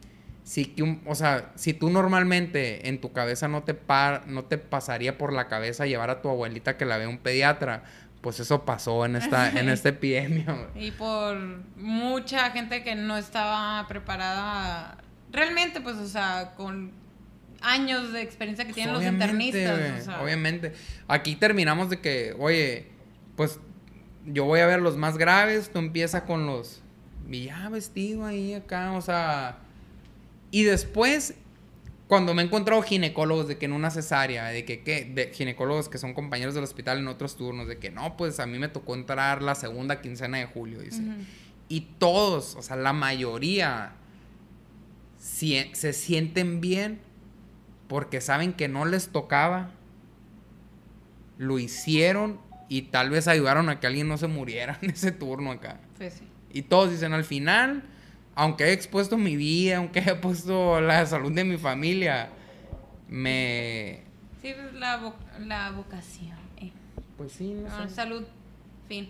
si 0.44 0.66
que 0.66 0.84
un- 0.84 1.02
o 1.06 1.16
sea, 1.16 1.52
si 1.56 1.74
tú 1.74 1.89
normalmente 1.89 2.88
en 2.89 3.00
tu 3.00 3.12
cabeza 3.14 3.48
no 3.48 3.64
te, 3.64 3.74
par- 3.74 4.28
no 4.28 4.44
te 4.46 4.58
pasaría 4.58 5.18
por 5.18 5.32
la 5.34 5.48
cabeza 5.48 5.86
llevar 5.86 6.10
a 6.10 6.22
tu 6.22 6.30
abuelita 6.30 6.78
que 6.78 6.86
la 6.86 6.98
vea 6.98 7.08
un 7.10 7.18
pediatra, 7.18 7.84
pues 8.22 8.39
eso 8.39 8.64
pasó 8.66 9.06
en 9.06 9.16
esta, 9.16 9.50
en 9.60 9.70
esta 9.70 9.89
epidemia. 9.89 10.68
Y 10.76 10.91
por 10.91 11.38
mucha 11.78 12.52
gente 12.52 12.84
que 12.84 12.96
no 12.96 13.18
estaba 13.18 13.86
preparada 13.88 14.98
realmente, 15.32 15.82
pues, 15.82 15.98
o 15.98 16.08
sea, 16.08 16.54
con 16.56 16.91
años 17.62 18.12
de 18.12 18.22
experiencia 18.22 18.66
que 18.66 18.74
tienen 18.74 18.94
los 18.94 19.04
internistas. 19.04 19.80
güey, 19.80 19.91
o 20.00 20.04
sea, 20.04 20.22
obviamente. 20.22 20.74
Aquí 21.08 21.36
terminamos 21.36 21.89
de 21.89 22.00
que, 22.02 22.36
oye, 22.38 22.88
pues 23.38 23.60
yo 24.26 24.44
voy 24.46 24.60
a 24.60 24.68
ver 24.68 24.82
los 24.82 24.98
más 24.98 25.18
graves, 25.18 25.70
tú 25.72 25.80
empieza 25.80 26.26
con 26.26 26.46
los 26.46 26.82
y 27.30 27.46
ya 27.46 27.70
vestido 27.70 28.26
ahí 28.26 28.54
acá, 28.54 28.91
o 28.91 29.02
sea, 29.02 29.58
y 30.54 30.64
después 30.64 31.34
cuando 32.08 32.34
me 32.36 32.43
he 32.43 32.45
encontrado 32.45 32.82
ginecólogos 32.84 33.47
de 33.47 33.58
que 33.58 33.66
en 33.66 33.74
una 33.74 33.89
cesárea, 33.89 34.45
de 34.49 34.66
que, 34.66 34.84
¿qué? 34.84 35.04
de 35.06 35.32
ginecólogos 35.34 35.89
que 35.89 35.97
son 35.97 36.14
compañeros 36.14 36.54
del 36.54 36.64
hospital 36.64 36.99
en 36.99 37.08
otros 37.08 37.36
turnos, 37.38 37.68
de 37.68 37.80
que 37.80 37.89
no, 37.89 38.16
pues 38.18 38.39
a 38.39 38.45
mí 38.45 38.60
me 38.60 38.68
tocó 38.68 38.93
entrar 38.93 39.41
la 39.41 39.56
segunda 39.56 39.99
quincena 39.99 40.38
de 40.38 40.45
julio, 40.45 40.80
dice. 40.82 41.01
ujú. 41.01 41.14
Y 41.70 41.82
todos, 41.97 42.56
o 42.56 42.62
sea, 42.62 42.76
la 42.76 42.93
mayoría 42.93 43.93
sie- 45.20 45.74
se 45.74 45.91
sienten 45.93 46.62
bien 46.62 46.99
porque 47.88 48.22
saben 48.22 48.54
que 48.54 48.68
no 48.68 48.86
les 48.86 49.08
tocaba, 49.10 49.72
lo 51.38 51.58
hicieron 51.58 52.39
y 52.70 52.84
tal 52.84 53.10
vez 53.10 53.28
ayudaron 53.28 53.70
a 53.70 53.80
que 53.80 53.88
alguien 53.88 54.08
no 54.08 54.18
se 54.18 54.28
muriera 54.28 54.78
en 54.84 54.91
ese 54.91 55.12
turno 55.12 55.51
acá. 55.51 55.80
Pues 55.97 56.14
sí. 56.16 56.26
Y 56.51 56.64
todos 56.64 56.91
dicen 56.91 57.14
al 57.14 57.24
final, 57.24 57.84
aunque 58.36 58.66
he 58.66 58.72
expuesto 58.74 59.18
mi 59.18 59.36
vida, 59.36 59.78
aunque 59.78 60.00
he 60.00 60.16
puesto 60.16 60.80
la 60.82 61.06
salud 61.06 61.32
de 61.32 61.44
mi 61.44 61.58
familia, 61.58 62.30
me... 63.08 64.02
Sí, 64.42 64.54
pues 64.56 64.74
la, 64.74 65.02
vo- 65.02 65.14
la 65.40 65.72
vocación. 65.72 66.38
eh. 66.58 66.72
Pues 67.18 67.32
sí, 67.34 67.54
no 67.54 67.70
sé. 67.88 67.94
salud. 67.94 68.24
Fin. 68.88 69.10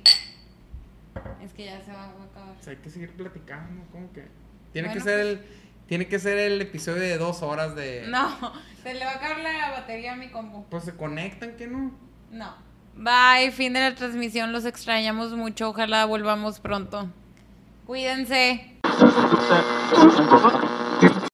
Es 1.43 1.53
que 1.53 1.65
ya 1.65 1.81
se 1.83 1.91
va 1.91 2.03
a 2.03 2.09
acabar. 2.09 2.53
Pues 2.55 2.67
hay 2.67 2.75
que 2.77 2.89
seguir 2.89 3.11
platicando, 3.11 3.83
como 3.91 4.11
que... 4.13 4.27
Tiene 4.73 4.89
Bueno, 4.89 5.03
que 5.03 5.09
ser 5.09 5.19
pues. 5.21 5.27
el... 5.49 5.63
Tiene 5.87 6.07
que 6.07 6.17
ser 6.17 6.37
el 6.37 6.61
episodio 6.61 7.01
de 7.01 7.17
dos 7.17 7.41
horas 7.43 7.75
de... 7.75 8.05
No, 8.07 8.53
se 8.83 8.93
le 8.93 9.03
va 9.05 9.11
a 9.11 9.15
acabar 9.15 9.39
la 9.39 9.71
batería 9.71 10.13
a 10.13 10.15
mi 10.15 10.29
compu. 10.29 10.65
Pues 10.69 10.83
se 10.85 10.95
conectan, 10.95 11.55
que 11.57 11.67
no? 11.67 11.91
No. 12.31 12.55
Bye, 12.95 13.51
fin 13.51 13.73
de 13.73 13.79
la 13.81 13.93
transmisión. 13.95 14.53
Los 14.53 14.65
extrañamos 14.65 15.31
mucho. 15.33 15.69
Ojalá 15.69 16.05
volvamos 16.05 16.59
pronto. 16.59 17.09
Cuídense. 17.85 18.72
Thank 18.95 20.63
you. 20.63 20.82